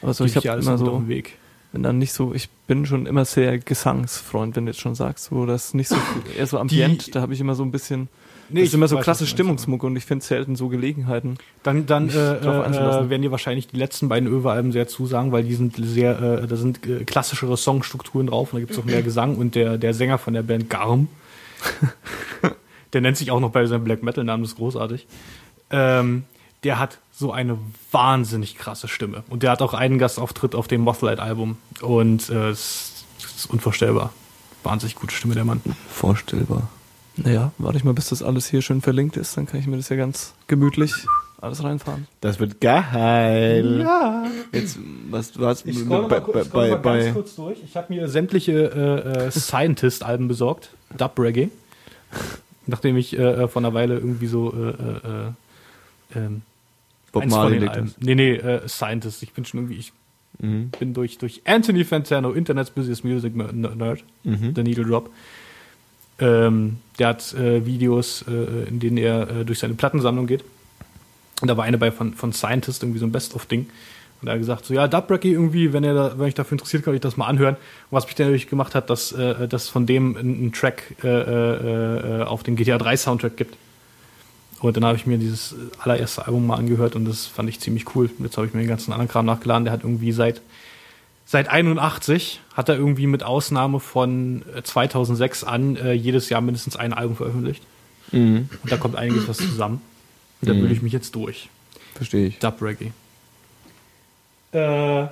[0.00, 1.36] Also Geb ich habe immer so, Weg.
[1.76, 5.26] Wenn dann nicht so, ich bin schon immer sehr Gesangsfreund, wenn du jetzt schon sagst,
[5.26, 5.96] so das nicht so
[6.34, 8.08] eher so Ambient, Die- da habe ich immer so ein bisschen,
[8.48, 11.36] Nee, das ist immer so klasse Stimmungsmucke und ich finde selten so Gelegenheiten.
[11.64, 15.54] Dann, dann äh, äh, werden dir wahrscheinlich die letzten beiden Öwe-Alben sehr zusagen, weil die
[15.54, 19.02] sind sehr, äh, da sind äh, klassischere Songstrukturen drauf und da gibt es auch mehr
[19.02, 21.08] Gesang und der, der Sänger von der Band Garm,
[22.94, 25.06] der nennt sich auch noch bei seinem Black Metal-Namen, das ist großartig.
[25.70, 26.24] Ähm,
[26.66, 27.56] der hat so eine
[27.92, 29.22] wahnsinnig krasse Stimme.
[29.30, 31.56] Und der hat auch einen Gastauftritt auf dem Mothlight-Album.
[31.80, 33.04] Und äh, es
[33.36, 34.12] ist unvorstellbar.
[34.64, 35.62] Wahnsinnig gute Stimme, der Mann.
[35.88, 36.68] Vorstellbar.
[37.16, 39.76] Naja, warte ich mal, bis das alles hier schön verlinkt ist, dann kann ich mir
[39.76, 40.92] das ja ganz gemütlich
[41.40, 42.06] alles reinfahren.
[42.20, 43.80] Das wird geil.
[43.80, 44.24] Ja.
[44.52, 44.78] Jetzt,
[45.10, 47.58] was hast Ich scroll bei, mal, kurz- bei, scroll mal bei, ganz bei kurz durch.
[47.64, 50.70] Ich habe mir sämtliche äh, äh, Scientist-Alben besorgt.
[50.98, 51.48] Dub Reggae.
[52.66, 56.42] Nachdem ich äh, vor einer Weile irgendwie so äh, äh, äh, ähm,
[57.16, 57.94] Bob eins Marley legt Alben.
[58.00, 59.22] Nee, nee, äh, Scientist.
[59.22, 59.92] Ich bin schon irgendwie, ich
[60.38, 60.70] Mhm.
[60.78, 64.52] bin durch, durch Anthony Fantano, Internet's Busiest Music Nerd, Mhm.
[64.54, 65.10] The Needle Drop.
[66.18, 70.44] Ähm, der hat äh, Videos, äh, in denen er äh, durch seine Plattensammlung geht.
[71.42, 73.66] Und da war eine bei von, von Scientist, irgendwie so ein Best-of-Ding.
[74.22, 76.82] Und er hat gesagt, so, ja, Dubrecky irgendwie, wenn er da, wenn ich dafür interessiert,
[76.84, 77.54] kann ich das mal anhören.
[77.56, 80.94] Und was mich dann natürlich gemacht hat, dass äh, dass von dem ein, ein Track
[81.04, 83.56] äh, äh, äh, auf den GTA 3 Soundtrack gibt.
[84.60, 87.94] Und dann habe ich mir dieses allererste Album mal angehört und das fand ich ziemlich
[87.94, 88.10] cool.
[88.20, 89.64] Jetzt habe ich mir den ganzen anderen Kram nachgeladen.
[89.64, 90.40] Der hat irgendwie seit
[91.26, 96.76] seit 81 hat er irgendwie mit Ausnahme von äh, 2006 an äh, jedes Jahr mindestens
[96.76, 97.62] ein Album veröffentlicht.
[98.12, 98.48] Mhm.
[98.62, 99.82] Und da kommt einiges was zusammen.
[100.40, 100.60] Und da Mhm.
[100.60, 101.48] würde ich mich jetzt durch.
[101.94, 102.38] Verstehe ich.
[102.38, 102.92] Dub Reggae.
[104.52, 105.08] Äh,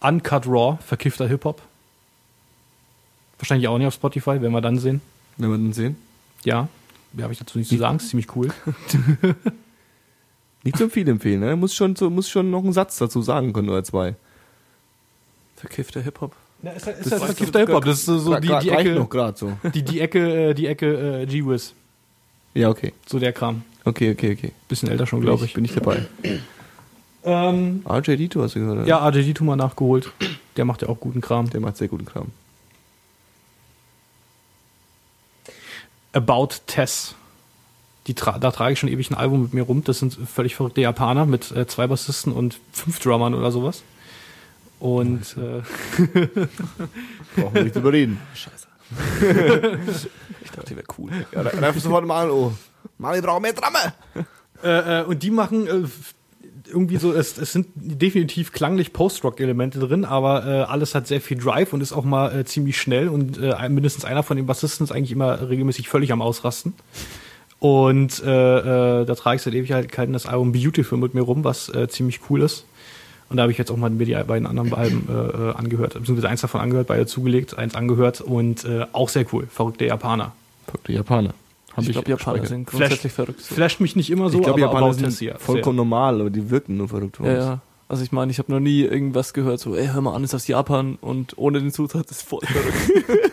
[0.00, 1.60] Uncut Raw, verkiffter Hip-Hop.
[3.38, 5.00] Wahrscheinlich auch nicht auf Spotify, werden wir dann sehen.
[5.36, 5.96] Wenn wir den sehen.
[6.44, 6.68] Ja,
[7.12, 8.48] mehr habe ich dazu nichts zu sagen, ist ziemlich cool.
[10.64, 11.56] Nicht so viel empfehlen, ne?
[11.56, 14.14] Muss schon, so, muss schon noch einen Satz dazu sagen können oder zwei.
[15.56, 16.34] Verkiffter Hip-Hop.
[16.62, 18.94] Ja, ist halt, Das ist halt ist verkiffter Hip-Hop, das ist so, die, die Ecke,
[18.94, 19.52] noch gerade so.
[19.74, 21.74] die, die Ecke, äh, die Ecke äh, G-Wiz,
[22.54, 22.92] Ja, okay.
[23.06, 23.62] so der Kram.
[23.84, 24.52] Okay, okay, okay.
[24.68, 25.54] Bisschen älter schon, glaube ich.
[25.54, 26.06] Bin ich dabei.
[27.24, 28.86] Ähm, RJD, du hast du gehört, oder?
[28.86, 30.12] ja, RJD mal nachgeholt.
[30.56, 31.50] Der macht ja auch guten Kram.
[31.50, 32.28] Der macht sehr guten Kram.
[36.12, 37.14] About Tess.
[38.06, 39.84] Die tra da trage ich schon ewig ein Album mit mir rum.
[39.84, 43.82] Das sind völlig verrückte Japaner mit äh, zwei Bassisten und fünf Drummern oder sowas.
[44.80, 45.62] Und äh,
[47.36, 48.20] Brauchen wir nicht drüber reden.
[48.34, 48.66] Scheiße.
[50.42, 51.10] ich dachte, die wäre cool.
[51.32, 52.52] Ja, da greif sofort mal an, oh.
[52.98, 53.94] Mann, ich brauche mehr Dramme.
[54.62, 55.88] äh, äh, und die machen äh,
[56.66, 61.38] irgendwie so, es, es sind definitiv klanglich Post-Rock-Elemente drin, aber äh, alles hat sehr viel
[61.38, 64.84] Drive und ist auch mal äh, ziemlich schnell und äh, mindestens einer von den Bassisten
[64.84, 66.74] ist eigentlich immer regelmäßig völlig am Ausrasten.
[67.58, 71.68] Und äh, äh, da trage ich seit Ewigkeiten das Album Beautiful mit mir rum, was
[71.68, 72.66] äh, ziemlich cool ist.
[73.28, 75.94] Und da habe ich jetzt auch mal mir die beiden anderen Alben äh, äh, angehört,
[75.94, 79.46] beziehungsweise eins davon angehört, beide zugelegt, eins angehört und äh, auch sehr cool.
[79.46, 80.32] Verrückte Japaner.
[80.66, 81.34] Verrückte Japaner.
[81.76, 83.40] Hab Ich glaube, Japaner sind grundsätzlich verrückt.
[83.40, 83.54] So.
[83.54, 85.36] Flasht mich nicht immer so, ich glaube, aber Japaner sind hier.
[85.38, 87.18] vollkommen normal, aber die wirken nur verrückt.
[87.22, 87.60] Ja, ja.
[87.88, 90.34] Also ich meine, ich habe noch nie irgendwas gehört, so, ey, hör mal an, ist
[90.34, 93.32] aus Japan und ohne den Zutat ist voll verrückt.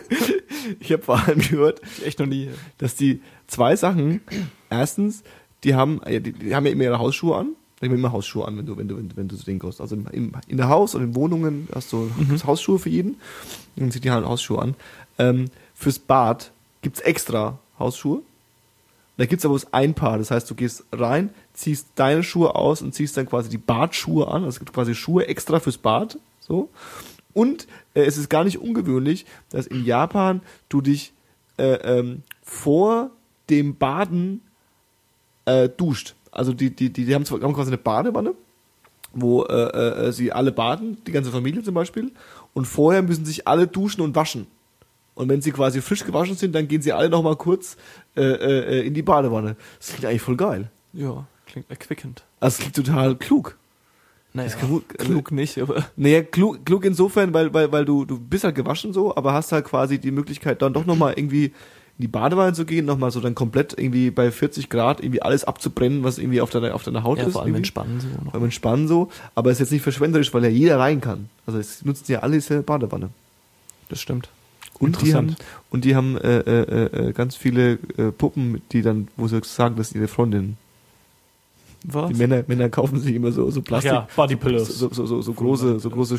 [0.78, 2.50] Ich habe vor allem gehört, Echt noch nie.
[2.78, 4.20] dass die zwei Sachen,
[4.68, 5.22] erstens,
[5.64, 7.48] die haben, die, die haben ja immer ihre Hausschuhe an.
[7.80, 9.58] Die haben immer Hausschuhe an, wenn du, wenn du, wenn, du- wenn du so Ding
[9.58, 9.80] gehst.
[9.80, 13.12] Also im, in der Haus und in Wohnungen hast du gibt's Hausschuhe für jeden.
[13.12, 13.18] Und
[13.76, 14.74] dann zieht die halt Hausschuhe an.
[15.18, 16.52] Ähm, fürs Bad
[16.82, 18.20] gibt's extra Hausschuhe.
[19.20, 20.16] Da gibt's aber bloß ein Paar.
[20.16, 24.26] Das heißt, du gehst rein, ziehst deine Schuhe aus und ziehst dann quasi die Badschuhe
[24.26, 24.44] an.
[24.44, 26.18] Also es gibt quasi Schuhe extra fürs Bad.
[26.38, 26.70] So.
[27.34, 30.40] Und äh, es ist gar nicht ungewöhnlich, dass in Japan
[30.70, 31.12] du dich
[31.58, 33.10] äh, ähm, vor
[33.50, 34.40] dem Baden
[35.44, 36.14] äh, duscht.
[36.32, 38.32] Also die, die, die, die haben, zwar, haben quasi eine Badewanne,
[39.12, 42.10] wo äh, äh, sie alle baden, die ganze Familie zum Beispiel.
[42.54, 44.46] Und vorher müssen sich alle duschen und waschen.
[45.20, 47.76] Und wenn sie quasi frisch gewaschen sind, dann gehen sie alle noch mal kurz
[48.16, 49.54] äh, äh, in die Badewanne.
[49.78, 50.70] Das klingt eigentlich voll geil.
[50.94, 52.24] Ja, klingt erquickend.
[52.40, 53.58] Also es klingt total klug.
[54.32, 58.44] Naja, kann- klug nicht, aber Naja, klug, klug insofern, weil, weil, weil du, du bist
[58.44, 61.52] halt gewaschen so, aber hast halt quasi die Möglichkeit, dann doch nochmal irgendwie in
[62.02, 66.02] die Badewanne zu gehen, nochmal so dann komplett irgendwie bei 40 Grad irgendwie alles abzubrennen,
[66.02, 67.32] was irgendwie auf deiner, auf deiner Haut ja, ist.
[67.32, 67.58] vor allem irgendwie.
[67.58, 68.32] entspannen so noch.
[68.32, 71.28] Beim Entspannen so, aber es ist jetzt nicht verschwenderisch, weil ja jeder rein kann.
[71.44, 73.10] Also es nutzen ja alle diese Badewanne.
[73.90, 74.30] Das stimmt.
[74.80, 75.36] Und die haben,
[75.70, 79.76] und die haben äh, äh, äh, ganz viele äh, Puppen, die dann, wo sie sagen,
[79.76, 80.56] das sind ihre Freundinnen.
[81.84, 82.08] Was?
[82.08, 84.68] Die Männer, Männer kaufen sich immer so, so Ach Plastik, ja, Body Pillows.
[84.68, 86.18] so, so, so, so große, so große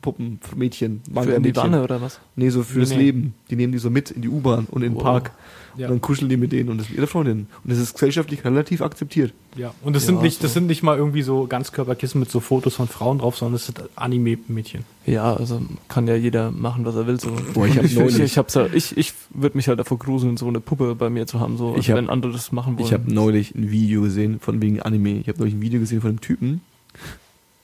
[0.00, 1.54] Stoffpuppen für Mädchen, Für in die.
[1.54, 2.20] Wanne oder was?
[2.36, 3.02] Nee, so fürs Nee, nee.
[3.04, 3.34] Leben.
[3.50, 5.02] Die nehmen die so mit in die U-Bahn und in den Wow.
[5.02, 5.30] Park.
[5.76, 5.86] Ja.
[5.86, 7.46] Und dann kuscheln die mit denen und das sind ihre Freundinnen.
[7.62, 9.32] Und das ist gesellschaftlich relativ akzeptiert.
[9.56, 10.54] Ja, und das Ja, sind nicht, das so.
[10.58, 13.80] sind nicht mal irgendwie so Ganzkörperkissen mit so Fotos von Frauen drauf, sondern das sind
[13.94, 14.84] Anime-Mädchen.
[15.06, 17.20] Ja, also kann ja jeder machen, was er will.
[17.20, 17.30] So.
[17.54, 19.98] Boah, ich hab ich, neulich- ich, ich, hab's ja, ich, ich würde mich halt davor
[19.98, 22.76] gruseln, so eine Puppe bei mir zu haben, so, Ich hab- wenn andere das machen
[22.76, 22.86] wollen.
[22.86, 25.20] Ich habe neulich ein Video gesehen von wegen Anime.
[25.20, 26.62] Ich habe neulich ein Video gesehen von einem Typen.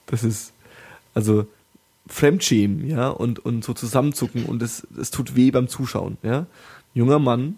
[0.06, 0.52] Das ist
[1.12, 1.46] also
[2.08, 6.46] Fremdschämen, ja, und, und so zusammenzucken und es, es tut weh beim Zuschauen, ja.
[6.94, 7.56] Junger Mann,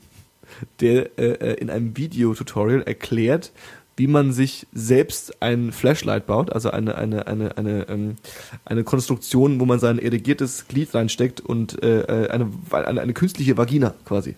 [0.80, 3.52] der äh, äh, in einem Videotutorial erklärt,
[3.96, 8.16] wie man sich selbst ein Flashlight baut, also eine, eine, eine, eine, ähm,
[8.64, 13.56] eine Konstruktion, wo man sein erigiertes Glied reinsteckt und äh, äh, eine, eine, eine künstliche
[13.56, 14.36] Vagina quasi.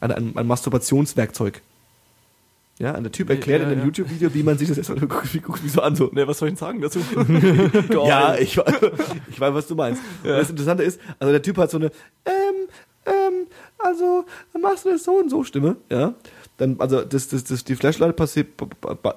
[0.00, 1.60] Eine, ein, ein Masturbationswerkzeug.
[2.78, 3.86] Ja, und der Typ erklärt Ja, in einem ja.
[3.86, 6.10] YouTube-Video, wie man sich das erstmal guckt, wie guckt mich so an, so.
[6.12, 6.98] Ne, was soll ich denn sagen dazu?
[8.06, 8.92] Ja, ich, weiß-
[9.30, 10.02] ich weiß, was du meinst.
[10.24, 11.86] Und das Interessante ist, also der Typ hat so eine,
[12.26, 12.66] ähm,
[13.06, 13.46] ähm,
[13.78, 14.24] also,
[14.60, 16.14] machst du das so und so Stimme, ja.
[16.56, 18.48] Dann, also, das, das, das, die Flashlight passiert,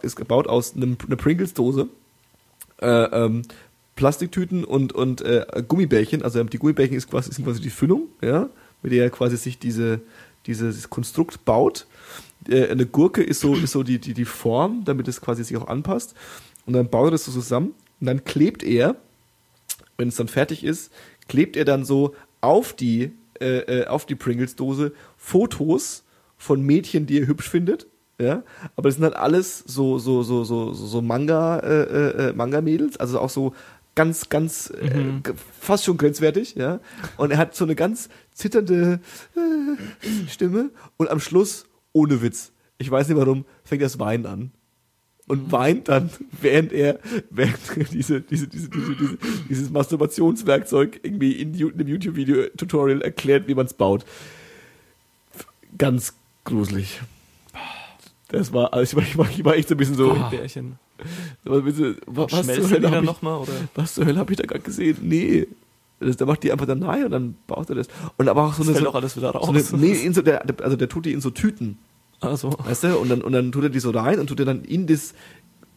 [0.02, 1.88] ist gebaut aus einem, einer Pringles-Dose,
[2.82, 3.42] äh, ähm,
[3.96, 6.22] Plastiktüten und, und äh, Gummibärchen.
[6.22, 8.50] Also die Gummibärchen ist quasi, sind quasi die Füllung, ja,
[8.84, 10.02] mit der er quasi sich diese,
[10.46, 11.88] dieses Konstrukt baut.
[12.50, 15.58] Äh, eine Gurke ist so, ist so die, die, die Form, damit es quasi sich
[15.58, 16.16] auch anpasst.
[16.66, 18.96] Und dann baut er das so zusammen und dann klebt er,
[19.98, 20.92] wenn es dann fertig ist,
[21.28, 26.04] klebt er dann so auf die, äh, äh, auf die Pringles-Dose Fotos
[26.38, 27.88] von Mädchen, die er hübsch findet.
[28.20, 28.42] Ja,
[28.76, 32.98] aber das sind halt alles so so so so so, Manga äh, äh, Manga Mädels,
[32.98, 33.54] also auch so
[33.94, 35.22] ganz ganz Mhm.
[35.24, 36.80] äh, fast schon grenzwertig, ja.
[37.18, 39.02] Und er hat so eine ganz zitternde
[39.36, 41.67] äh, Stimme und am Schluss
[41.98, 42.52] ohne Witz.
[42.78, 44.52] Ich weiß nicht warum, fängt das Weinen an
[45.28, 46.10] und weint dann,
[46.42, 47.00] während er,
[47.30, 49.18] während er diese, diese, diese, diese, diese,
[49.50, 54.06] dieses Masturbationswerkzeug irgendwie in einem YouTube-Video-Tutorial erklärt, wie man es baut.
[55.78, 56.14] Ganz
[56.44, 57.02] gruselig.
[58.30, 60.78] Das war, also ich war, ich war, echt so ein bisschen so, Gummibärchen.
[61.46, 64.38] aber ein bisschen, wa- was, zur Hölle dann hab ich, was zur Hölle habe ich
[64.38, 64.98] da gerade gesehen?
[65.02, 65.48] Nee.
[66.00, 67.88] Das, da macht die einfach dann nein und dann baut er das.
[68.18, 69.46] Und aber auch so Das eine, fällt so, auch alles wieder raus.
[69.70, 71.78] so eine nee, so der, also der tut die in so Tüten.
[72.20, 72.98] Also, Weißt du?
[72.98, 75.14] Und dann, und dann tut er die so rein und tut er dann in das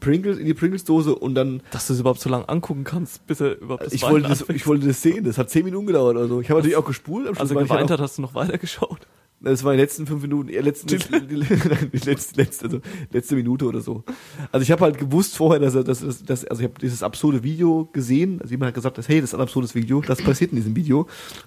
[0.00, 1.62] Pringles, in die Pringles-Dose und dann.
[1.70, 4.66] dass du es überhaupt so lange angucken kannst, bis er überhaupt Ich wollte, das, ich
[4.66, 6.40] wollte das sehen, das hat zehn Minuten gedauert oder so.
[6.40, 7.28] Ich habe natürlich auch gespult.
[7.28, 9.06] Am Schluss Also geweint hat, hast du noch weitergeschaut.
[9.42, 12.80] Das war die letzten fünf Minuten, äh, letzten, die, die, die letzte, letzte, also
[13.10, 14.04] letzte Minute oder so.
[14.52, 17.02] Also ich habe halt gewusst vorher, dass er, dass, dass, dass also ich habe dieses
[17.02, 18.40] absurde Video gesehen.
[18.42, 20.76] Also jemand hat gesagt, dass, hey, das ist ein absurdes Video, das passiert in diesem
[20.76, 21.06] Video.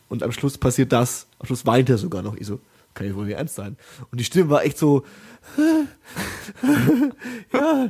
[0.10, 1.28] Und am Schluss passiert das.
[1.38, 2.36] Am Schluss weint er sogar noch.
[2.36, 2.60] Ich so,
[2.94, 3.78] kann ja wohl nicht ernst sein.
[4.12, 5.04] Und die Stimme war echt so,
[7.54, 7.90] ja,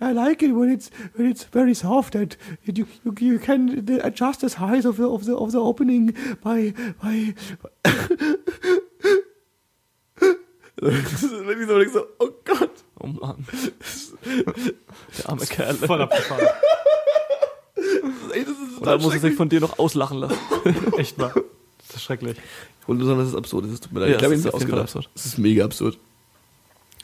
[0.00, 4.40] I like it when it's when it's very soft and you you, you can adjust
[4.40, 7.34] the size of the of the of the opening by by.
[10.76, 12.70] Das ist wirklich so, ich so, oh Gott.
[12.98, 13.46] Oh Mann.
[15.18, 15.74] Der arme Kerl.
[15.74, 16.48] Voll abgefahren.
[18.32, 20.36] Ey, das ist muss er sich von dir noch auslachen lassen.
[20.96, 21.32] Echt mal.
[21.86, 22.36] Das ist schrecklich.
[22.82, 23.64] Ich wollte nur sagen, das ist absurd.
[23.64, 24.08] Das ist, tut mir leid.
[24.10, 24.82] Ja, ich glaube, das ich ist habe ausgedacht.
[24.82, 25.08] absurd.
[25.14, 25.98] Das ist mega absurd.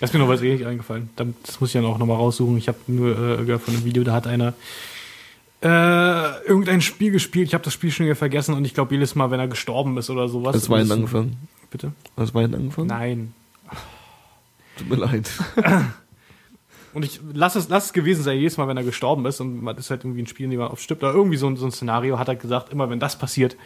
[0.00, 1.10] Das ist mir noch was ähnlich eingefallen.
[1.16, 2.56] Das muss ich dann auch nochmal raussuchen.
[2.58, 4.54] Ich habe nur äh, gehört von einem Video, da hat einer
[5.62, 7.48] äh, irgendein Spiel gespielt.
[7.48, 9.96] Ich habe das Spiel schon wieder vergessen und ich glaube jedes Mal, wenn er gestorben
[9.96, 10.54] ist oder sowas.
[10.54, 11.36] Hast du Weinen ist- angefangen?
[11.70, 11.92] Bitte?
[12.16, 12.86] Hast du Weinen angefangen?
[12.88, 13.34] Nein.
[14.76, 15.28] Tut mir leid.
[16.94, 19.62] Und ich lass es, lass es gewesen sein, jedes Mal, wenn er gestorben ist und
[19.62, 21.66] man ist halt irgendwie ein Spiel, in dem man oft stirbt, oder irgendwie so so
[21.66, 23.56] ein Szenario, hat er gesagt, immer wenn das passiert,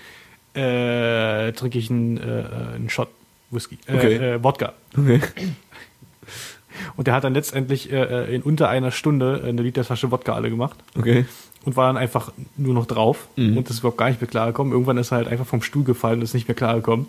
[0.54, 2.44] äh, trinke ich einen, äh,
[2.76, 3.08] einen Shot
[3.50, 4.14] Whisky, äh, Okay.
[4.16, 4.72] äh, Wodka.
[4.96, 5.20] Okay.
[6.96, 10.78] Und der hat dann letztendlich äh, in unter einer Stunde eine Literflasche Wodka alle gemacht
[10.98, 11.26] Okay.
[11.64, 13.58] und war dann einfach nur noch drauf Mhm.
[13.58, 14.72] und ist überhaupt gar nicht mehr klargekommen.
[14.72, 17.06] Irgendwann ist er halt einfach vom Stuhl gefallen und ist nicht mehr klargekommen.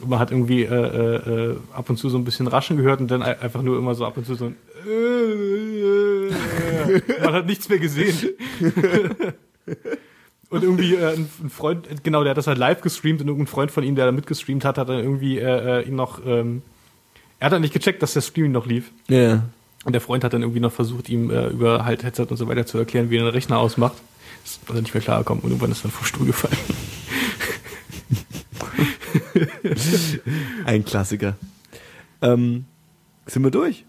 [0.00, 1.16] Und man hat irgendwie äh, äh,
[1.52, 3.94] äh, ab und zu so ein bisschen Raschen gehört und dann ein- einfach nur immer
[3.94, 4.56] so ab und zu so ein
[7.24, 8.16] Man hat nichts mehr gesehen.
[10.50, 13.48] Und irgendwie äh, ein ein Freund, genau, der hat das halt live gestreamt und irgendein
[13.48, 16.62] Freund von ihm, der da mitgestreamt hat, hat dann irgendwie äh, äh, ihn noch, ähm,
[17.38, 18.90] er hat dann nicht gecheckt, dass der Streaming noch lief.
[19.08, 19.44] Ja.
[19.84, 22.48] Und der Freund hat dann irgendwie noch versucht, ihm äh, über halt Headset und so
[22.48, 23.96] weiter zu erklären, wie er den Rechner ausmacht.
[24.44, 26.56] Ist also nicht mehr klargekommen und irgendwann ist er vom Stuhl gefallen.
[30.64, 31.36] Ein Klassiker.
[32.22, 32.64] Ähm,
[33.26, 33.84] sind wir durch?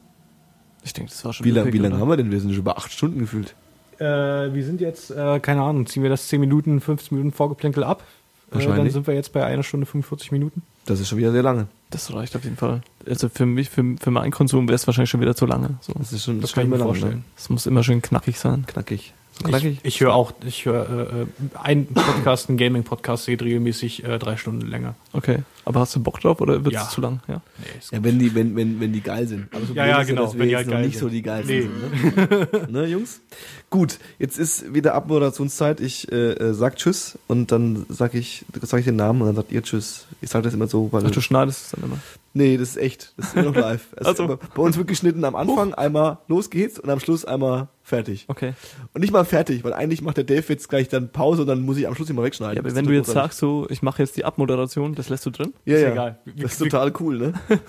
[0.83, 2.01] Ich denke, das war schon Wie lange üppig, wie lang oder?
[2.01, 2.31] haben wir denn?
[2.31, 3.55] Wir sind schon über acht Stunden gefühlt.
[3.99, 7.83] Äh, wir sind jetzt, äh, keine Ahnung, ziehen wir das 10 Minuten, 15 Minuten Vorgeplänkel
[7.83, 8.03] ab.
[8.51, 8.77] Äh, Wahrscheinlich.
[8.77, 10.63] dann sind wir jetzt bei einer Stunde 45 Minuten.
[10.85, 11.67] Das ist schon wieder sehr lange.
[11.91, 12.81] Das reicht auf jeden Fall.
[13.07, 15.77] Also für mich, für, für meinen Konsum wäre es wahrscheinlich schon wieder zu lange.
[15.81, 15.93] So.
[15.97, 17.17] Das ist schon, Das kann ich mir lange, vorstellen.
[17.17, 17.23] Ne?
[17.37, 18.65] Es muss immer schön knackig sein.
[18.67, 19.13] Knackig.
[19.33, 19.77] So knackig.
[19.83, 21.25] Ich, ich höre auch, ich höre äh, äh,
[21.61, 24.95] ein Podcast, ein Gaming-Podcast geht regelmäßig äh, drei Stunden länger.
[25.13, 25.39] Okay.
[25.65, 26.89] Aber hast du Bock drauf oder wird es Ja.
[26.89, 27.21] zu lang?
[27.27, 27.41] Ja.
[27.59, 29.47] Nee, ist Ja, wenn die, wenn, wenn, wenn die geil sind.
[29.53, 31.05] Aber so Ja, ja, ist genau, wir wenn die jetzt halt noch geil nicht so
[31.05, 31.13] sind.
[31.13, 31.61] die geilsten Nee.
[31.61, 32.31] sind.
[32.31, 32.67] Ne?
[32.71, 33.21] ne, Jungs?
[33.69, 35.79] Gut, jetzt ist wieder Abmoderationszeit.
[35.79, 39.35] Ich äh, äh, sag Tschüss und dann sag ich, sag ich den Namen und dann
[39.35, 40.07] sagt ihr Tschüss.
[40.21, 41.99] Ich sage das immer so, weil Ach, du schneidest es dann immer.
[42.33, 43.13] Nee, das ist echt.
[43.17, 43.87] Das ist immer noch live.
[43.97, 44.11] Also.
[44.11, 47.67] ist immer, bei uns wird geschnitten am Anfang einmal los geht's und am Schluss einmal
[47.81, 48.25] fertig.
[48.27, 48.53] Okay.
[48.93, 51.61] Und nicht mal fertig, weil eigentlich macht der Dave jetzt gleich dann Pause und dann
[51.61, 52.55] muss ich am Schluss mal wegschneiden.
[52.55, 53.31] Ja, aber Das wenn du jetzt großartig.
[53.31, 55.53] sagst, so, ich mache jetzt die Abmoderation, das lässt du drin?
[55.65, 55.91] ja, ist ja.
[55.91, 56.19] egal.
[56.37, 57.33] Das ist total cool, ne?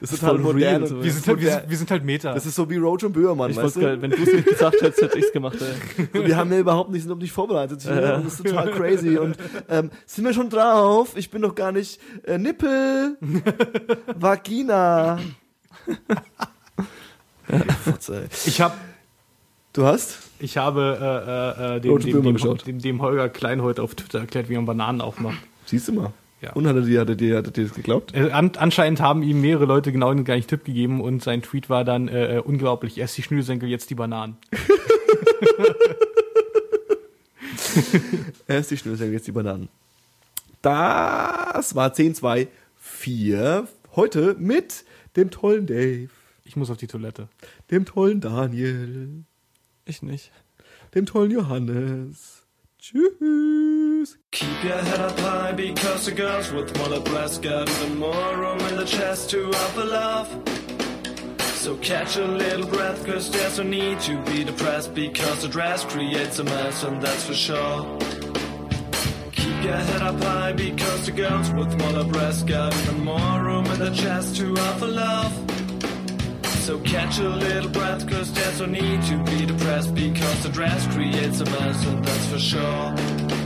[0.00, 0.86] Das ist total modern.
[0.86, 1.02] so.
[1.02, 1.60] Wir sind, halt, wir, modern.
[1.62, 2.34] sind, wir sind halt Meta.
[2.34, 3.86] Das ist so wie Roach und Böhmermann, Ich weißt wollte du?
[3.86, 5.41] geil, wenn du es nicht gesagt hättest, hätte ich es gemacht.
[5.50, 6.06] Ey.
[6.12, 8.70] So, wir haben ja überhaupt nicht, sind überhaupt nicht vorbereitet hier und das ist total
[8.72, 9.18] crazy.
[9.18, 9.36] Und
[9.68, 11.16] ähm, sind wir schon drauf?
[11.16, 13.16] Ich bin doch gar nicht äh, Nippel,
[14.14, 15.18] Vagina.
[18.46, 18.74] Ich habe
[19.72, 20.18] Du hast?
[20.42, 24.20] ich habe äh, äh, äh, dem, dem, dem, dem, dem Holger Klein heute auf Twitter
[24.20, 25.38] erklärt, wie man Bananen aufmacht.
[25.66, 26.12] Siehst du mal.
[26.42, 26.52] Ja.
[26.54, 28.14] Und hat er dir, hat er dir, hat er dir das geglaubt?
[28.14, 31.70] Äh, an, anscheinend haben ihm mehrere Leute genau den gleichen Tipp gegeben und sein Tweet
[31.70, 34.36] war dann äh, äh, unglaublich, erst die Schnürsenkel, jetzt die Bananen.
[38.46, 39.68] Erst die Schnürsenkel, jetzt die Bananen.
[40.62, 42.48] Das war 10, 2,
[42.78, 43.66] 4.
[43.96, 44.84] Heute mit
[45.16, 46.08] dem tollen Dave,
[46.44, 47.28] Ich muss auf die Toilette.
[47.70, 49.24] dem tollen Daniel,
[49.84, 50.30] Ich nicht.
[50.94, 52.42] dem tollen Johannes.
[52.78, 54.18] Tschüss.
[54.32, 58.58] Keep your head up high because the girls with smaller breasts got even more room
[58.70, 60.26] in the chest to offer love.
[61.62, 65.84] So catch a little breath cause there's no need to be depressed because the dress
[65.84, 67.98] creates a mess and that's for sure.
[69.30, 73.64] Keep your head up high because the girls with smaller breasts got even more room
[73.66, 75.32] in the chest to offer love.
[76.66, 80.84] So catch a little breath cause there's no need to be depressed because the dress
[80.92, 83.41] creates a mess and that's for sure.